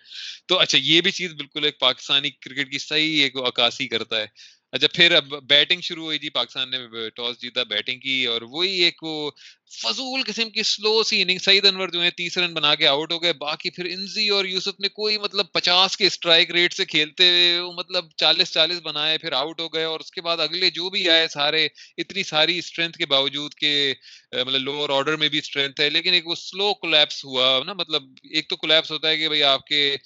تو 0.47 0.59
اچھا 0.59 0.79
یہ 0.83 1.01
بھی 1.01 1.11
چیز 1.11 1.33
بالکل 1.35 1.65
ایک 1.65 1.81
پاکستانی 1.81 2.31
کرکٹ 2.31 2.73
کی 2.73 2.79
صحیح 2.79 3.23
ایک 3.23 3.37
عکاسی 3.37 3.89
کرتا 3.89 4.21
ہے۔ 4.21 4.27
اچھا 4.73 4.87
پھر 4.95 5.15
اب 5.15 5.35
بیٹنگ 5.45 5.81
شروع 5.81 6.05
ہوئی 6.05 6.19
جی 6.19 6.29
پاکستان 6.31 6.71
نے، 6.71 6.79
ٹاس 7.11 7.41
جیتا 7.41 7.63
بیٹنگ 7.63 8.01
کی 8.01 8.25
اور 8.27 8.43
وہی 8.43 8.71
ایک 8.85 9.03
وہ 9.03 9.31
فضول 9.71 10.23
قسم 10.27 10.49
کی 10.51 10.63
سلو 10.63 11.03
سی 11.03 11.21
اننگ 11.23 11.39
سعید 11.39 11.67
انور 11.67 11.89
جو 11.89 12.03
ہے 12.03 12.11
تیس 12.11 12.37
رن 12.39 12.55
بنا 12.55 12.75
کے 12.75 12.87
آؤٹ 12.87 13.13
ہو 13.13 13.23
گئے 13.23 13.33
باقی 13.33 13.71
پھر 13.71 13.85
انزی 13.85 14.29
اور 14.29 14.45
یوسف 14.45 14.81
نے 14.81 14.89
کوئی 14.89 15.19
مطلب 15.19 15.47
پچاس 15.53 15.97
کے 15.97 16.07
اسٹرائک 16.07 16.51
ریٹ 16.51 16.75
سے 16.75 16.85
کھیلتے 16.85 17.29
ہوئے 17.29 17.73
مطلب 17.75 18.11
چالیس 18.17 18.53
چالیس 18.53 18.81
بنائے 18.83 19.19
پھر 19.19 19.33
آؤٹ 19.33 19.61
ہو 19.61 19.69
گئے 19.69 19.85
اور 19.85 20.01
اس 20.01 20.11
کے 20.11 20.21
بعد 20.21 20.41
اگلے 20.41 20.71
جو 20.71 20.91
بھی 20.91 21.09
آئے 21.11 21.29
سارے 21.29 21.65
اتنی 21.99 22.23
ساری 22.23 22.59
اسٹرینتھ 22.59 22.99
کے 22.99 23.07
باوجود 23.07 23.55
کہ 23.55 23.73
مطلب 24.33 24.61
لوور 24.61 24.91
آرڈر 24.91 25.17
میں 25.17 25.29
بھی 25.29 25.39
اسٹرینتھ 25.39 25.81
ہے 25.81 25.89
لیکن 25.91 26.13
ایک 26.13 26.27
وہ 26.27 26.35
سلو 26.35 26.73
کولیپس 26.75 27.25
ہوا 27.25 27.61
نا 27.67 27.73
مطلب 27.73 28.03
ایک 28.31 28.49
تو 28.49 28.57
کولیپس 28.57 28.91
ہوتا 28.91 29.09
ہے 29.09 29.17
کہ 29.17 29.29
بھائی 29.29 29.43
آپ 29.43 29.65
کے 29.65 29.97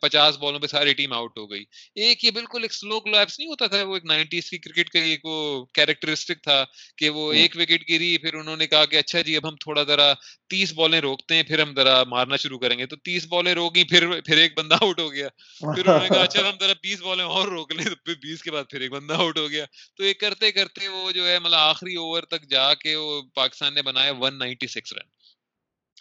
پچاس 0.00 0.36
بالوں 0.38 0.60
پہ 0.60 0.66
ساری 0.66 0.92
ٹیم 0.92 1.12
آؤٹ 1.12 1.38
ہو 1.38 1.50
گئی۔ 1.50 1.64
ایک 1.94 2.24
یہ 2.24 2.30
بالکل 2.30 2.62
ایک 2.62 2.74
سلو 2.74 3.00
کولیپس 3.00 3.38
نہیں 3.38 3.48
ہوتا 3.48 3.66
تھا 3.66 3.82
وہ 3.82 3.94
ایک 3.94 4.04
نائنٹیز 4.04 4.50
کی 4.50 4.58
کرکٹ 4.58 4.90
کا 4.90 4.98
ایک 4.98 5.24
وہ 5.24 5.64
کیریکٹرسٹک 5.74 6.42
تھا 6.42 6.64
کہ 6.96 7.08
وہ 7.08 7.32
ایک 7.32 7.56
وکٹ 7.56 7.88
گری 7.90 8.16
پھر 8.18 8.34
انہوں 8.34 8.56
نے 8.56 8.66
کہا 8.66 8.84
کہ 8.84 8.97
اچھا 8.98 9.20
جی 9.20 9.36
اب 9.36 9.48
ہم 9.48 9.56
تھوڑا 9.56 9.82
ذرا 9.82 10.12
تیس 10.48 10.72
بالیں 10.72 11.00
روکتے 11.00 11.34
ہیں، 11.34 11.42
پھر 11.42 11.62
ہم 11.62 11.74
ذرا 11.74 12.02
مارنا 12.04 12.36
شروع 12.36 12.58
کریں 12.58 12.78
گے۔ 12.78 12.86
تو 12.86 12.96
تیس 12.96 13.26
بالیں 13.26 13.54
روکی 13.54 13.84
پھر 13.84 14.20
پھر 14.20 14.36
ایک 14.36 14.58
بندہ 14.58 14.74
آؤٹ 14.74 15.00
ہو 15.00 15.12
گیا۔ 15.12 15.28
پھر 15.60 15.86
انہوں 15.86 16.00
نے 16.00 16.08
کہا 16.08 16.22
اچھا 16.22 16.40
ہم 16.40 16.56
ذرا 16.60 16.72
بیس 16.82 17.00
بالیں 17.00 17.24
اور 17.24 17.48
روک 17.48 17.72
لیں۔ 17.72 17.84
تو 17.84 17.94
پھر 18.04 18.14
بیس 18.14 18.42
کے 18.42 18.50
بعد 18.50 18.64
پھر 18.70 18.80
ایک 18.80 18.90
بندہ 18.90 19.14
آؤٹ 19.14 19.38
ہو 19.38 19.50
گیا۔ 19.50 19.64
تو 19.96 20.04
یہ 20.04 20.12
کرتے 20.12 20.52
کرتے 20.52 20.88
وہ 20.88 21.12
جو 21.12 21.28
ہے 21.28 21.38
مطلب 21.38 21.58
آخری 21.58 21.94
اوور 21.94 22.22
تک 22.22 22.48
جا 22.50 22.74
کے 22.74 22.96
وہ 22.96 23.22
پاکستان 23.34 23.74
نے 23.74 23.82
بنایا 23.82 24.12
ون 24.18 24.38
نائنٹی 24.38 24.66
سکس 24.66 24.92
رن 24.92 25.06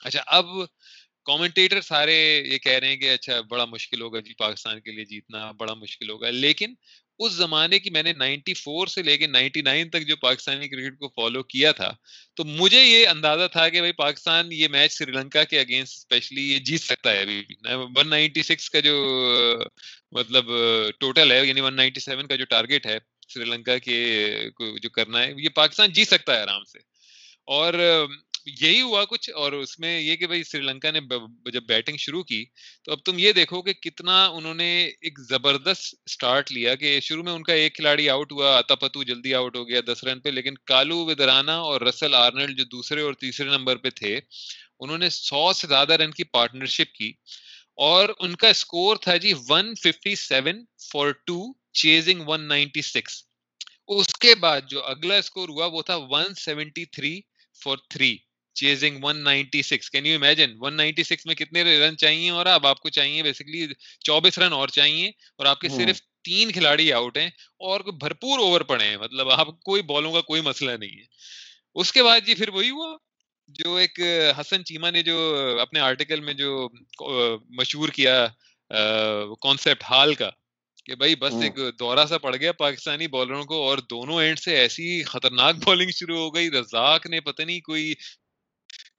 اچھا 0.04 0.22
اب 0.28 0.46
کامنٹیٹر 1.26 1.82
سارے 1.82 2.44
یہ 2.46 2.58
کہہ 2.58 2.72
رہے 2.72 2.88
ہیں 2.88 2.98
کہ 2.98 3.14
اچھا 3.14 3.42
بڑا 3.42 3.66
مشکل 3.66 4.02
ہوگا 4.02 4.20
جی 4.20 4.34
پاکستان 4.34 4.80
کے 4.80 4.92
لیے 4.92 5.06
جیتنا 5.06 5.52
بڑا 5.52 5.74
مشکل 5.74 6.10
ہوگا۔ 6.10 6.30
لیکن 6.30 6.74
اس 7.20 7.32
زمانے 7.34 7.80
کی 7.80 7.90
میں 7.90 8.04
نے 8.04 8.14
نائنٹی 8.14 8.54
فور 8.54 8.88
سے 8.88 9.04
لے 9.04 9.18
کے 9.18 9.28
نائنٹی 9.28 9.62
نائن 9.62 9.90
تک 9.90 10.08
جو 10.08 10.16
پاکستانی 10.16 10.68
کرکٹ 10.68 10.98
کو 11.00 11.08
فالو 11.08 11.44
کیا 11.44 11.72
تھا، 11.72 11.92
تو 12.34 12.44
مجھے 12.44 12.84
یہ 12.84 13.08
اندازہ 13.08 13.48
تھا 13.52 13.70
کہ 13.70 13.80
بھائی 13.80 13.92
پاکستان 13.92 14.52
یہ 14.52 14.68
میچ 14.68 14.94
سری 14.94 15.12
لنکا 15.12 15.44
کے 15.44 15.60
اگینسٹ 15.60 15.98
اسپیشلی 15.98 16.54
یہ 16.54 16.60
جیت 16.60 16.82
سکتا 16.82 17.12
ہے 17.12 17.22
ابھی۔ 17.22 17.44
ون 17.98 18.10
نائنٹی 18.10 18.42
سکس 18.42 18.70
کا 18.70 18.80
جو 18.80 18.96
مطلب 20.12 20.46
ٹوٹل 21.00 21.32
ہے 21.32 21.46
یعنی 21.46 21.62
ون 21.62 21.76
نائنٹی 21.76 22.00
سیون 22.00 22.28
کا 22.28 22.36
جو 22.36 22.46
ٹارگیٹ 22.46 22.86
ہے 22.86 22.98
سری 23.30 23.44
لنکا 23.44 23.78
کے 23.78 24.00
جو 24.82 24.90
کرنا 24.90 25.24
ہے، 25.24 25.34
یہ 25.38 25.50
پاکستان 25.50 25.92
جیت 25.92 26.08
سکتا 26.08 26.36
ہے 26.36 26.42
آرام 26.42 26.64
سے۔ 26.64 26.80
اور 27.46 27.74
یہی 28.48 28.82
ہوا 28.82 29.04
کچھ 29.06 29.30
اور 29.36 29.52
اس 29.52 29.80
میں 29.80 30.00
یہ 30.00 30.16
کہ 30.16 30.28
بھائی 30.28 30.44
سری 30.44 30.62
لنکا 30.62 30.92
نے 30.92 31.00
جب 31.52 31.64
بیٹنگ 31.64 31.98
شروع 31.98 32.22
کی 32.24 32.44
تو 32.84 32.92
اب 32.92 33.00
تم 33.06 33.20
یہ 33.20 33.32
دیکھو 33.32 33.62
کہ 33.62 33.74
کتنا 33.74 34.26
انہوں 34.28 34.54
نے 34.54 34.70
ایک 34.86 35.20
زبردست 35.20 35.96
اسٹارٹ 36.06 36.52
لیا 36.52 36.76
کہ 36.76 37.00
شروع 37.00 37.24
میں 37.24 37.34
ان 37.34 37.44
کا 37.44 37.54
ایک 37.54 37.76
کھلاڑی 37.76 38.10
آؤٹ 38.10 38.32
ہوا 38.32 38.56
آتا 38.58 38.76
پتو 38.76 39.04
جلدی 39.04 39.34
آؤٹ 39.34 39.56
ہو 39.56 39.68
گیا 39.68 39.82
دس 39.88 40.04
رن 40.04 40.20
پہ، 40.20 40.30
لیکن 40.30 40.56
کالو 40.66 41.04
ودرانا 41.06 41.56
اور 41.60 41.82
رسل 41.82 42.16
آرنلڈ 42.16 42.58
جو 42.58 42.64
دوسرے 42.66 43.02
اور 43.02 43.14
تیسرے 43.14 43.50
نمبر 43.50 43.78
پہ 43.78 43.90
تھے، 43.90 44.20
انہوں 44.80 44.98
نے 44.98 45.10
سو 45.10 45.52
سے 45.54 45.68
زیادہ 45.68 45.94
رن 45.94 46.12
کی 46.12 46.24
پارٹنرشپ 46.24 46.94
کی 46.96 47.12
اور 47.86 48.10
ان 48.20 48.36
کا 48.36 48.48
اسکور 48.48 48.96
تھا 48.98 49.16
جی 49.18 49.34
one 49.50 49.74
fifty 49.76 50.16
seven 50.18 50.64
four 50.92 51.12
two 51.26 51.42
chasing 51.74 52.22
one 52.28 52.48
ninety 52.48 52.82
six 52.84 53.24
اس 53.90 54.08
کے 54.20 54.34
بعد 54.36 54.62
جو 54.70 54.84
اگلا 54.86 55.16
اسکور 55.16 55.50
ہوا 55.50 55.66
وہ 55.66 55.82
تھا 55.82 55.96
one 56.10 56.34
seventy 56.36 56.86
three 56.86 57.20
four 57.62 57.78
three 57.90 58.16
chasing 58.58 58.98
196 59.06 59.90
can 59.90 60.06
you 60.06 60.16
imagine 60.16 60.56
196 60.58 61.26
میں 61.26 61.36
کتنے 61.36 61.64
رن 61.80 61.98
چاہیے 61.98 62.30
اور 62.30 62.46
اب 62.46 62.68
آپ 62.68 62.80
کو 62.80 62.90
چاہیے 62.90 63.24
بیسکلی 63.24 63.66
24 64.02 64.40
رن 64.40 64.54
اور 64.54 64.68
چاہیے 64.68 65.08
اور 65.38 65.46
آپ 65.46 65.62
کے 65.62 65.70
صرف 65.70 66.02
تین 66.24 66.52
کھلاڑی 66.52 66.92
آؤٹ 66.94 67.18
ہیں 67.18 67.28
اور 67.60 67.80
بھرپور 68.00 68.40
اوور 68.40 68.62
پڑے 68.62 68.86
ہیں۔ 68.86 68.98
مطلب 68.98 69.30
آپ 69.32 69.48
کوئی 69.62 69.82
بالوں 69.82 70.14
کا 70.14 70.22
کوئی 70.22 70.42
مسئلہ 70.42 70.72
نہیں 70.72 70.98
ہے۔ 71.00 71.06
اس 71.76 71.92
کے 71.92 72.04
بعد 72.04 72.22
جی 72.26 72.36
پھر 72.36 72.50
وہی 72.50 72.70
ہوا 72.70 72.96
جو 73.50 73.76
ایک 73.76 74.00
حسن 74.40 74.64
چیما 74.66 74.90
نے 74.90 75.04
جو 75.04 75.18
اپنے 75.62 75.80
آرٹیکل 75.80 76.20
میں 76.20 76.34
جو 76.34 76.70
مشہور 77.50 77.90
کیا 77.90 78.16
کانسیپٹ 79.42 79.84
حال 79.84 80.14
کا 80.14 80.30
کہ 80.86 80.96
بھائی 80.96 81.16
بس 81.16 81.34
ایک 81.42 81.60
دورہ 81.80 82.06
سا 82.10 82.18
پڑ 82.18 82.36
گیا 82.36 82.52
پاکستانی 82.52 83.08
بالروں 83.08 83.44
کو 83.44 83.62
اور 83.70 83.78
دونوں 83.90 84.22
اینڈ 84.22 84.40
سے 84.40 84.56
ایسی 84.58 85.04
خطرناک 85.04 85.56
بالنگ 85.66 85.90
شروع 85.90 86.18
ہو 86.18 86.36
گئی۔ 86.36 86.50
رزاق 86.52 87.06
نے 87.06 87.20
پتہ 87.22 87.42
نہیں 87.42 87.60
کوئی 87.62 87.94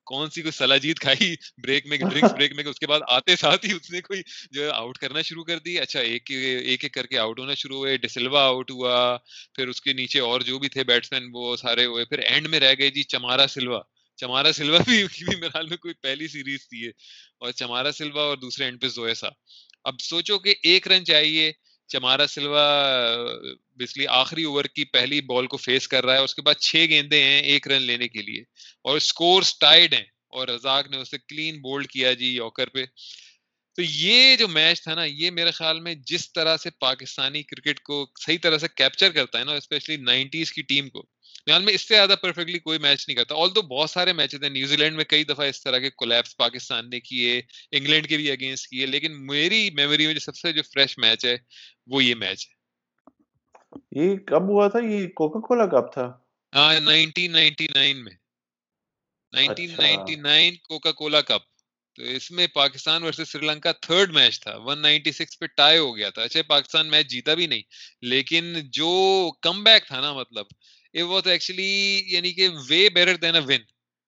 کون 0.09 0.31
سی 0.31 0.43
کوئی 0.43 0.53
سلاجیت 0.53 1.01
کھائی 1.01 1.35
بریک 1.63 1.87
میں 1.87 1.97
ڈرنکس 1.99 2.33
بریک 2.33 2.53
میں 2.53 2.65
اس 2.65 2.79
کے 2.79 2.87
بعد 2.87 3.01
آتے 3.09 3.37
ساتھ 3.37 3.67
ہی 3.67 3.73
اس 3.73 3.91
نے 3.91 4.01
کوئی 4.01 4.23
جو 4.51 4.65
ہے 4.65 4.71
آؤٹ 4.75 4.99
کرنا 4.99 5.23
شروع 5.23 5.45
کر 5.45 5.59
دی۔ 5.59 5.79
اچھا 5.79 6.01
ایک 6.01 6.31
ایک 6.31 6.85
ایک 6.85 6.95
کر 6.95 7.07
کے 7.07 7.19
آؤٹ 7.19 7.39
ہونا 7.39 7.55
شروع 7.55 7.77
ہوئے۔ 7.77 7.97
ڈسلوا 7.97 8.45
آؤٹ 8.45 8.71
ہوا۔ 8.71 8.97
پھر 9.55 9.69
اس 9.69 9.81
کے 9.83 9.93
نیچے 9.93 10.21
اور 10.21 10.41
جو 10.41 10.59
بھی 10.59 10.69
تھے 10.69 10.85
بیٹسمین 10.85 11.29
وہ 11.33 11.57
سارے 11.57 11.85
ہوئے۔ 11.85 12.05
پھر 12.05 12.19
اینڈ 12.19 12.49
میں 12.49 12.61
رہ 12.61 12.75
گئے 12.79 12.91
جی 12.91 13.03
چمارا 13.03 13.47
سلوا۔ 13.49 13.81
چمارا 14.19 14.53
سلوا 14.53 14.79
بھی 14.87 15.05
میرے 15.27 15.49
خیال 15.49 15.67
میں 15.67 15.77
کوئی 15.77 15.95
پہلی 15.95 16.29
سیریز 16.29 16.69
تھی 16.69 16.87
اور 17.41 17.53
چمارا 17.53 17.93
سلوا 17.93 18.23
اور 18.23 18.37
دوسرے 18.37 18.65
اینڈ 18.65 18.81
پہ 18.83 18.89
زویسا 18.89 19.29
اب 19.85 20.01
سوچو 20.01 20.39
کہ 20.39 20.55
ایک 20.63 20.89
رن 20.89 21.05
چاہیے۔ 21.05 21.53
چمارا 21.89 22.27
سلوا 22.27 22.67
بسلی 23.79 24.07
آخری 24.07 24.45
اوور 24.45 24.65
کی 24.65 24.85
پہلی 24.85 25.21
بال 25.21 25.47
کو 25.47 25.57
فیس 25.57 25.89
کر 25.89 26.05
رہا 26.07 26.15
ہے، 26.15 26.19
اس 26.19 26.35
کے 26.35 26.43
بعد 26.43 26.61
چھ 26.61 26.87
گیندے 26.89 27.23
ہیں 27.23 27.41
ایک 27.43 27.69
رن 27.69 27.83
لینے 27.83 28.09
کے 28.09 28.23
لیے 28.23 28.43
اور 28.83 28.97
اسکور 28.97 29.43
ٹائڈ 29.61 29.95
ہیں 29.95 30.05
اور 30.29 30.49
رزاق 30.49 30.91
نے 30.91 30.97
اسے 30.97 31.19
کلین 31.19 31.61
بولڈ 31.61 31.87
کیا 31.87 32.13
جی 32.13 32.27
یوکر 32.27 32.69
پہ۔ 32.69 32.85
تو 33.77 33.83
یہ 33.83 34.37
جو 34.37 34.49
میچ 34.49 34.83
تھا 34.83 34.95
نا، 34.95 35.05
یہ 35.05 35.31
میرے 35.31 35.51
خیال 35.51 35.81
میں 35.81 35.95
جس 36.07 36.33
طرح 36.33 36.57
سے 36.57 36.71
پاکستانی 36.81 37.43
کرکٹ 37.43 37.81
کو 37.81 38.07
صحیح 38.21 38.39
طرح 38.43 38.59
سے 38.59 38.69
کیپچر 38.75 39.11
کرتا 39.11 39.39
ہے 39.39 39.45
نا 39.45 39.53
اسپیشلی 39.53 39.97
نائنٹیز 39.97 40.53
کی 40.53 40.63
ٹیم 40.63 40.89
کو 40.89 41.03
خیال 41.49 41.63
میں 41.63 41.73
اس 41.73 41.89
سے 41.89 41.95
زیادہ 41.95 42.15
پرفیکٹلی 42.23 42.59
کوئی 42.59 42.79
میچ 42.79 43.09
نہیں 43.09 43.17
کرتا. 43.17 43.35
آل 43.35 43.51
تو 43.51 43.63
بہت 43.63 43.91
سارے 43.91 44.13
میچز 44.13 44.43
ہیں 44.43 44.51
نیوزی 44.51 44.77
لینڈ 44.77 44.97
میں 44.97 45.05
کئی 45.05 45.25
دفعہ 45.25 45.47
اس 45.47 45.63
طرح 45.63 45.79
کے 45.79 45.91
کولیپس 45.91 46.37
پاکستان 46.37 46.91
نے 46.91 47.01
کیے 47.01 47.43
انگلینڈ 47.73 48.09
کے 48.09 48.17
بھی 48.17 48.31
اگینسٹ 48.31 48.69
کیے 48.69 48.87
لیکن 48.87 49.27
میری 49.27 49.71
میموری 49.71 50.07
میں 50.07 50.15
جو 50.15 50.21
سب 50.21 50.37
سے 50.37 50.53
جو 50.53 50.63
فریش 50.63 50.99
میچ 50.99 51.25
ہے 51.25 51.37
وہ 51.87 52.05
یہ 52.05 52.15
میچ 52.15 52.47
ہے۔ 52.49 52.59
یہ 53.97 54.17
کب 54.17 54.43
ہوا 54.43 54.69
تھا؟ 54.69 54.79
یہ 54.79 55.07
کوکا 55.07 55.41
کولا 55.41 55.81
تھا؟ 55.81 56.19
ہاں 56.55 56.81
نائنٹین 56.81 57.33
نائنٹی 57.33 57.67
نائن 57.75 58.05
میں۔ 58.05 58.13
Nineteen 59.33 59.71
ninety 59.71 60.15
nine 60.15 60.55
Coca 60.55 60.93
Cola 60.93 61.21
cup. 61.21 61.59
تو 61.97 62.03
اس 62.03 62.31
میں 62.31 62.47
Pakistan 62.47 63.03
versus 63.03 63.29
Sri 63.29 63.47
Lanka 63.47 63.73
third 63.73 64.13
match 64.13 64.41
تھا۔ 64.41 64.57
196 64.57 65.39
پہ 65.39 65.47
ٹائی 65.47 65.79
ہو 65.79 65.97
گیا 65.97 66.11
تھا۔ 66.11 66.23
اچھا 66.23 66.41
پاکستان 66.49 66.87
میچ 66.87 67.07
جیتا 67.07 67.35
بھی 67.35 67.47
نہیں 67.47 67.63
لیکن 68.03 68.57
جو 68.65 69.31
کم 69.43 69.65
بیک 69.65 69.87
تھا 69.87 70.01
نا 70.01 70.13
مطلب 70.13 70.47
it 70.95 71.05
was 71.05 71.27
actually 71.27 72.05
یعنی 72.09 72.33
کہ 72.33 72.49
way 72.71 72.89
better 72.91 73.17
than 73.17 73.37
a 73.37 73.45
win. 73.47 73.67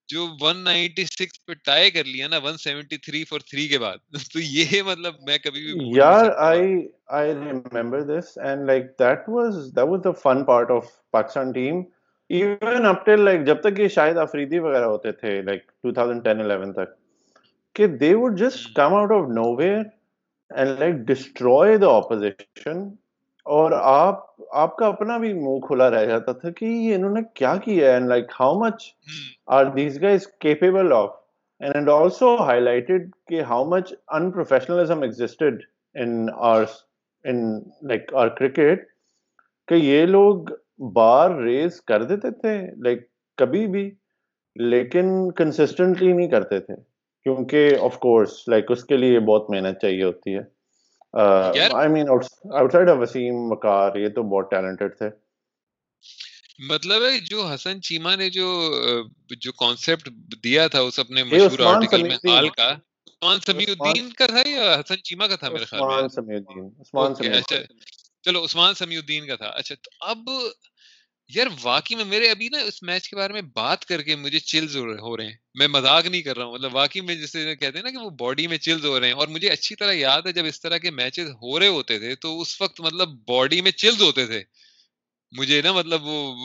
جو 0.09 0.25
196 0.25 1.45
پہ 1.47 1.53
ٹائی 1.65 1.91
کر 1.91 2.03
لیا 2.03 2.27
نا 2.27 2.37
173 2.39 3.23
فور 3.29 3.39
3 3.53 3.67
کے 3.69 3.79
بعد. 3.79 3.97
تو 4.33 4.39
یہ 4.39 4.81
مطلب 4.83 5.21
میں 5.27 5.37
کبھی 5.37 5.63
بھی 5.63 5.89
یار 5.97 6.31
I 6.47 6.59
I 7.19 7.23
remember 7.31 8.03
this 8.03 8.37
and 8.49 8.67
like 8.67 8.91
that 8.97 9.29
was 9.29 9.59
that 9.73 9.91
was 9.93 10.01
the 10.03 10.13
fun 10.25 10.45
part 10.45 10.71
of 10.71 10.93
Pakistan 11.17 11.53
team. 11.53 11.83
Even 12.29 12.85
up 12.85 13.05
till 13.05 13.21
like 13.21 13.45
جب 13.45 13.61
تک 13.61 13.79
یہ 13.79 13.87
شاید 13.87 14.17
افریدی 14.17 14.59
وغیرہ 14.59 14.85
ہوتے 14.85 15.11
تھے 15.11 15.41
لائک 15.41 15.63
2010 15.87 16.43
11 16.43 16.71
تک 16.73 16.93
کہ 17.75 17.87
they 18.03 18.13
would 18.15 18.37
just 18.39 18.73
come 18.75 18.93
out 18.95 19.11
of 19.11 19.27
nowhere 19.55 19.81
and 20.51 20.79
like 20.79 20.95
destroy 21.07 21.77
the 21.77 21.87
opposition 21.95 22.77
اور 23.45 23.71
آپ 23.71 24.19
آپ 24.51 24.75
کا 24.75 24.87
اپنا 24.87 25.17
بھی 25.17 25.33
منہ 25.33 25.59
کھلا 25.59 25.89
رہ 25.89 26.05
جاتا 26.05 26.31
تھا 26.31 26.49
کہ 26.49 26.65
یہ 26.65 26.95
انہوں 26.95 27.11
نے 27.11 27.21
کیا 27.35 27.55
کیا 27.55 27.87
ہے 27.87 27.93
and 27.93 28.07
like 28.07 28.31
how 28.39 28.53
much 28.59 28.83
are 29.47 29.65
these 29.65 30.01
guys 30.01 30.27
capable 30.39 30.93
of 30.93 31.09
and 31.61 31.89
also 31.89 32.35
highlighted 32.61 33.09
کہ 33.27 33.41
how 33.41 33.65
much 33.65 33.93
unprofessionalism 34.31 35.01
existed 35.01 35.63
in 35.95 36.27
our 36.35 36.63
in 37.25 37.41
like 37.81 38.13
our 38.13 38.27
cricket 38.27 38.85
کہ 39.67 39.75
یہ 39.75 40.05
لوگ 40.05 40.45
بار 40.93 41.31
ریز 41.31 41.81
کر 41.81 42.03
دیتے 42.03 42.31
تھے 42.31 42.59
لائک 42.83 43.07
کبھی 43.37 43.67
بھی 43.67 43.89
لیکن 44.55 45.31
کنسسٹنٹلی 45.31 46.13
نہیں 46.13 46.27
کرتے 46.27 46.59
تھے 46.59 46.75
کیونکہ 47.25 47.75
آف 47.81 47.97
کورس 47.99 48.47
لائک 48.47 48.71
اس 48.71 48.83
کے 48.83 48.97
لیے 48.97 49.19
بہت 49.19 49.49
محنت 49.49 49.79
چاہیے 49.81 50.03
ہوتی 50.03 50.35
ہے۔ 50.35 50.60
I 51.13 51.89
mean 51.89 52.09
out 52.09 52.71
side 52.71 52.89
Wasim 52.89 53.35
مکار 53.35 53.95
یہ 53.95 54.07
تو 54.07 54.23
بہت 54.23 54.51
ٹیلنٹڈ 54.51 54.97
تھے۔ 54.97 55.09
مطلب 56.59 57.01
ہے 57.03 57.19
جو 57.19 57.45
حسن 57.47 57.81
چیما 57.81 58.15
نے 58.15 58.29
جو 58.29 58.73
جو 59.29 59.51
کانسیپٹ 59.51 60.09
دیا 60.43 60.67
تھا 60.67 60.79
اس 60.79 60.99
اپنے 60.99 61.23
مشہور 61.23 61.59
آرٹیکل 61.59 62.03
میں 62.03 62.31
حال 62.31 62.49
کا 62.49 62.71
عثمان 62.71 63.39
سمیع 63.39 63.65
الدین 63.69 64.09
کا 64.09 64.27
تھا 64.27 64.49
یا 64.49 64.73
حسن 64.73 65.03
چیما 65.03 65.27
کا 65.27 65.35
تھا 65.35 65.49
میرے 65.49 65.65
خیال 65.65 65.81
میں؟ 65.81 65.93
عثمان 65.93 66.09
سمیع 66.09 66.37
الدین 66.37 66.69
عثمان 66.79 67.15
سمیع 67.15 67.37
اچھا۔ 67.37 67.55
چلو 68.21 68.43
عثمان 68.43 68.73
سمیع 68.73 68.99
الدین 68.99 69.27
کا 69.27 69.35
تھا۔ 69.35 69.45
اچھا 69.45 69.75
تو 69.75 69.89
اب 69.99 70.17
یار 71.35 71.47
واقعی 71.63 71.95
میں 71.95 72.05
میرے 72.05 72.29
ابھی 72.29 72.49
نا 72.49 72.57
اس 72.57 72.83
میچ 72.83 73.09
کے 73.09 73.15
بارے 73.15 73.33
میں 73.33 73.41
بات 73.41 73.85
کر 73.85 74.01
کے 74.01 74.15
مجھے 74.15 74.39
چلز 74.39 74.75
ہو 74.77 75.17
رہے 75.17 75.25
ہیں۔ 75.25 75.35
میں 75.53 75.67
مذاق 75.67 76.05
نہیں 76.05 76.21
کر 76.21 76.37
رہا 76.37 76.45
ہوں۔ 76.45 76.53
مطلب 76.53 76.75
واقعی 76.75 77.01
میں 77.01 77.15
جیسے 77.15 77.55
کہتے 77.55 77.77
ہیں 77.77 77.83
نا 77.83 77.89
کہ 77.89 77.97
وہ 77.97 78.09
باڈی 78.09 78.47
میں 78.47 78.57
چلز 78.57 78.85
ہو 78.85 78.99
رہے 78.99 79.07
ہیں 79.07 79.13
اور 79.13 79.27
مجھے 79.27 79.49
اچھی 79.49 79.75
طرح 79.75 79.93
یاد 79.93 80.21
ہے 80.25 80.33
جب 80.33 80.45
اس 80.45 80.61
طرح 80.61 80.77
کے 80.77 80.91
میچز 80.91 81.29
ہو 81.29 81.59
رہے 81.59 81.67
ہوتے 81.67 81.99
تھے 81.99 82.15
تو 82.15 82.41
اس 82.41 82.61
وقت 82.61 82.81
مطلب 82.81 83.09
باڈی 83.27 83.61
میں 83.61 83.71
چلز 83.71 84.01
ہوتے 84.01 84.25
تھے۔ 84.25 84.43
مجھے 85.37 85.61
نا 85.61 85.71
مطلب 85.71 85.99
وہ 86.03 86.35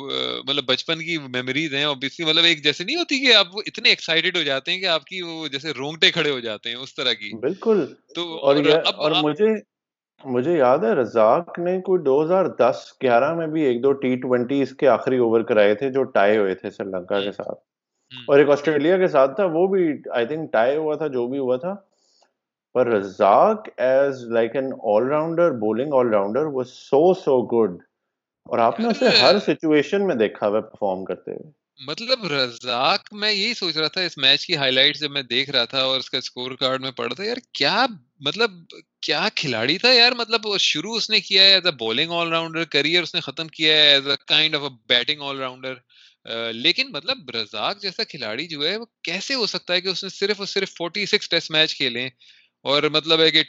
مطلب 0.44 0.64
بچپن 0.64 0.99
کی 0.99 1.18
میموریز 1.18 1.75
ہیں۔ 1.75 1.85
اور 1.85 1.96
مطلب 2.18 2.44
ایک 2.44 2.64
جیسے 2.64 2.85
نہیں 2.85 2.96
ہوتی 2.96 3.20
کہ 3.20 3.35
آپ 3.35 3.46
اتنے 3.66 3.88
ایکسائٹیڈ 3.88 4.37
ہو 4.37 4.42
جاتے 4.42 4.72
ہیں 4.72 4.81
کہ 4.81 4.87
آپ 4.87 5.05
کی 5.05 5.22
وہ 5.22 5.49
جیسے 5.49 5.70
رونگٹے 5.70 6.11
کھڑے 6.11 6.31
ہو 6.31 6.40
جاتے 6.40 6.68
ہیں 6.68 6.77
اس 6.77 6.94
طرح 6.94 7.12
کی۔ 7.12 7.38
بالکل۔ 7.38 7.94
تو 8.14 8.38
اور, 8.38 8.57
اور 8.94 9.11
مجھے 9.22 9.75
مجھے 10.24 10.57
یاد 10.57 10.79
ہے 10.79 10.92
رزاق 10.92 11.59
نے 11.59 11.81
کوئی 11.81 12.02
دو 12.02 12.22
ہزار 12.24 12.44
دس 12.44 12.92
گیارہ 13.02 13.35
میں 13.35 13.46
بھی 13.46 13.62
ایک 13.62 13.83
دو 13.83 13.92
ٹی 13.92 14.16
ٹوینٹی 14.16 14.62
اس 14.62 14.72
کے 14.72 14.88
آخری 14.88 15.18
اوور 15.18 15.40
کرائے 15.40 15.74
تھے 15.74 15.90
جو 15.90 16.02
ٹائی 16.02 16.38
ہوئے 16.38 16.55
تھے 16.55 16.70
سری 16.70 16.88
لنکا 16.90 17.20
کے 17.20 17.33
ساتھ۔ 17.33 17.59
اور 18.29 18.38
ایک 18.38 18.50
آسٹریلیا 18.50 18.98
کے 18.98 19.07
ساتھ 19.07 19.37
تھا 19.37 19.44
وہ 19.44 19.66
بھی 19.66 19.92
آئی 20.11 20.26
تھنک 20.26 20.52
ٹائی 20.52 20.76
ہوا 20.76 20.94
تھا 20.94 21.07
جو 21.07 21.26
بھی 21.26 21.38
ہوا 21.38 21.57
تھا۔ 21.57 21.74
پر 22.74 22.87
Razzaq 22.87 23.68
as 23.76 24.24
like 24.24 24.57
an 24.57 24.72
all 24.83 25.09
rounder 25.09 25.50
bowling 25.50 25.92
all 25.92 26.09
rounder 26.09 26.44
وہ 26.46 26.62
سو 26.62 27.14
سو 27.14 27.42
گڈ 27.46 27.76
اور 28.44 28.59
آپ 28.59 28.81
نے 28.81 28.88
اسے 28.88 29.09
ہر 29.09 29.38
سچویشن 29.38 30.07
میں 30.07 30.14
دیکھا 30.14 30.48
ہوا 30.48 30.61
پرفارم 30.61 31.05
کرتے 31.05 31.33
ہوئے۔ 31.33 31.65
مطلب 31.80 32.24
رزاق 32.26 33.12
میں 33.12 33.32
یہی 33.32 33.54
سوچ 33.54 33.76
رہا 33.76 33.88
تھا 33.88 34.00
اس 34.00 34.18
میچ 34.18 34.46
کی 34.46 34.56
ہائی 34.56 34.72
لائٹ 34.72 34.96
جب 34.96 35.10
میں 35.10 35.22
دیکھ 35.22 35.50
رہا 35.50 35.64
تھا 35.64 35.80
اور 35.80 35.98
اس 35.98 36.10
کا 36.10 36.18
اسکور 36.18 36.50
کارڈ 36.50 36.82
میں 36.82 36.90
پڑھ 36.90 37.06
رہا 37.06 37.14
تھا 37.14 37.24
یار 37.24 37.36
کیا 37.52 37.86
مطلب 38.20 38.50
کیا 39.00 39.28
کھلاڑی 39.34 39.78
تھا 39.78 39.92
یار 39.92 40.12
مطلب 40.12 40.40
شروع 40.58 40.96
اس 40.96 41.10
نے 41.10 41.20
کیا 41.20 41.42
ہے 41.42 41.52
as 41.54 41.66
a 41.66 41.72
bowling 41.72 42.10
all 42.10 42.28
rounder 42.28 42.64
career 42.64 43.02
اس 43.02 43.14
نے 43.14 43.20
ختم 43.20 43.48
کیا 43.48 43.76
ہے 43.76 43.88
as 43.88 44.08
a 44.08 44.16
kind 44.26 44.54
of 44.54 44.62
a 44.62 44.68
batting 44.88 45.20
all 45.20 45.38
rounder 45.38 45.74
لیکن 46.52 46.92
مطلب 46.92 47.30
رزاق 47.30 47.82
جیسا 47.82 48.04
کھلاڑی 48.04 48.46
جو 48.46 48.66
ہے 48.68 48.76
وہ 48.76 48.86
کیسے 49.02 49.34
ہو 49.34 49.46
سکتا 49.46 49.74
ہے 49.74 49.80
کہ 49.80 49.88
اس 49.88 50.02
نے 50.04 50.08
صرف 50.08 50.38
اور 50.38 50.46
صرف 50.46 50.74
فورٹی 50.76 51.06
سکس 51.06 51.28
ٹیسٹ 51.28 51.50
میچ 51.50 51.76
کھیلے 51.76 52.06
اور 52.64 52.82
مطلب 52.82 53.20
ہے 53.20 53.30
کہ 53.30 53.42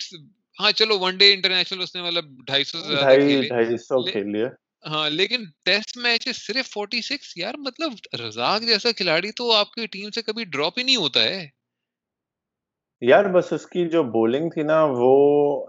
ہاں 0.59 0.71
چلو 0.71 0.99
ون 0.99 1.17
ڈے 1.17 1.33
انٹرنیشنل 1.33 1.81
اس 1.81 1.95
نے 1.95 2.01
مطلب 2.01 2.25
ڈھائی 2.45 2.63
سو 2.63 2.81
سے 2.81 2.87
زیادہ 2.87 4.11
کھیلے۔ 4.11 4.45
ہاں 4.83 5.09
لیکن 5.09 5.43
ٹیسٹ 5.65 5.97
میچ 5.97 6.27
صرف 6.35 6.69
فورٹی 6.69 7.01
سکس 7.01 7.37
یار 7.37 7.53
مطلب 7.57 7.91
رزاق 8.21 8.61
جیسا 8.61 8.91
کھلاڑی 8.91 9.31
تو 9.31 9.51
آپ 9.51 9.71
کی 9.71 9.85
ٹیم 9.87 10.09
سے 10.11 10.21
کبھی 10.21 10.43
ڈراپ 10.45 10.77
ہی 10.77 10.83
نہیں 10.83 10.95
ہوتا 10.95 11.23
ہے۔ 11.23 11.45
یار 13.01 13.25
بس 13.25 13.51
اس 13.53 13.65
کی 13.65 13.87
جو 13.89 14.03
بولنگ 14.11 14.49
تھی 14.49 14.63
نا 14.63 14.83
وہ 14.89 15.11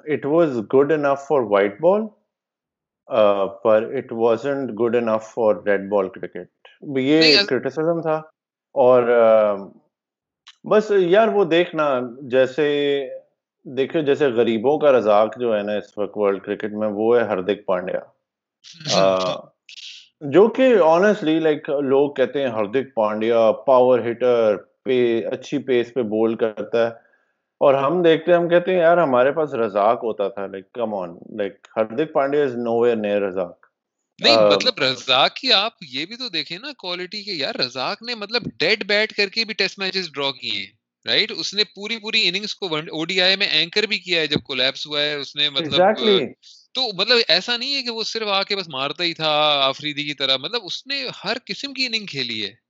it 0.06 0.26
was 0.26 0.58
good 0.74 0.92
enough 0.92 1.26
for 1.28 1.40
white 1.50 1.80
ball 1.80 2.06
per 3.62 3.82
it 3.96 4.12
wasn't 4.12 4.70
good 4.80 4.96
enough 4.96 5.24
for 5.34 5.54
red 5.66 5.88
ball 5.88 6.08
cricket 6.08 6.68
یہ 6.98 7.36
کرٹیسزم 7.48 8.00
تھا۔ 8.00 8.16
اور 8.74 9.02
بس 10.64 10.90
یار 10.96 11.28
وہ 11.28 11.44
دیکھنا 11.44 11.88
جیسے 12.30 12.66
دیکھو 13.66 14.00
جیسے 14.00 14.26
غریبوں 14.30 14.78
کا 14.78 14.92
رزاق 14.92 15.38
جو 15.40 15.56
ہے 15.56 15.62
نا 15.62 15.72
اس 15.72 15.96
وقت 15.98 16.16
ورلڈ 16.16 16.42
کرکٹ 16.42 16.72
میں 16.72 16.88
وہ 16.88 17.16
ہے 17.18 17.22
ہردک 17.24 17.64
پانڈیا۔ 17.66 18.00
جو 20.20 20.48
کہ 20.48 20.74
آنےسٹلی 20.84 21.38
لائک 21.38 21.70
لوگ 21.84 22.14
کہتے 22.14 22.40
ہیں 22.42 22.48
ہردک 22.48 22.94
پانڈیا 22.94 23.52
پاور 23.66 23.98
ہٹر 24.10 24.56
پے 24.84 25.26
اچھی 25.26 25.58
پیس 25.58 25.94
پہ 25.94 26.02
بول 26.02 26.36
کرتا 26.36 26.86
ہے۔ 26.86 26.90
اور 27.60 27.74
ہم 27.74 28.02
دیکھتے 28.02 28.32
ہم 28.32 28.48
کہتے 28.48 28.72
ہیں 28.72 28.78
یار 28.78 28.98
ہمارے 28.98 29.32
پاس 29.32 29.54
رزاق 29.54 30.04
ہوتا 30.04 30.28
تھا 30.28 30.46
like 30.46 30.72
come 30.72 30.94
on 30.94 31.14
like 31.36 31.66
Hardik 31.76 32.12
Pandya 32.12 32.42
is 32.42 32.54
nowhere 32.80 32.96
near 32.96 33.22
Razzaq. 33.22 33.66
نہیں 34.18 34.36
مطلب 34.50 34.82
رزاق 34.82 35.34
کی 35.34 35.52
آپ 35.52 35.72
یہ 35.80 36.06
بھی 36.06 36.16
تو 36.16 36.28
دیکھیں 36.28 36.58
نا 36.58 36.72
کوالٹی 36.78 37.22
کے 37.22 37.32
یار 37.32 37.54
رزاق 37.54 38.02
نے 38.02 38.14
مطلب 38.14 38.42
ڈیڈ 38.56 38.84
بیٹ 38.84 39.12
کر 39.12 39.28
کے 39.28 39.44
بھی 39.44 39.54
ٹیسٹ 39.54 39.78
میچز 39.78 40.10
ڈرا 40.12 40.30
کیے 40.32 40.50
ہیں 40.50 40.66
رائٹ 41.06 41.32
اس 41.36 41.54
نے 41.54 41.64
پوری 41.64 41.98
پوری 41.98 42.28
اننگز 42.28 42.54
کو 42.54 42.74
او 42.74 43.04
ڈی 43.04 43.20
آئی 43.20 43.36
میں 43.36 43.46
اینکر 43.46 43.82
بھی 43.82 43.98
کیا 43.98 44.20
ہے 44.20 44.26
جب 44.26 44.42
کولیپس 44.44 44.86
ہوا 44.86 45.00
ہے 45.00 45.14
اس 45.14 45.36
نے 45.36 45.50
مطلب 45.50 45.80
تو 46.74 46.80
مطلب 46.94 47.18
ایسا 47.28 47.56
نہیں 47.56 47.74
ہے 47.74 47.82
کہ 47.82 47.90
وہ 47.90 48.02
صرف 48.02 48.28
آ 48.28 48.42
کے 48.42 48.56
بس 48.56 48.68
مارتا 48.68 49.04
ہی 49.04 49.14
تھا 49.14 49.60
آفریدی 49.62 50.04
کی 50.04 50.14
طرح 50.14 50.36
مطلب 50.36 50.60
اس 50.64 50.86
نے 50.86 51.08
ہر 51.24 51.36
قسم 51.44 51.72
کی 51.72 51.86
اننگ 51.86 52.06
کھیلی 52.06 52.46
ہے۔ 52.46 52.68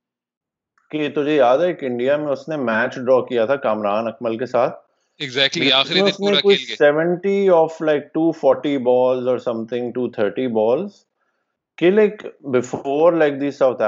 کہ 0.91 1.09
تجھے 1.09 1.35
یاد 1.35 1.57
ہے 1.57 1.73
کہ 1.73 1.85
انڈیا 1.85 2.17
میں 2.17 2.27
اس 2.27 2.49
نے 2.49 2.57
میچ 2.57 2.95
ڈرا 2.95 3.25
کیا 3.25 3.45
تھا 3.45 3.55
کامران 3.55 4.07
اکمل 4.07 4.37
کے 4.37 4.45
ساتھ۔ 4.45 4.75
ایگزیکٹلی 5.19 5.71
آخری 5.71 5.99
دن 5.99 6.11
پورا 6.17 6.41
کھیل 6.41 6.63
گیا 6.67 6.75
70 6.75 7.49
آف 7.49 7.81
لائک 7.81 8.03
240 8.13 8.77
بالز 8.77 9.27
اور 9.27 9.37
سم 9.37 9.65
تھنگ 9.65 9.91
230 9.91 10.47
بالز 10.47 10.91
کہ 11.77 11.91
like 11.91 12.25
before 12.39 13.13
like 13.13 13.41
the 13.41 13.51
south 13.51 13.81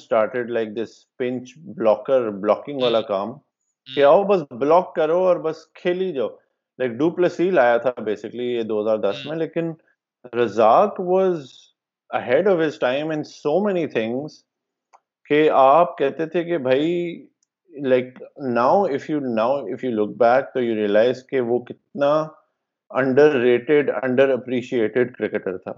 started 0.00 0.50
like 0.50 0.68
this 0.76 1.16
punch 1.16 1.52
blocker 1.56 2.30
blocking 2.30 2.82
والا 2.82 3.00
کام 3.00 3.32
کہ 3.94 4.04
آؤ 4.04 4.22
بس 4.22 4.42
بلاک 4.50 4.94
کرو 4.94 5.26
اور 5.26 5.36
بس 5.36 5.56
کھیل 5.74 6.00
ہی 6.00 6.12
جاؤ۔ 6.12 6.28
لائک 6.78 6.92
ڈو 6.92 7.10
پلس 7.10 7.40
ہی 7.40 7.50
لایا 7.50 7.76
تھا 7.76 7.92
بیسکلی 8.04 8.44
یہ 8.44 8.62
دو 8.62 8.80
ہزار 8.82 8.98
دس 8.98 9.26
میں 9.26 9.36
لیکن 9.36 9.72
Razzaq 10.38 11.00
was 11.00 11.44
ahead 12.10 12.48
of 12.48 12.58
his 12.66 12.78
time 12.78 13.10
in 13.10 13.24
so 13.24 13.58
many 13.64 13.86
things 13.86 14.42
کہ 15.30 15.48
آپ 15.50 15.98
کہتے 15.98 16.26
تھے 16.26 16.44
کہ 16.44 16.58
بھائی 16.58 16.90
like 17.72 18.22
now 18.54 18.82
if 18.84 19.10
you 19.10 19.20
now 19.34 19.56
if 19.66 19.84
you 19.84 19.90
look 19.90 20.16
back 20.16 20.52
تو 20.54 20.62
یو 20.62 20.74
ریئلائز 20.74 21.26
کہ 21.26 21.40
وہ 21.40 21.58
کتنا 21.58 22.12
under 22.90 23.40
rated 23.40 23.90
under 24.02 24.28
appreciated 24.28 25.16
cricketer 25.16 25.58
تھا۔ 25.58 25.72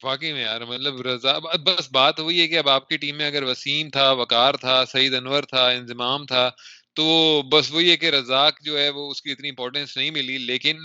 واقعی 0.00 0.32
میں 0.32 0.42
یار 0.42 0.60
مطلب 0.60 1.00
رضا 1.00 1.32
بس 1.64 1.88
بات 1.92 2.20
وہی 2.20 2.40
ہے 2.40 2.46
کہ 2.48 2.58
اب 2.58 2.68
آپ 2.68 2.88
کی 2.88 2.96
ٹیم 2.96 3.16
میں 3.16 3.26
اگر 3.26 3.42
وسیم 3.42 3.90
تھا 3.90 4.10
وقار 4.12 4.54
تھا 4.54 4.84
سعید 4.84 5.14
انور 5.14 5.42
تھا 5.42 5.66
انضمام 5.68 6.26
تھا 6.26 6.48
تو 6.94 7.42
بس 7.42 7.70
وہی 7.70 7.90
ہے 7.90 7.96
کہ 7.96 8.10
رزاق 8.10 8.60
جو 8.62 8.78
ہے 8.78 8.88
وہ 8.88 9.10
اس 9.10 9.22
کی 9.22 9.32
اتنی 9.32 9.48
امپورٹینس 9.48 9.96
نہیں 9.96 10.10
ملی، 10.10 10.38
لیکن 10.38 10.78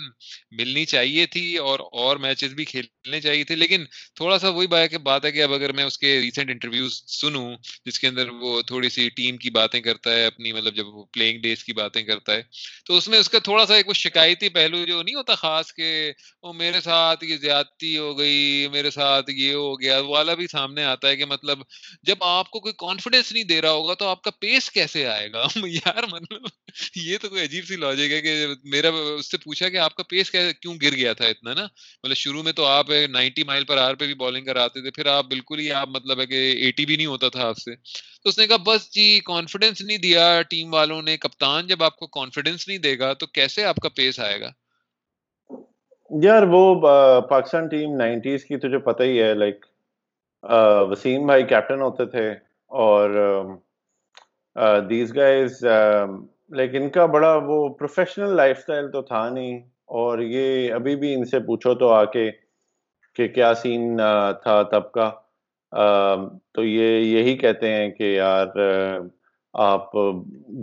ملنی 0.51 0.85
چاہیے 0.85 1.25
تھی 1.25 1.57
اور 1.57 1.79
اور 1.91 2.17
میچز 2.17 2.53
بھی 2.53 2.65
کھیلنے 2.65 3.21
چاہیے 3.21 3.43
تھے۔ 3.43 3.55
لیکن 3.55 3.85
تھوڑا 4.15 4.39
سا 4.39 4.49
وہی 4.49 4.67
بات 5.01 5.25
ہے 5.25 5.31
کہ 5.31 5.43
اب 5.43 5.53
اگر 5.53 5.71
میں 5.71 5.83
اس 5.83 5.97
کے 5.97 6.19
ریسنٹ 6.21 6.49
انٹرویوز 6.49 7.03
سنوں، 7.07 7.57
جس 7.85 7.99
کے 7.99 8.07
اندر 8.07 8.29
وہ 8.29 8.61
تھوڑی 8.61 8.89
سی 8.89 9.09
ٹیم 9.09 9.37
کی 9.37 9.49
باتیں 9.49 9.81
کرتا 9.81 10.15
ہے، 10.15 10.25
اپنی 10.25 10.53
مطلب 10.53 10.75
جب 10.75 10.87
وہ 10.87 11.05
پلینگ 11.05 11.41
ڈیز 11.41 11.63
کی 11.63 11.73
باتیں 11.73 12.03
کرتا 12.03 12.33
ہے، 12.33 12.41
تو 12.85 12.97
اس 12.97 13.07
میں 13.07 13.19
اس 13.19 13.29
کا 13.29 13.39
تھوڑا 13.39 13.65
سا 13.65 13.75
ایک 13.75 13.87
وہ 13.87 13.93
شکایتی 13.93 14.49
پہلو 14.49 14.85
جو 14.85 15.03
نہیں 15.03 15.15
ہوتا 15.15 15.35
خاص 15.35 15.73
کہ 15.73 16.11
وہ 16.43 16.53
میرے 16.53 16.81
ساتھ 16.81 17.23
یہ 17.23 17.37
زیادتی 17.37 17.97
ہو 17.97 18.17
گئی، 18.19 18.67
میرے 18.71 18.91
ساتھ 18.91 19.29
یہ 19.31 19.53
ہو 19.53 19.81
گیا۔ 19.81 19.99
والا 19.99 20.33
بھی 20.33 20.47
سامنے 20.47 20.83
آتا 20.83 21.07
ہے 21.07 21.15
کہ 21.15 21.25
مطلب 21.25 21.59
جب 22.03 22.15
آپ 22.19 22.51
کو 22.51 22.59
کوئی 22.59 22.73
کانفیڈینس 22.77 23.31
نہیں 23.31 23.43
دے 23.43 23.61
رہا 23.61 23.71
ہوگا 23.71 23.93
تو 23.93 24.07
آپ 24.07 24.21
کا 24.21 24.31
پیس 24.31 24.71
کیسے 24.71 25.07
آئے 25.07 25.31
گا؟ 25.31 25.47
یار 25.67 25.96
یار 25.97 26.07
مطلب 26.11 26.41
یہ 26.95 27.17
تو 27.21 27.29
کوئی 27.29 27.43
عجیب 27.43 27.65
سی 27.65 27.75
لاجک 27.75 28.11
ہے 28.11 28.21
کہ 28.21 28.45
میرا 28.63 28.89
اس 28.89 29.31
سے 29.31 29.37
پوچھا 29.37 29.69
کہ 29.69 29.77
آپ 29.77 29.95
کا 29.95 30.03
پیس 30.09 30.31
کیوں 30.31 30.75
گر 30.81 30.95
گیا 30.95 31.13
تھا 31.13 31.25
اتنا، 31.25 31.53
نا؟ 31.53 31.65
مطلب 32.03 32.15
شروع 32.15 32.43
میں 32.43 32.51
تو 32.51 32.65
آپ 32.65 32.89
نائنٹی 33.09 33.43
مائل 33.43 33.63
پر 33.63 33.77
آر 33.77 33.95
پہ 33.95 34.05
بھی 34.05 34.13
بالنگ 34.13 34.45
کراتے 34.45 34.81
تھے، 34.81 34.91
پھر 34.91 35.05
آپ 35.05 35.25
بالکل 35.25 35.59
ہی 35.59 35.71
آپ 35.71 35.87
مطلب 35.89 36.19
ہے 36.19 36.25
کہ 36.25 36.41
ایٹی 36.57 36.85
بھی 36.85 36.95
نہیں 36.95 37.05
ہوتا 37.05 37.29
تھا 37.29 37.47
آپ 37.47 37.57
سے۔ 37.57 37.75
تو 38.23 38.29
اس 38.29 38.39
نے 38.39 38.47
کہا، 38.47 38.57
بس 38.65 38.89
جی 38.93 39.19
کانفیڈینس 39.25 39.81
نہیں 39.81 39.97
دیا 39.97 40.41
ٹیم 40.49 40.73
والوں 40.73 41.01
نے۔ 41.01 41.17
کپتان 41.17 41.67
جب 41.67 41.83
آپ 41.83 41.95
کو 41.95 42.07
کانفیڈینس 42.07 42.67
نہیں 42.67 42.77
دے 42.77 42.97
گا 42.99 43.13
تو 43.13 43.25
کیسے 43.27 43.63
آپ 43.63 43.75
کا 43.75 43.89
پیس 43.89 44.19
آئے 44.19 44.39
گا؟ 44.41 44.51
یار، 46.23 46.43
وہ 46.49 46.63
پاکستان 47.21 47.67
ٹیم 47.67 47.95
نائنٹیز 47.97 48.45
کی 48.45 48.57
تجھے 48.57 48.77
پتہ 48.77 49.03
ہی 49.03 49.21
ہے 49.21 49.33
لائک 49.33 49.65
وسیم 50.89 51.25
بھائی 51.25 51.43
کیپٹن 51.43 51.81
ہوتے 51.81 52.05
تھے 52.05 52.29
اور 52.71 53.09
دیز 54.89 55.15
گائز 55.15 55.63
لائک 56.51 56.75
ان 56.75 56.89
کا 56.89 57.05
بڑا 57.05 57.33
وہ 57.45 57.67
پروفیشنل 57.69 58.35
لائف 58.35 58.57
اسٹائل 58.57 58.91
تو 58.91 59.01
تھا 59.01 59.29
نہیں۔ 59.29 59.59
اور 59.85 60.19
یہ 60.19 60.73
ابھی 60.73 60.95
بھی 60.95 61.13
ان 61.13 61.25
سے 61.25 61.39
پوچھو 61.39 61.73
تو 61.73 61.89
آ 61.89 62.03
کے 62.05 62.29
کہ 63.15 63.27
کیا 63.27 63.53
سین 63.53 63.97
تھا 64.43 64.61
تب 64.63 64.91
کا۔ 64.91 65.09
تو 66.53 66.63
یہ 66.63 66.99
یہی 66.99 67.37
کہتے 67.37 67.73
ہیں 67.73 67.89
کہ 67.89 68.03
یار 68.03 68.47
آپ 69.53 69.91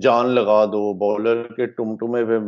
جان 0.03 0.29
لگا 0.31 0.65
دو 0.65 0.93
بالر 0.95 1.43
کے 1.53 1.67
ٹمٹمے 1.67 2.25
پہ 2.25 2.39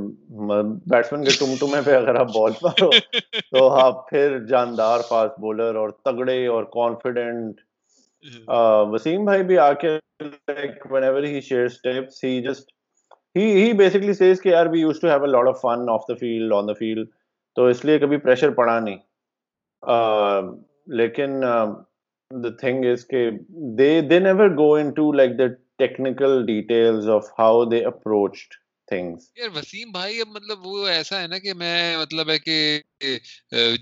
بیٹسمین 0.86 1.24
کے 1.24 1.30
ٹمٹمے 1.30 1.82
پہ 1.82 1.94
اگر 1.96 2.14
آپ 2.14 2.26
بال 2.26 2.52
مارو 2.62 2.90
تو 3.52 3.68
آپ 3.70 4.08
پھر 4.10 4.38
جاندار 4.46 5.00
فاسٹ 5.08 5.40
بولر 5.40 5.74
اور 5.74 5.90
تگڑے 6.04 6.46
اور 6.46 6.64
confident 6.72 7.60
Wasim 8.92 9.24
field 16.14 16.52
on 16.52 16.68
the 16.68 16.72
field 16.72 17.08
تو 17.56 17.66
اس 17.66 17.84
لیے 17.84 17.98
کبھی 17.98 18.16
پڑا 18.50 18.78
نہیں. 18.80 18.96
لیکن 20.86 21.42
go 24.58 24.74
uncle 24.74 26.46
detail 26.46 27.00
approach 27.84 28.38
things 28.88 29.30
یار 29.36 29.48
وسیم 29.54 29.90
بھائی 29.92 30.20
اب 30.20 30.28
مطلب 30.28 30.66
وہ 30.66 30.86
ایسا 30.88 31.20
ہے 31.22 31.26
نا 31.26 31.38
کہ 31.38 31.52
میں 31.54 31.76
مطلب 31.98 32.30
ہے 32.30 32.38
کہ 32.38 33.16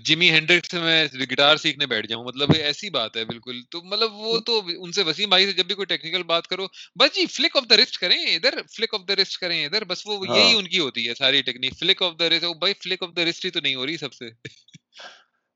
جمی 0.05 0.29
ہینڈرک 0.31 0.65
سے 0.65 0.79
میں 0.79 1.03
گٹار 1.23 1.57
سیکھنے 1.57 1.85
بیٹھ 1.87 2.07
جاؤں 2.07 2.23
مطلب 2.25 2.51
ایسی 2.55 2.89
بات 2.91 3.17
ہے 3.17 3.23
بالکل۔ 3.25 3.61
تو 3.71 3.81
مطلب 3.83 4.13
وہ 4.15 4.39
تو 4.45 4.59
ان 4.75 4.91
سے 4.91 5.03
وسیم 5.03 5.29
بھائی 5.29 5.45
سے 5.45 5.53
جب 5.53 5.65
بھی 5.65 5.75
کوئی 5.75 5.85
ٹیکنیکل 5.87 6.23
بات 6.25 6.47
کرو 6.47 6.65
بس 6.95 7.15
جی 7.15 7.25
فلک 7.27 7.57
آف 7.57 7.69
دا 7.69 7.77
رسٹ 7.77 7.97
کریں 7.97 8.17
ادھر 8.25 8.61
فلک 8.67 8.93
آف 8.93 9.07
دا 9.07 9.15
رسٹ 9.15 9.37
کریں 9.37 9.63
ادھر 9.65 9.83
بس 9.85 10.05
وہ 10.05 10.17
یہی 10.27 10.53
ان 10.53 10.67
کی 10.67 10.79
ہوتی 10.79 11.07
ہے 11.09 11.13
ساری 11.15 11.41
technique 11.41 11.77
flick 11.79 12.01
of 12.03 12.19
the 12.19 12.29
wrist 12.29 12.45
بھائی 12.59 12.73
فلک 12.79 13.03
آف 13.03 13.15
دا 13.15 13.25
رسٹ 13.25 13.45
ہی 13.45 13.51
تو 13.51 13.59
نہیں 13.59 13.75
ہو 13.75 13.85
رہی 13.85 13.97
سب 13.97 14.13
سے۔ 14.13 14.29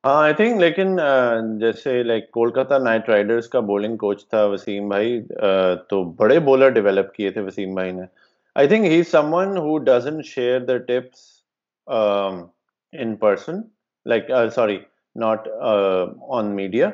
ہاں 0.04 0.24
آئی 0.24 0.34
تھنک 0.34 0.60
لیکن 0.60 0.96
جیسے 1.60 2.02
لائک 2.04 2.30
کولکتہ 2.32 2.78
نائٹ 2.80 3.10
رائڈرس 3.10 3.48
کا 3.50 3.60
بولنگ 3.64 3.98
کوچ 3.98 4.28
تھا 4.28 4.44
وسیم 4.46 4.88
بھائی 4.90 5.20
تو 5.90 6.04
بڑے 6.14 6.40
بولر 6.42 6.70
ڈیولپ 6.72 7.14
کیے 7.16 7.30
تھے 7.32 7.42
وسیم 7.42 7.74
بھائی 7.76 7.92
نے۔ 7.92 8.04
I 8.60 8.68
think 8.68 8.86
he 8.86 9.04
someone 9.34 9.58
who 9.58 9.78
doesn't 9.78 10.26
share 10.26 10.60
the 10.60 10.76
tips 10.78 11.20
in 12.94 13.16
person 13.16 13.62
like 14.06 14.32
sorry 14.56 14.78
not 15.16 15.48
on 16.30 16.56
media 16.56 16.90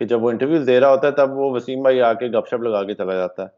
کہ 0.00 0.04
جب 0.04 0.22
وہ 0.22 0.30
انٹرویوز 0.30 0.66
دے 0.66 0.78
رہا 0.80 0.90
ہوتا 0.90 1.06
ہے 1.06 1.12
تب 1.12 1.32
وہ 1.32 1.50
وسیم 1.50 1.82
بھائی 1.82 2.00
آ 2.00 2.12
کے 2.12 2.28
گپ 2.28 2.48
شپ 2.50 2.62
لگا 2.62 2.82
کے 2.84 2.94
چلا 2.94 3.14
جاتا 3.14 3.42
ہے 3.42 3.48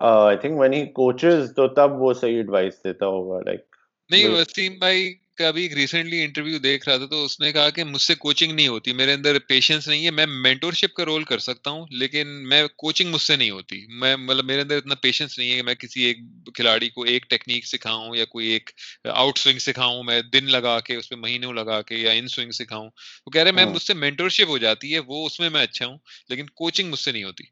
I 0.00 0.36
think 0.36 0.58
when 0.60 0.72
he 0.72 0.84
coaches 0.92 1.52
تو 1.56 1.68
تب 1.68 2.02
وہ 2.02 2.12
صحیح 2.14 2.36
ایڈوائس 2.36 2.82
دیتا 2.84 3.06
ہوگا 3.06 3.40
لائک 3.40 3.64
نہیں 4.10 4.34
وسیم 4.34 4.78
بھائی 4.78 5.12
کا 5.36 5.48
ابھی 5.48 5.68
ریسنٹلی 5.74 6.22
انٹرویو 6.24 6.58
دیکھ 6.58 6.88
رہا 6.88 6.96
تھا 6.96 7.06
تو 7.06 7.24
اس 7.24 7.40
نے 7.40 7.52
کہا 7.52 7.70
کہ 7.70 7.84
مجھ 7.84 8.02
سے 8.02 8.14
کوچنگ 8.14 8.52
نہیں 8.52 8.68
ہوتی 8.68 8.92
میرے 8.92 9.12
اندر 9.12 9.38
پیشنس 9.38 9.88
نہیں 9.88 10.04
ہے 10.04 10.10
میں 10.10 10.26
مینٹورشپ 10.26 10.94
کا 10.94 11.04
رول 11.04 11.24
کر 11.24 11.38
سکتا 11.38 11.70
ہوں 11.70 11.86
لیکن 11.90 12.28
میں 12.48 12.68
کوچنگ 12.76 13.12
مجھ 13.12 13.20
سے 13.20 13.36
نہیں 13.36 13.50
ہوتی۔ 13.50 13.86
میں 14.00 14.16
مطلب 14.16 14.44
میرے 14.44 14.60
اندر 14.60 14.76
اتنا 14.76 14.94
پیشنس 14.94 15.38
نہیں 15.38 15.50
ہے 15.50 15.56
کہ 15.56 15.62
میں 15.62 15.74
کسی 15.74 16.02
ایک 16.02 16.18
کھلاڑی 16.54 16.88
کو 16.88 17.02
ایک 17.02 17.30
ٹیکنیک 17.30 17.66
سکھاؤں 17.66 18.16
یا 18.16 18.24
کوئی 18.24 18.46
ایک 18.46 18.70
آؤٹ 19.04 19.38
سوئنگ 19.38 19.58
سکھاؤں 19.58 20.02
میں 20.02 20.22
دن 20.22 20.50
لگا 20.50 20.80
کے 20.80 20.96
اس 20.96 21.08
پہ 21.08 21.14
مہینوں 21.14 21.52
لگا 21.52 21.82
کے 21.82 21.94
یا 21.94 22.10
ان 22.10 22.28
سوئنگ 22.28 22.50
سکھاؤں۔ 22.50 22.90
وہ 23.26 23.30
کہہ 23.30 23.42
رہے 23.42 23.52
میں 23.52 23.64
مجھ 23.64 23.82
سے 23.82 23.94
مینٹورشپ 23.94 24.48
ہو 24.48 24.58
جاتی 24.58 24.94
ہے 24.94 24.98
وہ 24.98 25.26
اس 25.26 25.40
میں 25.40 25.50
میں 25.50 25.62
اچھا 25.62 25.86
ہوں 25.86 25.98
لیکن 26.28 26.46
کوچنگ 26.46 26.90
مجھ 26.90 26.98
سے 26.98 27.12
نہیں 27.12 27.24
ہوتی۔ 27.24 27.44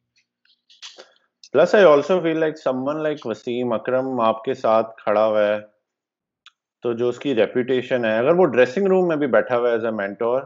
Plus 1.53 1.75
I 1.75 1.85
also 1.85 2.21
feel 2.21 2.41
like 2.41 2.55
someone 2.89 3.03
like 3.03 3.27
Wasim 3.27 3.73
Akram 3.73 4.21
آپ 4.21 4.45
کے 4.45 4.55
ساتھ 4.55 4.87
کھڑا 5.05 5.27
ہوا 5.27 5.47
ہے۔ 5.49 5.78
تو 6.83 6.93
جو 6.93 7.09
اس 7.09 7.19
کی 7.19 7.35
ریپوٹیشن 7.35 8.05
ہے 8.05 8.19
اگر 8.19 8.35
وہ 8.35 8.47
ڈریسنگ 8.47 8.87
روم 8.87 9.09
میں 9.09 9.17
بھی 9.17 9.27
بیٹھا 9.27 9.59
ہوا 9.59 9.69
ہے 9.69 9.75
ایز 9.75 9.85
اے 9.85 9.91
مینٹور 9.91 10.43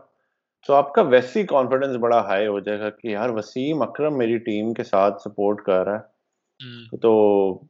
تو 0.69 0.75
آپ 0.75 0.95
کا 0.95 1.03
ویسی 1.03 1.43
کانفیڈینس 1.47 1.97
بڑا 1.97 2.21
ہائی 2.21 2.47
ہو 2.47 2.61
جائے 2.61 2.79
گا 2.81 2.91
کہ 2.91 3.09
یار 3.09 3.29
وسیم 3.29 3.83
اکرم 3.83 4.19
میری 4.19 4.39
ٹیم 4.39 4.75
کے 4.75 4.85
ساتھ 4.85 5.23
سپورٹ 5.23 5.63
کر 5.63 5.85
رہا 5.85 5.97
ہے۔ 5.97 6.97
تو 6.97 7.13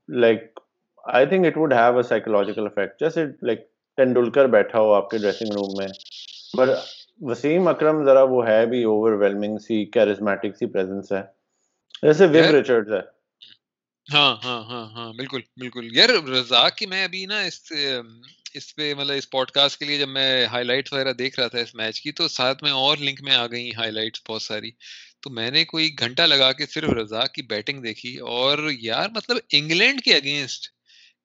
like 0.09 0.61
I 1.05 1.27
think 1.27 1.47
it 1.47 1.57
would 1.57 1.73
have 1.73 1.97
a 1.97 2.03
psychological 2.03 2.67
effect 2.67 3.01
جیسے 3.01 3.25
لائک 3.43 3.61
ٹینڈولکر 3.97 4.47
بیٹھا 4.47 4.81
ہو 4.81 4.93
آپ 4.93 5.11
کے 5.11 5.19
ڈریسنگ 5.19 5.53
روم 5.53 5.77
میں 5.77 5.89
پر 6.57 6.75
وسیم 7.21 7.69
اکرم 7.69 8.05
ذرا 8.05 8.23
وہ 8.23 8.47
ہے 8.47 8.67
بھی 8.67 8.83
اوور 8.85 9.13
ویلمنگ 9.13 9.59
سی 9.59 9.85
کیرزمیٹک 9.85 10.57
سی 10.57 10.67
پریزنس 10.67 11.13
ہے۔ 11.13 11.23
جیسے 12.03 12.27
ویو 12.27 12.53
ریچرڈ 12.53 12.93
ہے۔ 12.93 13.01
ہاں 14.15 14.37
ہاں 14.45 14.63
ہاں 14.63 14.87
ہاں 14.95 15.13
بالکل 15.13 15.41
بالکل۔ 15.57 15.89
یار 15.93 16.09
رزاق 16.29 16.77
کی 16.77 16.87
میں 16.87 17.05
ابھی 17.05 17.27
نا 17.27 17.41
اس 17.41 17.73
اس 18.55 18.75
پہ 18.77 18.95
مطلب 18.95 19.17
اس 19.17 19.31
پوڈ 19.31 19.51
کاسٹ 19.51 19.79
کے 19.79 19.85
لیے 19.85 19.99
جب 19.99 20.09
میں 20.09 20.47
ہائی 20.47 20.65
لائٹ 20.65 20.93
وغیرہ 20.93 21.13
دیکھ 21.13 21.41
رہا 21.41 21.49
تھا 21.49 21.59
اس 21.59 21.75
میچ 21.75 22.01
کی، 22.01 22.13
تو 22.13 22.29
ساتھ 22.29 22.63
میں 22.63 22.71
اور 22.71 22.97
لنک 22.97 23.23
میں 23.23 23.35
آ 23.35 23.47
گئی 23.47 23.71
ہائی 23.75 23.91
لائٹس 23.91 24.23
بہت 24.29 24.43
ساری۔ 24.43 24.71
تو 25.21 25.31
میں 25.31 25.51
نے 25.51 25.65
کوئی 25.65 25.91
گھنٹہ 25.99 26.23
لگا 26.23 26.53
کے 26.53 26.67
صرف 26.67 26.91
رضا 26.91 27.27
کی 27.27 27.43
بیٹنگ 27.43 27.83
دیکھی 27.83 28.17
اور 28.17 28.71
یار 28.81 29.09
مطلب 29.09 29.37
انگلینڈ 29.53 30.01
کے 30.01 30.15
اگینسٹ 30.15 30.72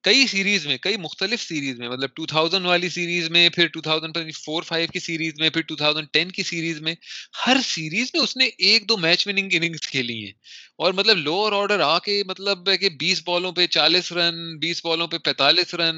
کئی 0.04 0.26
سیریز 0.26 0.66
میں، 0.66 0.78
کئی 0.78 0.96
مختلف 0.96 1.40
سیریز 1.40 1.78
میں 1.78 1.88
مطلب 1.88 2.10
2000 2.16 2.64
والی 2.64 2.88
سیریز 2.88 3.30
میں، 3.30 3.48
پھر 3.48 3.68
2004 3.68 4.62
5 4.62 4.90
کی 4.92 4.98
سیریز 4.98 5.32
میں، 5.38 5.50
پھر 5.50 5.62
2010 5.68 6.30
کی 6.30 6.42
سیریز 6.42 6.80
میں، 6.80 6.94
ہر 7.46 7.56
سیریز 7.64 8.10
میں 8.14 8.22
اس 8.22 8.36
نے 8.36 8.44
ایک 8.58 8.88
دو 8.88 8.96
میچ 8.96 9.26
وننگ 9.26 9.48
اننگز 9.52 9.80
کھیلی 9.80 10.24
ہیں۔ 10.24 10.32
اور 10.76 10.92
مطلب 10.92 11.16
لوور 11.16 11.52
آرڈر 11.52 11.80
آ 11.80 11.98
کے 11.98 12.22
مطلب 12.28 12.68
ہے 12.68 12.76
کہ 12.78 12.88
20 13.02 13.22
بالوں 13.26 13.52
پہ 13.52 13.66
40 13.66 14.12
رن 14.12 14.34
20 14.62 14.84
بالوں 14.84 15.08
پہ 15.08 15.18
45 15.18 15.74
رن 15.74 15.96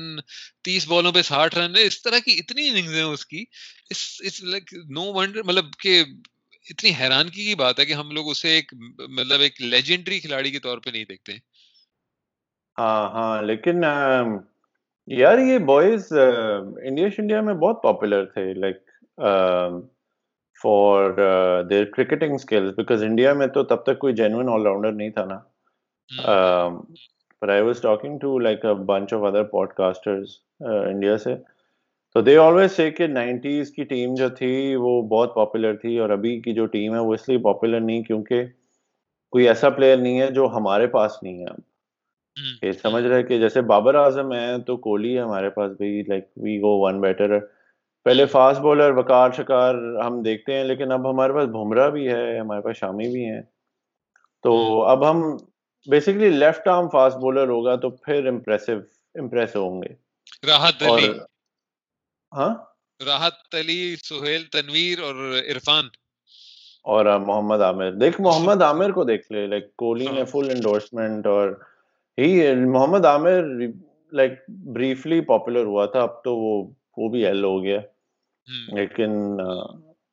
30 0.64 0.86
بالوں 0.86 1.12
پہ 1.12 1.22
60 1.22 1.54
رن 1.54 1.74
اس 1.78 2.02
طرح 2.02 2.18
کی 2.18 2.32
اتنی 2.32 2.68
اننگز 2.68 2.94
ہیں 2.94 3.02
اس 3.02 3.26
کی۔ 3.26 3.44
اس 3.90 4.16
اس 4.20 4.42
لائک 4.42 4.74
نو 4.88 5.02
ونڈر 5.02 5.42
مطلب 5.42 5.64
کہ 5.78 6.04
اتنی 6.70 6.90
حیرانگی 7.00 7.44
کی 7.44 7.54
بات 7.54 7.80
ہے 7.80 7.86
کہ 7.86 7.92
ہم 7.92 8.10
لوگ 8.10 8.30
اسے 8.30 8.48
ایک 8.48 8.72
مطلب 9.08 9.40
ایک 9.40 9.62
لیجنڈری 9.62 10.20
کھلاڑی 10.20 10.50
کے 10.50 10.58
طور 10.58 10.78
پہ 10.78 10.90
نہیں 10.90 11.04
دیکھتے۔ 11.04 11.32
ہیں 11.32 11.49
ہاں 12.80 13.08
ہاں 13.10 13.42
لیکن 13.42 13.84
یار 15.08 15.38
یہ 15.38 15.58
بوائز 15.58 16.12
انڈیا 16.12 17.08
انڈیا 17.18 17.40
میں 17.40 17.54
بہت 17.54 17.82
پاپولر 17.82 18.24
تھے 18.24 18.54
like 18.54 18.76
for 20.60 21.10
their 21.70 21.84
cricketing 21.84 22.34
skills 22.34 22.74
because 22.76 23.02
India 23.02 23.32
میں 23.32 23.46
تو 23.46 23.62
تب 23.64 23.82
تک 23.82 23.98
کوئی 23.98 24.14
جینوئن 24.14 24.48
آل 24.48 24.62
راؤنڈر 24.62 24.92
نہیں 24.92 25.10
تھا 25.10 25.24
نا۔ 25.24 25.38
پر 27.42 27.48
I 27.48 27.62
was 27.62 27.80
talking 27.80 28.18
to 28.18 28.38
like 28.38 28.66
bunch 28.86 29.14
of 29.14 29.22
other 29.22 29.42
podcasters 29.72 30.36
India 30.60 31.16
سے۔ 31.18 31.34
تو 32.14 32.20
دے 32.20 32.36
آلویز 32.36 32.72
سے 32.72 32.90
کہ 32.90 33.06
نائنٹیز 33.06 33.70
کی 33.70 33.84
ٹیم 33.84 34.14
جو 34.14 34.28
تھی 34.28 34.76
وہ 34.76 35.00
بہت 35.02 35.34
پاپولر 35.34 35.76
تھی 35.76 35.98
اور 35.98 36.10
ابھی 36.10 36.40
کی 36.40 36.52
جو 36.52 36.66
ٹیم 36.66 36.94
ہے 36.94 36.98
وہ 36.98 37.14
اس 37.14 37.28
لیے 37.28 37.38
پاپولر 37.38 37.80
نہیں 37.80 38.02
کیونکہ 38.02 38.44
کوئی 39.32 39.48
ایسا 39.48 39.70
پلیئر 39.70 39.96
نہیں 39.96 40.20
ہے 40.20 40.30
جو 40.30 40.46
ہمارے 40.46 40.86
پاس 40.86 41.22
نہیں 41.22 41.40
ہے۔ 41.40 41.44
اب 41.44 41.69
کہ 42.60 42.72
سمجھ 42.72 43.04
رہے 43.04 43.22
کہ 43.22 43.38
جیسے 43.38 43.60
بابر 43.60 43.94
اعظم 43.94 44.32
ہے 44.32 44.62
تو 44.66 44.76
کوہلی 44.76 45.16
ہے 45.16 45.22
ہمارے 45.22 45.50
پاس 45.50 45.72
بھی 45.72 46.02
like 46.08 46.24
we 46.36 46.58
go 46.58 46.80
one 46.80 47.00
better 47.00 47.38
پہلے 48.04 48.26
فاسٹ 48.26 48.60
بولر 48.60 48.90
وکار 48.90 49.30
شکار 49.36 49.74
ہم 50.06 50.22
دیکھتے 50.22 50.54
ہیں 50.54 50.64
لیکن 50.64 50.92
اب 50.92 51.10
ہمارے 51.10 51.32
پاس 51.32 51.48
بھمرا 51.48 51.88
بھی 51.88 52.08
ہے 52.08 52.38
ہمارے 52.38 52.60
پاس 52.60 52.76
شامی 52.76 53.08
بھی 53.08 53.24
ہیں۔ 53.24 53.42
تو 54.42 54.82
اب 54.82 55.10
ہم 55.10 55.36
basically 55.90 56.28
left 56.28 56.68
arm 56.68 56.88
fast 56.88 57.16
bowler 57.16 57.48
ہوگا 57.48 57.76
تو 57.76 57.90
پھر 57.90 58.26
امپریسو 58.26 58.72
امپریس 59.14 59.56
ہوں 59.56 59.82
گے۔ 59.82 59.94
راحت 60.46 60.82
علی۔ 60.82 61.08
ہاں؟ 62.36 62.54
راحت 63.06 63.54
علی 63.54 63.96
سہیل 63.96 64.44
تنویر 64.44 64.98
اور 64.98 65.14
عرفان۔ 65.54 65.84
اور 66.82 67.06
محمد 67.18 67.60
عامر۔ 67.60 67.90
دیکھ 67.90 68.20
محمد 68.20 68.62
عامر 68.62 68.90
کو 68.90 69.04
دیکھ 69.04 69.32
لے 69.32 69.46
لائک 69.46 69.76
کوہلی 69.76 70.06
نے 70.12 70.24
فل 70.24 70.50
انڈورسمنٹ 70.50 71.26
اور 71.26 71.62
ہی 72.20 72.54
Muhammad 72.54 73.04
Amir 73.04 73.42
like 74.12 74.32
briefly 74.48 75.20
popular 75.20 75.64
ہوا 75.64 75.86
تھا 75.86 76.00
اب 76.00 76.22
تو 76.24 76.36
وہ 76.36 76.70
وہ 76.96 77.08
بھی 77.08 77.26
ایل 77.26 77.44
ہو 77.44 77.62
گیا۔ 77.62 77.80
لیکن 78.68 79.40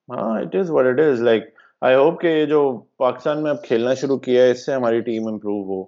ہاں 0.09 0.41
it 0.41 0.55
is 0.55 0.69
what 0.69 0.85
it 0.85 0.99
is 0.99 1.21
like 1.21 1.43
I 1.81 1.95
hope 1.95 2.21
کہ 2.21 2.27
یہ 2.27 2.45
جو 2.45 2.85
پاکستان 2.97 3.43
میں 3.43 3.51
اب 3.51 3.65
کھیلنا 3.65 3.93
شروع 3.93 4.17
کیا 4.17 4.43
ہے 4.43 4.51
اس 4.51 4.65
سے 4.65 4.73
ہماری 4.73 5.01
ٹیم 5.01 5.27
امپروو 5.27 5.63
ہو۔ 5.63 5.83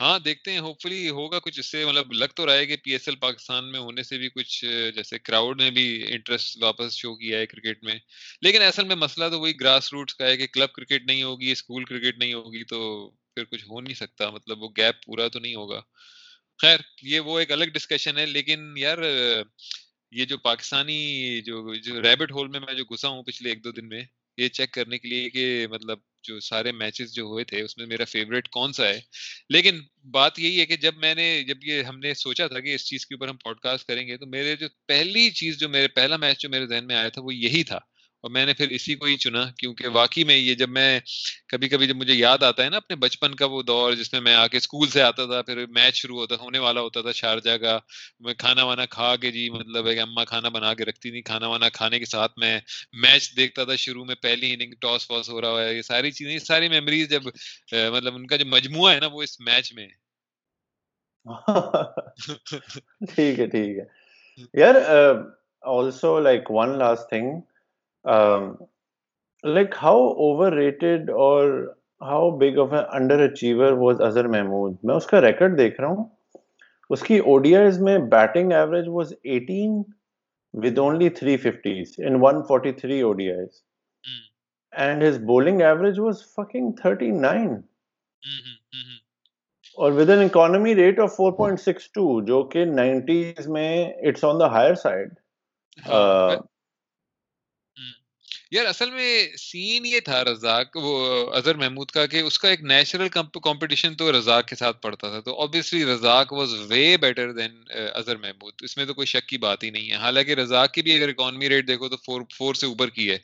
ہاں 0.00 0.18
دیکھتے 0.18 0.52
ہیں 0.52 0.58
ہوپ 0.58 0.80
فلی 0.82 1.08
ہوگا 1.08 1.38
کچھ۔ 1.38 1.58
اس 1.58 1.70
سے 1.70 1.84
مطلب 1.84 2.12
لگ 2.12 2.34
تو 2.34 2.46
رہا 2.46 2.54
ہے 2.54 2.66
کہ 2.66 2.76
پی 2.76 2.90
ایس 2.90 3.08
ایل 3.08 3.16
پاکستان 3.16 3.72
میں 3.72 3.80
ہونے 3.80 4.02
سے 4.02 4.18
بھی 4.18 4.28
کچھ 4.28 4.64
جیسے 4.96 5.18
کراؤڈ 5.18 5.60
نے 5.60 5.70
بھی 5.70 6.04
انٹرسٹ 6.08 6.62
واپس 6.62 6.92
شو 6.92 7.14
کیا 7.14 7.38
ہے 7.38 7.46
کرکٹ 7.46 7.84
میں۔ 7.84 7.98
لیکن 8.42 8.62
اصل 8.62 8.84
میں 8.84 8.96
مسئلہ 8.96 9.28
تو 9.28 9.40
وہی 9.40 9.52
گراس 9.60 9.92
روٹس 9.92 10.14
کا 10.14 10.26
ہے 10.26 10.36
کہ 10.36 10.46
کلب 10.46 10.72
کرکٹ 10.72 11.06
نہیں 11.06 11.22
ہوگی 11.22 11.50
اسکول 11.50 11.84
کرکٹ 11.84 12.18
نہیں 12.18 12.34
ہوگی 12.34 12.64
تو 12.64 13.10
پھر 13.34 13.44
کچھ 13.44 13.64
ہو 13.64 13.80
نہیں 13.80 13.94
سکتا 13.94 14.30
مطلب 14.30 14.62
وہ 14.62 14.68
گیپ 14.76 14.94
پورا 15.06 15.28
تو 15.28 15.38
نہیں 15.38 15.54
ہوگا۔ 15.54 15.80
خیر، 16.62 16.78
یہ 17.02 17.20
وہ 17.20 17.38
ایک 17.38 17.52
الگ 17.52 17.64
ڈسکشن 17.64 18.18
ہے، 18.18 18.26
لیکن 18.26 18.74
یار، 18.76 18.98
یہ 20.10 20.24
جو 20.24 20.38
پاکستانی 20.38 21.40
جو 21.40 21.74
جو 21.74 22.02
ریبٹ 22.02 22.32
ہول 22.32 22.48
میں 22.48 22.60
میں 22.60 22.74
جو 22.74 22.84
گھسا 22.84 23.08
ہوں 23.08 23.22
پچھلے 23.22 23.48
ایک 23.48 23.64
دو 23.64 23.72
دن 23.72 23.88
میں، 23.88 24.02
یہ 24.36 24.48
چیک 24.48 24.72
کرنے 24.72 24.98
کے 24.98 25.08
لیے 25.08 25.30
کہ 25.30 25.66
مطلب 25.70 25.98
جو 26.22 26.40
سارے 26.40 26.72
میچز 26.72 27.12
جو 27.12 27.22
ہوئے 27.22 27.44
تھے، 27.44 27.62
اس 27.62 27.78
میں 27.78 27.86
میرا 27.86 28.04
فیوریٹ 28.04 28.48
کون 28.48 28.72
سا 28.72 28.88
ہے؟ 28.88 29.00
لیکن 29.50 29.80
بات 30.10 30.38
یہی 30.38 30.60
ہے 30.60 30.66
کہ 30.66 30.76
جب 30.76 30.96
میں 30.96 31.14
نے، 31.14 31.44
جب 31.44 31.56
یہ 31.62 31.82
ہم 31.82 31.98
نے 31.98 32.14
سوچا 32.14 32.46
تھا 32.46 32.60
کہ 32.60 32.74
اس 32.74 32.86
چیز 32.86 33.06
کے 33.06 33.14
اوپر 33.14 33.28
ہم 33.28 33.36
پوڈ 33.36 33.60
کاسٹ 33.60 33.86
کریں 33.86 34.08
گے، 34.08 34.16
تو 34.16 34.26
میرے 34.26 34.56
جو 34.56 34.66
پہلی 34.86 35.30
چیز 35.30 35.58
جو 35.58 35.68
میرے، 35.68 35.88
پہلا 35.88 36.16
میچ 36.16 36.38
جو 36.38 36.48
میرے 36.48 36.66
ذہن 36.66 36.86
میں 36.86 36.96
آیا 36.96 37.08
تھا، 37.08 37.22
وہ 37.22 37.34
یہی 37.34 37.64
تھا۔ 37.64 37.78
اور 38.24 38.30
میں 38.30 38.44
نے 38.46 38.52
پھر 38.54 38.70
اسی 38.70 38.94
کو 38.94 39.06
ہی 39.06 39.16
چنا، 39.16 39.44
کیونکہ 39.58 39.88
واقعی 39.88 40.24
میں 40.24 40.36
یہ 40.36 40.54
جب 40.54 40.68
میں 40.68 41.00
کبھی 41.48 41.68
کبھی 41.68 41.86
جب 41.86 41.96
مجھے 41.96 42.14
یاد 42.14 42.42
آتا 42.42 42.64
ہے 42.64 42.68
نا 42.70 42.76
اپنے 42.76 42.96
بچپن 42.96 43.34
کا 43.34 43.46
وہ 43.46 43.62
دور 43.62 43.92
جس 43.92 44.12
میں 44.12 44.20
میں 44.20 44.34
آ 44.34 44.46
کے 44.46 44.56
اسکول 44.56 44.88
سے 44.88 45.02
آتا 45.02 45.24
تھا، 45.26 45.40
پھر 45.42 45.64
میچ 45.66 45.94
شروع 45.94 46.18
ہوتا 46.18 46.34
ہونے 46.40 46.58
والا 46.58 46.80
ہوتا 46.80 47.02
تھا 47.02 47.12
شارجہ 47.12 47.56
کا، 47.56 47.78
میں 48.20 48.34
کھانا 48.34 48.64
وانا 48.64 48.86
کھا 48.86 49.14
کے 49.16 49.30
جی 49.30 49.48
مطلب 49.50 49.88
ہے 49.88 49.94
کہ 49.94 50.00
اماں 50.00 50.24
کھانا 50.24 50.48
بنا 50.48 50.74
کے 50.74 50.84
رکھتی 50.84 51.10
تھی 51.10 51.22
کھانا 51.22 51.46
وانا 51.46 51.68
کھانے 51.68 51.98
کے 51.98 52.04
ساتھ 52.04 52.38
میں 52.38 52.58
میچ 53.02 53.36
دیکھتا 53.36 53.64
تھا 53.64 53.76
شروع 53.76 54.04
میں، 54.04 54.14
پہلی 54.14 54.52
اننگ 54.54 54.72
ٹاس 54.80 55.10
واس 55.10 55.28
ہو 55.30 55.40
رہا 55.40 55.64
ہے، 55.64 55.74
یہ 55.74 55.82
ساری 55.82 56.10
چیزیں، 56.10 56.32
یہ 56.32 56.38
ساری 56.38 56.68
میموریز 56.68 57.08
جب 57.10 57.22
مطلب 57.92 58.14
ان 58.14 58.26
کا 58.26 58.36
جو 58.36 58.46
مجموعہ 58.46 58.94
ہے 58.94 59.00
نا 59.00 59.06
وہ 59.06 59.22
اس 59.22 59.40
میچ 59.40 59.72
میں 59.72 59.88
ٹھیک 63.14 63.40
ہے 63.40 63.46
ٹھیک 63.46 63.78
ہے۔ 63.78 63.84
یار 64.54 64.74
also 65.64 66.18
like 66.20 66.50
one 66.50 66.78
last 66.78 67.08
thing 67.08 67.40
like 68.04 69.74
how 69.82 70.06
overrated 70.52 71.10
اور 71.10 71.48
how 72.00 72.30
big 72.38 72.58
of 72.58 72.72
a 72.72 72.80
underachiever 73.24 73.72
was 73.72 74.00
Azhar 74.00 74.28
Mahmood 74.28 74.76
میں 74.84 74.94
اس 74.94 75.06
کا 75.06 75.20
ریکارڈ 75.20 75.58
دیکھ 75.58 75.80
رہا 75.80 75.88
ہوں۔ 75.88 76.04
اس 76.90 77.02
کی 77.02 77.18
اوڈیاز 77.32 77.80
میں 77.80 77.98
batting 78.10 78.52
average 78.52 78.88
was 78.88 79.12
eighteen 79.24 79.82
with 80.54 80.78
only 80.78 81.08
three 81.08 81.36
fifties 81.36 81.94
in 81.98 82.16
one 82.20 82.42
forty 82.42 82.72
three 82.72 83.00
ODIs 83.00 83.62
and 84.72 85.02
his 85.02 85.18
bowling 85.24 85.60
average 85.60 85.98
was 86.00 86.22
fucking 86.34 86.72
thirty 86.72 87.10
nine 87.10 87.54
اور 89.78 89.92
with 89.92 90.10
an 90.10 90.24
economy 90.24 90.74
rate 90.74 90.98
of 91.00 91.14
four 91.16 91.32
point 91.32 91.60
six 91.60 91.90
two 91.92 92.20
جو 92.24 92.42
کہ 92.42 92.64
nineties 92.64 93.48
میں 93.48 93.70
it's 94.08 94.24
on 94.24 94.40
the 94.40 94.50
higher 94.52 94.74
side 94.74 95.12
یار 98.50 98.64
اصل 98.66 98.90
میں 98.90 99.36
سین 99.38 99.86
یہ 99.86 100.00
تھا 100.00 100.24
رزاق، 100.24 100.76
وہ 100.76 101.30
اظہر 101.34 101.54
محمود 101.54 101.90
کا 101.90 102.06
کہ 102.06 102.20
اس 102.20 102.38
کا 102.38 102.48
ایک 102.48 102.62
نیچرل 102.62 103.08
کمپٹیشن 103.08 103.94
تو 103.94 104.18
رزاق 104.18 104.48
کے 104.48 104.56
ساتھ 104.56 104.82
پڑتا 104.82 105.08
تھا، 105.08 105.20
تو 105.20 105.42
obviously 105.42 105.84
Razzaq 105.84 106.32
was 106.32 106.54
way 106.68 106.96
better 106.96 107.32
than 107.32 107.62
Azhar 107.94 108.16
Mahmood. 108.16 108.54
اس 108.60 108.76
میں 108.76 108.84
تو 108.84 108.94
کوئی 108.94 109.06
شک 109.06 109.28
کی 109.28 109.38
بات 109.38 109.64
ہی 109.64 109.70
نہیں 109.70 109.90
ہے۔ 109.90 109.96
حالانکہ 109.96 110.34
رزاق 110.34 110.72
کی 110.72 110.82
بھی 110.82 110.96
اگر 110.96 111.08
اکانومی 111.08 111.48
ریٹ 111.48 111.68
دیکھو 111.68 111.88
تو 111.88 111.96
فور 111.96 112.22
فور 112.36 112.54
سے 112.54 112.66
اوپر 112.66 112.88
کی 112.88 113.10
ہے۔ 113.10 113.18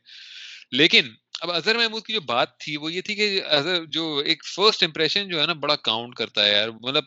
لیکن 0.72 1.08
اب 1.40 1.52
اظہر 1.52 1.76
محمود 1.76 2.02
کی 2.06 2.12
جو 2.12 2.20
بات 2.20 2.58
تھی 2.58 2.76
وہ 2.76 2.92
یہ 2.92 3.00
تھی 3.00 3.14
کہ 3.14 3.42
اظہر 3.44 3.84
جو 3.84 4.22
ایک 4.24 4.44
فرسٹ 4.44 4.82
امپریشن 4.82 5.28
جو 5.28 5.40
ہے 5.40 5.46
نا 5.46 5.52
بڑا 5.52 5.76
کاؤنٹ 5.76 6.14
کرتا 6.14 6.46
ہے 6.46 6.52
یار۔ 6.52 6.68
مطلب 6.68 7.04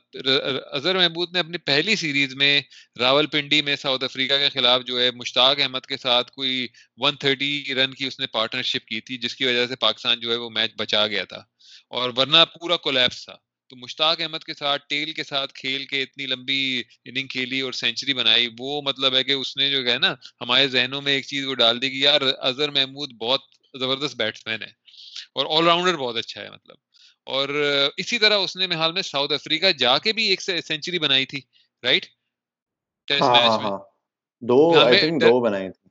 اظہر 0.72 0.96
محمود 0.96 1.34
نے 1.34 1.40
اپنی 1.40 1.58
پہلی 1.58 1.96
سیریز 1.96 2.36
میں 2.36 2.62
راول 3.00 3.26
پنڈی 3.28 3.62
میں 3.62 3.76
ساؤتھ 3.76 4.04
افریقہ 4.04 4.34
کے 4.34 4.50
خلاف 4.50 4.82
جو 4.86 5.02
ہے 5.02 5.12
مشتاق 5.12 5.58
احمد 5.60 5.86
کے 5.88 5.98
ساتھ 5.98 6.32
کوئی 6.32 6.68
ون 6.98 7.16
تھرٹی 7.16 7.76
رن 7.76 7.94
کی 7.94 8.06
اس 8.06 8.20
نے 8.20 8.28
پارٹنرشپ 8.28 8.88
کی 8.88 9.02
تھی، 9.02 9.18
جس 9.18 9.36
کی 9.36 9.46
وجہ 9.46 9.68
سے 9.68 9.76
پاکستان 9.76 10.20
جو 10.20 10.32
ہے 10.32 10.36
وہ 10.36 10.50
میچ 10.50 10.72
بچا 10.78 11.08
گیا 11.08 11.24
تھا۔ 11.24 11.44
اور 11.90 12.12
ورنہ 12.18 12.38
پورا 12.60 12.78
کولیپس 12.78 13.26
تھا۔ 13.26 13.36
تو 13.70 13.76
مشتاق 13.76 14.22
احمد 14.22 14.44
کے 14.46 14.54
ساتھ، 14.54 14.84
ٹیل 14.90 15.12
کے 15.12 15.24
ساتھ 15.24 15.54
کھیل 15.54 15.86
کے 15.86 16.02
اتنی 16.02 16.26
لمبی 16.26 16.84
اننگ 17.06 17.28
کھیلی 17.28 17.60
اور 17.60 17.72
سینچری 17.72 18.14
بنائی، 18.14 18.48
وہ 18.60 18.82
مطلب 18.82 19.16
ہے 19.16 19.24
کہ 19.24 19.32
اس 19.32 19.58
نے 19.58 19.70
جو 19.70 19.92
ہے 19.92 19.98
نا 19.98 20.16
ہمارے 20.42 20.68
ذہنوں 20.68 21.02
میں 21.02 21.14
ایک 21.14 21.26
چیز 21.26 21.46
وہ 21.46 21.56
ڈال 21.56 21.82
دی 21.82 21.90
کہ 21.90 21.96
یار 21.96 22.22
اظہر 22.40 22.70
محمود 22.70 23.14
بہت 23.14 23.59
زبردست 23.74 24.16
بیٹس 24.16 24.48
مین 24.48 24.62
ہے۔ 24.62 24.72
اور 25.34 25.58
آل 25.58 25.66
راؤنڈر 25.66 25.98
بہت 25.98 26.16
اچھا 26.18 26.42
ہے 26.42 26.50
مطلب۔ 26.50 26.76
اور 27.26 27.50
اسی 27.98 28.18
طرح 28.20 28.38
اس 28.38 28.56
نے 28.56 28.76
حال 28.76 28.92
میں 28.92 29.02
ساؤتھ 29.02 29.34
افریقہ 29.34 29.72
جا 29.78 29.98
کے 29.98 30.14
بھی 30.14 30.28
ایک 30.28 30.42
سینچری 30.42 31.00
بنائی 31.00 31.26
تھی 31.26 31.42
رائٹ 31.84 32.06
ٹیسٹ 33.08 33.30
میچ 33.30 33.60
میں۔ 33.62 33.72
دو 34.42 35.40
بنائی 35.40 35.70
تھی۔ 35.70 35.90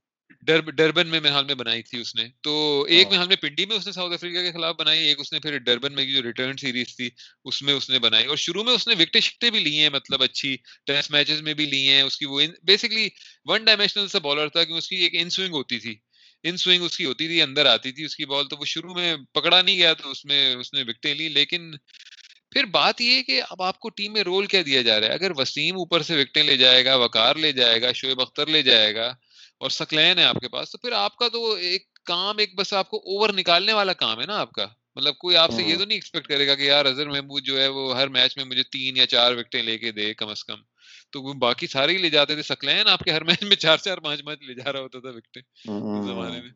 ڈربن 0.77 1.09
میں 1.09 1.21
محال 1.21 1.45
میں 1.45 1.55
بنائی 1.55 1.83
تھی 1.83 2.01
اس 2.01 2.15
نے۔ 2.17 2.29
تو 2.41 2.83
ایک 2.89 3.09
محال 3.11 3.29
میں 3.29 3.37
پنڈی 3.37 3.67
میں 3.67 3.77
اس 3.77 3.87
نے 3.87 3.93
ساؤتھ 3.93 4.15
افریقہ 4.15 4.39
کے 4.39 4.53
خلاف 4.53 4.77
بنائی 4.79 5.09
ایک 5.09 5.21
اس 5.21 5.33
نے 5.33 5.39
پھر 5.39 5.59
ڈربن 5.59 5.95
میں 5.95 6.05
جو 6.05 6.23
ریٹرن 6.23 6.57
سیریز 6.57 6.97
تھی 6.97 7.11
اس 7.45 7.63
میں 7.63 7.75
اس 7.75 7.91
نے 7.91 7.99
بنائی۔ 7.99 8.27
اور 8.27 8.37
شروع 8.37 8.65
میں 8.65 8.73
اس 8.73 8.89
نے 8.89 8.95
وکٹیں 8.99 9.21
شکٹیں 9.21 9.51
بھی 9.51 9.61
لی 9.61 9.79
ہیں 9.79 9.89
مطلب 9.91 10.23
اچھی 10.23 10.57
ٹیسٹ 10.87 11.11
میچز 11.11 11.41
میں 11.43 11.55
بھی 11.55 11.67
لی 11.67 11.89
ہیں۔ 11.89 12.03
اس 12.03 12.17
کی 12.19 12.25
وہ 12.25 12.41
بیسکلی 12.63 13.09
ون 13.45 13.65
ڈائمینشنل 13.65 14.09
سا 14.09 14.19
بالر 14.19 14.49
تھا 14.49 14.65
کہ 14.65 14.73
اس 14.73 14.89
کی 14.89 14.97
ایک 14.97 15.15
ان 15.15 15.31
سوئنگ 15.31 15.55
ہوتی 15.55 15.79
تھی۔ 15.79 15.95
ان 16.43 16.57
سوئنگ 16.57 16.83
اس 16.83 16.97
کی 16.97 17.05
ہوتی 17.05 17.27
تھی 17.27 17.43
اندر 17.43 17.67
آتی 17.67 17.93
تھی 17.93 18.05
اس 18.05 18.17
کی 18.17 18.25
بال 18.25 18.49
تو 18.49 18.57
وہ 18.57 18.65
شروع 18.65 18.95
میں 18.95 19.17
پکڑا 19.33 19.63
نہیں 19.63 19.77
گیا 19.77 19.95
تو 19.95 20.11
اس 20.11 20.25
میں 20.25 20.55
اس 20.57 20.75
نے 20.75 20.83
وکٹیں 20.83 21.15
لی 21.15 21.29
لیکن 21.29 21.75
پھر 22.51 22.65
بات 22.65 23.01
یہ 23.01 23.23
کہ 23.23 23.43
اب 23.51 23.63
آپ 23.63 23.79
کو 23.79 23.89
ٹیم 23.89 24.13
میں 24.13 24.23
رول 24.23 24.47
کیا 24.47 24.63
دیا 24.67 24.83
جا 24.83 25.01
رہا 25.01 25.07
ہے۔ 25.07 25.13
اگر 25.13 25.31
وسیم 25.37 25.77
اوپر 25.77 26.03
سے 26.03 26.21
وکٹیں 26.21 26.43
لے 26.43 26.57
جائے 26.57 26.85
گا 26.85 26.95
وکار 26.95 27.37
لے 27.37 27.53
جائے 27.53 27.83
گا 27.83 27.93
شعیب 27.93 28.21
اختر 28.21 28.47
لے 28.47 28.63
جائے 28.63 28.95
گا 28.95 29.15
اور 29.59 29.71
سکلین 29.71 30.19
ہے 30.19 30.25
آپ 30.25 30.37
کے 30.41 30.49
پاس 30.49 30.73
تو 30.73 30.79
پھر 30.79 30.93
آپ 30.93 31.17
کا 31.17 31.29
تو 31.29 31.53
ایک 31.53 31.93
کام 32.05 32.39
ایک 32.39 32.55
بس 32.55 32.73
آپ 32.73 32.91
کو 32.91 32.97
اوور 32.97 33.31
نکالنے 33.31 33.73
والا 33.73 33.93
کام 33.93 34.21
ہے 34.21 34.27
نا 34.27 34.37
آپ 34.37 34.53
کا۔ 34.53 34.67
مطلب 34.97 35.19
کوئی 35.19 35.37
آپ 35.37 35.51
سے 35.53 35.63
یہ 35.63 35.77
تو 35.77 35.85
نہیں 35.85 35.97
ایکسپیکٹ 35.97 36.27
کرے 36.27 36.47
گا 36.47 36.55
کہ 36.55 36.63
یار 36.63 36.85
اظہر 36.85 37.09
محمود 37.09 37.45
جو 37.45 37.61
ہے 37.61 37.69
وہ 37.69 37.97
ہر 37.97 38.09
میچ 38.09 38.37
میں 38.37 38.45
مجھے 38.45 38.63
تین 38.63 38.97
یا 38.97 39.07
چار 39.07 39.33
وکٹیں 39.33 39.63
لے 39.63 39.79
کے 39.79 39.93
دے 39.93 40.15
کم 40.15 40.29
از 40.29 40.45
کم۔ 40.45 40.57
تو 41.13 41.23
وہ 41.23 41.33
باقی 41.33 41.67
سارے 41.67 41.93
ہی 41.93 41.99
لے 41.99 42.11
جاتے 42.11 42.35
تھے 42.35 42.43
سکلین 42.43 42.89
آپ 42.89 43.01
کے 43.01 43.13
ہر 43.13 43.25
میچ 43.25 43.43
میں 43.43 43.57
چار 43.57 43.77
چار 43.77 43.99
پانچ 43.99 44.23
میچ 44.25 44.43
لے 44.43 44.55
جا 44.55 44.73
رہا 44.73 44.81
ہوتا 44.81 44.99
تھا 44.99 45.09
وکٹیں 45.09 45.43
زمانے 46.07 46.41
میں۔ 46.41 46.51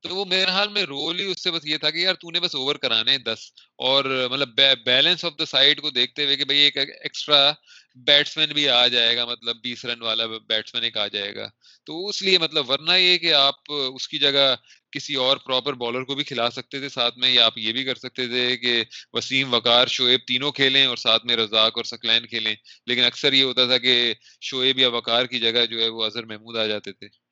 تو 0.00 0.16
وہ 0.16 0.24
میرے 0.24 0.50
حال 0.50 0.68
میں 0.68 0.82
رول 0.82 1.20
ہی 1.20 1.24
اس 1.24 1.42
سے 1.42 1.50
بس 1.50 1.66
یہ 1.66 1.76
تھا 1.76 1.90
کہ 1.90 1.98
یار 1.98 2.14
تو 2.14 2.30
نے 2.30 2.40
بس 2.40 2.54
اوور 2.54 2.76
کرانے 2.76 3.18
دس 3.18 3.38
اور 3.76 4.28
مطلب 4.30 4.48
بیلنس 4.86 5.24
آف 5.24 5.32
دا 5.38 5.44
سائڈ 5.44 5.80
کو 5.80 5.90
دیکھتے 5.90 6.24
ہوئے 6.24 6.36
کہ 6.36 6.44
بھائی 6.44 6.58
ایک 6.58 6.76
ایکسٹرا 6.76 7.52
بیٹس 7.94 8.36
مین 8.36 8.48
بھی 8.48 8.68
آ 8.68 8.86
جائے 8.86 9.16
گا 9.16 9.24
مطلب 9.24 9.56
بیس 9.62 9.84
رن 9.84 10.02
والا 10.02 10.26
بیٹس 10.26 10.74
مین 10.74 10.84
ایک 10.84 10.96
آ 10.96 11.06
جائے 11.06 11.34
گا۔ 11.34 11.48
تو 11.84 12.08
اس 12.08 12.22
لیے 12.22 12.38
مطلب 12.38 12.70
ورنہ 12.70 12.92
یہ 12.92 13.18
کہ 13.18 13.34
آپ 13.34 13.54
اس 13.68 14.08
کی 14.08 14.18
جگہ 14.18 14.54
کسی 14.92 15.14
اور 15.14 15.36
پراپر 15.36 15.72
بالر 15.72 16.04
کو 16.04 16.14
بھی 16.14 16.24
کھلا 16.24 16.50
سکتے 16.50 16.78
تھے، 16.78 16.88
ساتھ 16.88 17.18
میں 17.18 17.30
یا 17.30 17.46
آپ 17.46 17.58
یہ 17.58 17.72
بھی 17.72 17.84
کر 17.84 17.94
سکتے 17.94 18.26
تھے 18.28 18.56
کہ 18.56 18.84
وسیم، 19.12 19.54
وقار، 19.54 19.86
شعیب 19.86 20.20
تینوں 20.26 20.52
کھیلیں 20.52 20.86
اور 20.86 20.96
ساتھ 20.96 21.26
میں 21.26 21.36
رزاق 21.36 21.72
اور 21.76 21.84
سکلین 21.84 22.26
کھیلیں۔ 22.26 22.54
لیکن 22.86 23.04
اکثر 23.04 23.32
یہ 23.32 23.42
ہوتا 23.42 23.66
تھا 23.66 23.78
کہ 23.78 24.14
شعیب 24.40 24.78
یا 24.78 24.88
وقار 24.88 25.24
کی 25.24 25.40
جگہ 25.40 25.66
جو 25.66 25.80
ہے 25.80 25.88
وہ 25.88 26.04
اظہر 26.04 26.24
محمود 26.24 26.56
آ 26.56 26.66
جاتے 26.66 26.92
تھے۔ 26.92 27.29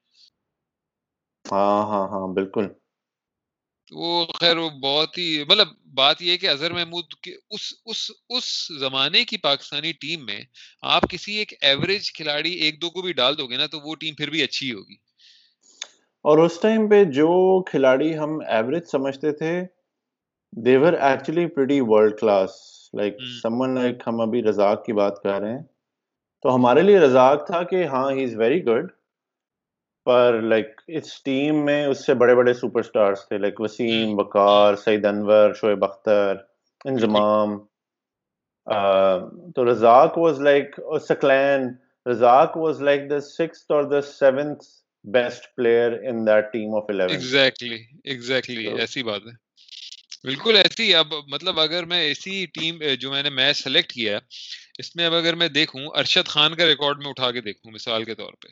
ہاں 1.48 1.80
ہاں 1.86 2.06
ہاں 2.08 2.26
بالکل۔ 2.34 2.66
وہ 3.92 4.08
خیر 4.34 4.56
وہ 4.56 4.68
بہت 4.80 5.16
ہی 5.18 5.44
مطلب 5.44 5.68
بات 5.94 6.20
یہ 6.22 6.36
کہ 6.36 6.48
اظہر 6.48 6.72
محمود 6.72 7.04
اس 7.50 7.62
اس 7.86 8.00
اس 8.30 8.46
زمانے 8.80 9.24
کی 9.24 9.36
پاکستانی 9.38 9.92
ٹیم 10.00 10.24
میں 10.26 10.40
آپ 10.88 11.08
کسی 11.10 11.32
ایک 11.34 11.54
ایوریج 11.60 12.12
کھلاڑی 12.12 12.52
ایک 12.58 12.80
دو 12.82 12.90
کو 12.90 13.02
بھی 13.02 13.12
ڈال 13.12 13.38
دو 13.38 13.46
گے 13.46 13.56
نا 13.56 13.66
تو 13.66 13.80
وہ 13.80 13.94
ٹیم 13.94 14.14
پھر 14.14 14.30
بھی 14.30 14.42
اچھی 14.42 14.72
ہوگی۔ 14.72 14.96
اور 16.24 16.38
اس 16.38 16.58
ٹائم 16.60 16.88
پہ 16.88 17.02
جو 17.12 17.28
کھلاڑی 17.62 18.16
ہم 18.18 18.38
ایوریج 18.48 18.82
سمجھتے 18.86 19.32
تھے 19.32 19.52
they were 20.52 20.92
actually 21.00 21.46
pretty 21.46 21.80
world 21.80 22.18
class 22.18 22.50
like 22.94 23.16
someone 23.42 23.74
like 23.74 24.02
ہم 24.06 24.20
ابھی 24.20 24.42
رزاق 24.42 24.84
کی 24.84 24.92
بات 24.92 25.22
کر 25.22 25.40
رہے 25.40 25.52
ہیں۔ 25.52 25.62
تو 26.44 26.54
ہمارے 26.54 26.82
لیے 26.82 26.98
رزاق 27.00 27.46
تھا 27.46 27.62
کہ 27.62 27.84
ہاں 27.86 28.10
ہی 28.12 28.24
از 28.24 28.34
ویری 28.36 28.64
گڈ 28.66 28.90
پر 30.08 30.40
لائک 30.42 30.80
اس 30.98 31.22
ٹیم 31.22 31.64
میں 31.64 31.84
اس 31.86 32.04
سے 32.06 32.14
بڑے 32.14 32.34
بڑے 32.34 32.54
سپر 32.54 32.82
سٹارز 32.82 33.26
تھے 33.28 33.38
لائک 33.38 33.60
وسیم 33.60 34.18
وقار 34.18 34.76
سعید 34.84 35.04
انور 35.06 35.54
شعیب 35.54 35.84
اختر 35.84 36.36
انضمام 36.84 37.58
تو 39.54 39.70
Razzaq 39.70 40.18
was 40.18 40.40
like 40.40 40.80
Saqlain 41.08 41.68
Razzaq 42.06 42.56
was 42.56 42.82
like 42.82 43.10
the 43.10 43.20
six 43.20 43.64
اور 43.68 43.84
the 43.84 44.00
seventh 44.02 44.64
best 45.04 45.54
player 45.56 45.92
in 46.02 46.26
that 46.26 46.52
team 46.52 46.74
of 46.74 46.84
eleven 46.88 47.10
exactly 47.10 47.82
exactly 48.04 48.66
ایسی 48.80 49.02
بات 49.02 49.26
ہے۔ 49.26 49.36
بالکل 50.24 50.56
ایسی 50.56 50.94
اب 50.94 51.12
مطلب 51.28 51.60
اگر 51.60 51.84
میں 51.84 52.00
ایسی 52.00 52.44
ٹیم 52.54 52.82
جو 53.00 53.10
میں 53.10 53.22
نے 53.22 53.30
میچ 53.30 53.56
سلیکٹ 53.56 53.92
کیا 53.92 54.18
اس 54.78 54.94
میں 54.96 55.06
اب 55.06 55.14
اگر 55.14 55.34
میں 55.34 55.48
دیکھوں 55.48 55.86
ارشد 55.94 56.28
خان 56.28 56.54
کا 56.54 56.66
ریکارڈ 56.66 56.98
میں 56.98 57.10
اٹھا 57.10 57.30
کے 57.30 57.40
دیکھوں 57.40 57.72
مثال 57.72 58.04
کے 58.04 58.14
طور 58.14 58.32
پہ۔ 58.32 58.48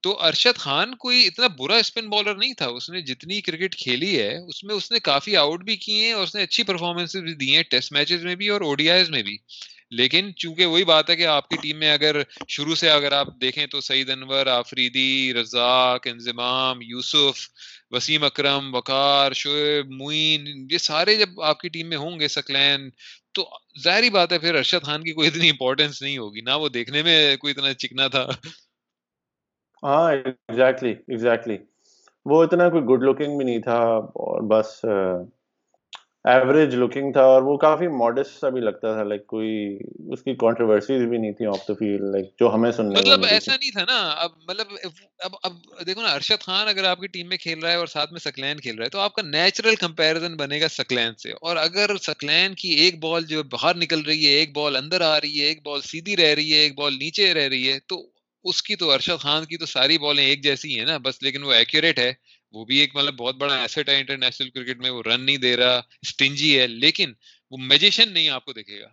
تو 0.00 0.22
ارشد 0.22 0.58
خان 0.58 0.94
کوئی 0.94 1.26
اتنا 1.26 1.46
برا 1.46 1.76
اسپن 1.76 2.08
بالر 2.08 2.34
نہیں 2.34 2.54
تھا، 2.54 2.66
اس 2.66 2.90
نے 2.90 3.00
جتنی 3.00 3.40
کرکٹ 3.40 3.76
کھیلی 3.76 4.22
ہے، 4.22 4.36
اس 4.36 4.64
میں 4.64 4.74
اس 4.74 4.92
نے 4.92 4.98
کافی 4.98 5.36
آؤٹ 5.36 5.64
بھی 5.64 5.76
کیے 5.76 6.06
ہیں 6.06 6.12
اور 6.12 6.22
اس 6.22 6.34
نے 6.34 6.42
اچھی 6.42 6.62
پرفارمنس 6.62 7.16
بھی 7.16 7.34
دی 7.34 7.56
ہیں 7.56 7.62
ٹیسٹ 7.62 7.92
میچز 7.92 8.24
میں 8.24 8.34
بھی 8.34 8.48
اور 8.48 8.60
اوڈیاز 8.60 9.10
میں 9.10 9.22
بھی۔ 9.22 9.36
لیکن 9.90 10.30
چونکہ 10.36 10.66
وہی 10.66 10.84
بات 10.84 11.10
ہے 11.10 11.16
کہ 11.16 11.26
آپ 11.26 11.48
کی 11.48 11.56
ٹیم 11.56 11.78
میں 11.78 11.92
اگر 11.92 12.16
شروع 12.48 12.74
سے 12.74 12.90
اگر 12.90 13.12
آپ 13.12 13.26
دیکھیں 13.40 13.66
تو 13.66 13.80
سعید 13.80 14.10
انور، 14.10 14.46
آفریدی، 14.46 15.34
رزاق، 15.34 16.06
انضمام، 16.06 16.82
یوسف، 16.82 17.48
وسیم 17.90 18.24
اکرم، 18.24 18.74
وقار، 18.74 19.32
شعیب، 19.32 19.90
معین، 19.90 20.66
یہ 20.72 20.78
سارے 20.78 21.16
جب 21.16 21.40
آپ 21.40 21.60
کی 21.60 21.68
ٹیم 21.68 21.88
میں 21.88 21.96
ہوں 21.96 22.20
گے، 22.20 22.28
سکلین، 22.28 22.90
تو 23.32 23.50
ظاہری 23.84 24.10
بات 24.10 24.32
ہے 24.32 24.38
پھر 24.38 24.54
ارشد 24.54 24.86
خان 24.86 25.02
کی 25.02 25.12
کوئی 25.12 25.28
اتنی 25.28 25.50
امپورٹینس 25.50 26.02
نہیں 26.02 26.18
ہوگی، 26.18 26.40
نہ 26.40 26.50
وہ 26.50 26.68
دیکھنے 26.68 27.02
میں 27.02 27.36
کوئی 27.36 27.54
اتنا 27.56 27.74
چکنا 27.74 28.08
تھا۔ 28.08 28.28
ہاں 29.82 30.12
ایگزیکٹلی 30.12 30.90
ایگزیکٹلی 30.90 31.56
وہ 32.26 32.42
اتنا 32.44 32.68
کوئی 32.68 32.82
گڈ 32.84 33.02
لکنگ 33.02 33.36
بھی 33.36 33.44
نہیں 33.44 33.58
تھا 33.58 33.78
اور 34.22 34.42
بس 34.48 34.84
ایوریج 36.24 36.74
لکنگ 36.74 37.12
تھا 37.12 37.22
اور 37.24 37.42
وہ 37.42 37.56
کافی 37.56 37.88
ماڈسٹ 37.96 38.40
سا 38.40 38.48
بھی 38.48 38.60
لگتا 38.60 38.92
تھا 38.92 39.02
لائک 39.02 39.26
کوئی 39.26 39.52
اس 40.12 40.22
کی 40.22 40.34
کانٹروورسیز 40.34 41.02
بھی 41.08 41.18
نہیں 41.18 41.32
تھی 41.32 41.46
آف 41.46 41.68
دا 41.68 41.74
فیلڈ 41.74 42.02
لائک 42.06 42.26
جو 42.40 42.54
ہمیں 42.54 42.70
سننے 42.72 42.94
مطلب 42.94 43.24
ایسا 43.24 43.52
نہیں 43.52 43.70
تھا 43.70 43.84
نا 43.84 43.98
اب 44.16 44.30
مطلب 44.48 44.74
اب 45.18 45.34
اب 45.42 45.52
دیکھو 45.86 46.02
نا 46.02 46.12
ارشد 46.12 46.42
خان 46.42 46.68
اگر 46.68 46.84
آپ 46.84 47.00
کی 47.00 47.06
ٹیم 47.06 47.28
میں 47.28 47.36
کھیل 47.36 47.58
رہا 47.58 47.70
ہے 47.70 47.76
اور 47.76 47.86
ساتھ 47.86 48.12
میں 48.12 48.20
سکلین 48.20 48.60
کھیل 48.60 48.76
رہا 48.76 48.84
ہے 48.84 48.90
تو 48.90 49.00
آپ 49.00 49.14
کا 49.14 49.22
نیچرل 49.22 49.74
کمپیرزن 49.76 50.36
بنے 50.36 50.60
گا 50.60 50.68
سکلین 50.70 51.14
سے۔ 51.14 51.30
اور 51.40 51.56
اگر 51.56 51.96
سکلین 52.02 52.54
کی 52.54 52.68
ایک 52.82 52.98
بال 53.00 53.26
جو 53.26 53.42
باہر 53.50 53.76
نکل 53.76 54.00
رہی 54.02 54.26
ہے 54.26 54.32
ایک 54.34 54.54
بال 54.56 54.76
اندر 54.76 55.00
آ 55.00 55.20
رہی 55.20 55.40
ہے 55.40 55.46
ایک 55.46 55.62
بال 55.64 55.80
سیدھی 55.82 56.16
رہ 56.16 56.34
رہی 56.34 56.52
ہے 56.52 56.58
ایک 56.58 56.78
بال 56.78 56.98
نیچے 56.98 57.32
رہ 57.34 57.48
رہی 57.48 57.72
ہے 57.72 57.78
تو 57.86 58.02
اس 58.44 58.62
کی 58.62 58.76
تو 58.76 58.90
ارشد 58.90 59.20
خان 59.20 59.44
کی 59.44 59.56
تو 59.56 59.66
ساری 59.66 59.98
بالیں 59.98 60.24
ایک 60.24 60.42
جیسی 60.42 60.78
ہیں 60.78 60.86
نا 60.86 60.98
بس 60.98 61.22
لیکن 61.22 61.42
وہ 61.42 61.52
ایکوریٹ 61.52 61.98
ہے۔ 61.98 62.12
وہ 62.52 62.64
بھی 62.64 62.78
ایک 62.78 62.96
مطلب 62.96 63.14
بہت 63.14 63.34
بڑا 63.34 63.60
ایسٹ 63.60 63.88
ہے 63.88 63.98
انٹرنیشنل 63.98 64.50
کرکٹ 64.50 64.76
میں 64.78 64.90
وہ 64.90 65.02
رن 65.02 65.20
نہیں 65.20 65.36
دے 65.36 65.56
رہا 65.56 65.80
اسٹنجی 66.02 66.60
ہے۔ 66.60 66.66
لیکن 66.66 67.12
وہ 67.50 67.56
میجیشن 67.56 68.12
نہیں 68.12 68.28
آپ 68.28 68.44
کو 68.44 68.52
دیکھے 68.52 68.80
گا۔ 68.80 68.88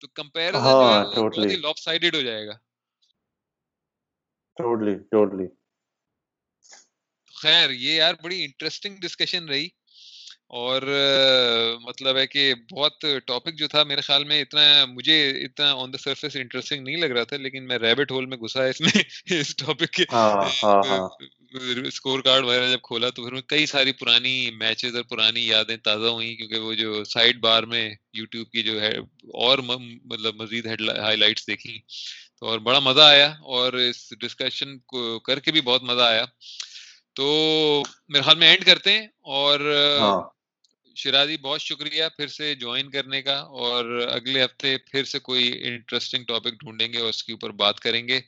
تو 0.00 0.08
کمپیرزن 0.08 1.60
لاپ 1.60 1.78
سائڈڈ 1.78 2.14
ہو 2.14 2.20
جائے 2.20 2.46
گا۔ 2.46 2.52
ٹوٹلی 4.56 4.94
ٹوٹلی 5.10 5.46
خیر 7.42 7.70
یہ 7.70 7.92
یار 7.92 8.14
بڑی 8.22 8.44
انٹرسٹنگ 8.44 8.96
ڈسکشن 8.96 9.48
رہی۔ 9.48 9.68
اور 10.52 10.82
مطلب 11.82 12.16
ہے 12.16 12.26
کہ 12.26 12.54
بہت 12.70 13.04
ٹاپک 13.26 13.54
جو 13.54 13.68
تھا 13.68 13.82
میرے 13.84 14.00
خیال 14.00 14.24
میں 14.24 14.40
اتنا 14.40 14.84
مجھے 14.84 15.30
اتنا 15.44 15.72
آن 15.72 15.92
دا 15.92 15.98
سرفیس 15.98 16.36
انٹرسٹنگ 16.36 16.84
نہیں 16.84 16.96
لگ 16.96 17.12
رہا 17.12 17.22
تھا 17.22 17.36
لیکن 17.36 17.66
میں 17.66 17.78
ریبٹ 17.78 18.10
ہول 18.10 18.26
میں 18.26 18.36
گھسا 18.36 18.64
اس 18.64 18.80
میں 18.80 19.02
اس 19.30 19.56
ٹاپک 19.56 19.92
کے 19.92 20.04
اسکور 21.88 22.20
کارڈ 22.20 22.44
وغیرہ 22.44 22.70
جب 22.70 22.82
کھولا 22.82 23.10
تو 23.10 23.24
پھر 23.24 23.32
میں 23.32 23.42
کئی 23.46 23.66
ساری 23.66 23.92
پرانی 23.92 24.50
میچز 24.50 24.96
اور 24.96 25.04
پرانی 25.04 25.46
یادیں 25.46 25.76
تازہ 25.76 26.06
ہوئی 26.06 26.34
کیونکہ 26.36 26.58
وہ 26.58 26.74
جو 26.74 27.04
سائڈ 27.04 27.40
بار 27.40 27.62
میں 27.62 27.88
یوٹیوب 28.12 28.50
کی 28.50 28.62
جو 28.62 28.80
ہے 28.80 28.92
اور 29.40 29.58
مطلب 29.58 30.34
مزید 30.34 30.66
ہائی 30.66 31.16
لائٹس 31.16 31.46
دیکھی 31.46 31.78
تو 32.40 32.48
اور 32.48 32.58
بڑا 32.58 32.78
مزہ 32.78 33.00
آیا 33.00 33.26
اور 33.26 33.72
اس 33.72 34.12
ڈسکشن 34.20 34.78
کو 34.78 35.18
کر 35.20 35.38
کے 35.38 35.52
بھی 35.52 35.60
بہت 35.60 35.82
مزہ 35.82 36.02
آیا۔ 36.02 36.24
تو 37.14 37.26
میرے 38.08 38.22
خیال 38.22 38.38
میں 38.38 38.48
اینڈ 38.48 38.64
کرتے 38.64 38.92
ہیں 38.92 39.06
اور 39.32 39.60
ہاں۔ 40.92 40.96
شرازی 40.96 41.36
بہت 41.36 41.60
شکریہ 41.62 42.04
پھر 42.16 42.26
سے 42.26 42.54
جوائن 42.54 42.90
کرنے 42.90 43.22
کا 43.22 43.36
اور 43.36 43.84
اگلے 44.10 44.44
ہفتے 44.44 44.76
پھر 44.78 45.04
سے 45.04 45.18
کوئی 45.18 45.52
انٹرسٹنگ 45.62 46.24
ٹاپک 46.24 46.60
ڈھونڈیں 46.60 46.92
گے 46.92 46.98
اور 46.98 47.08
اس 47.08 47.24
کے 47.24 47.32
اوپر 47.32 47.50
بات 47.50 47.80
کریں 47.80 48.08
گے۔ 48.08 48.20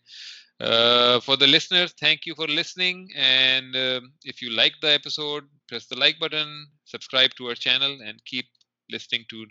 For 1.24 1.36
the 1.36 1.46
listener 1.46 1.86
thank 1.86 2.28
you 2.28 2.34
for 2.34 2.48
listening 2.48 3.08
and 3.14 3.76
if 4.24 4.42
you 4.42 4.50
like 4.50 4.82
the 4.82 4.88
episode 4.88 5.48
press 5.68 5.90
the 5.90 5.96
like 5.96 6.18
button 6.18 6.64
subscribe 6.84 7.30
to 7.36 7.44
our 7.44 7.54
channel 7.54 8.02
and 8.02 8.20
keep 8.20 8.46
listening 8.88 9.24
to 9.28 9.44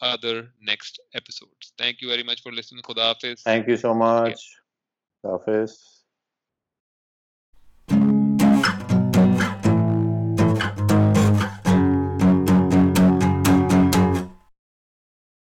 other 0.00 0.42
next 0.42 1.00
episode 1.12 1.64
thank 1.76 2.02
you 2.02 2.08
very 2.08 2.22
much 2.22 2.42
for 2.42 2.52
listening 2.52 2.82
خدا 2.82 3.08
حافظ 3.08 3.42
thank 3.42 3.68
you 3.68 3.76
so 3.76 3.94
مچ 3.94 4.44
حافظ 5.24 5.91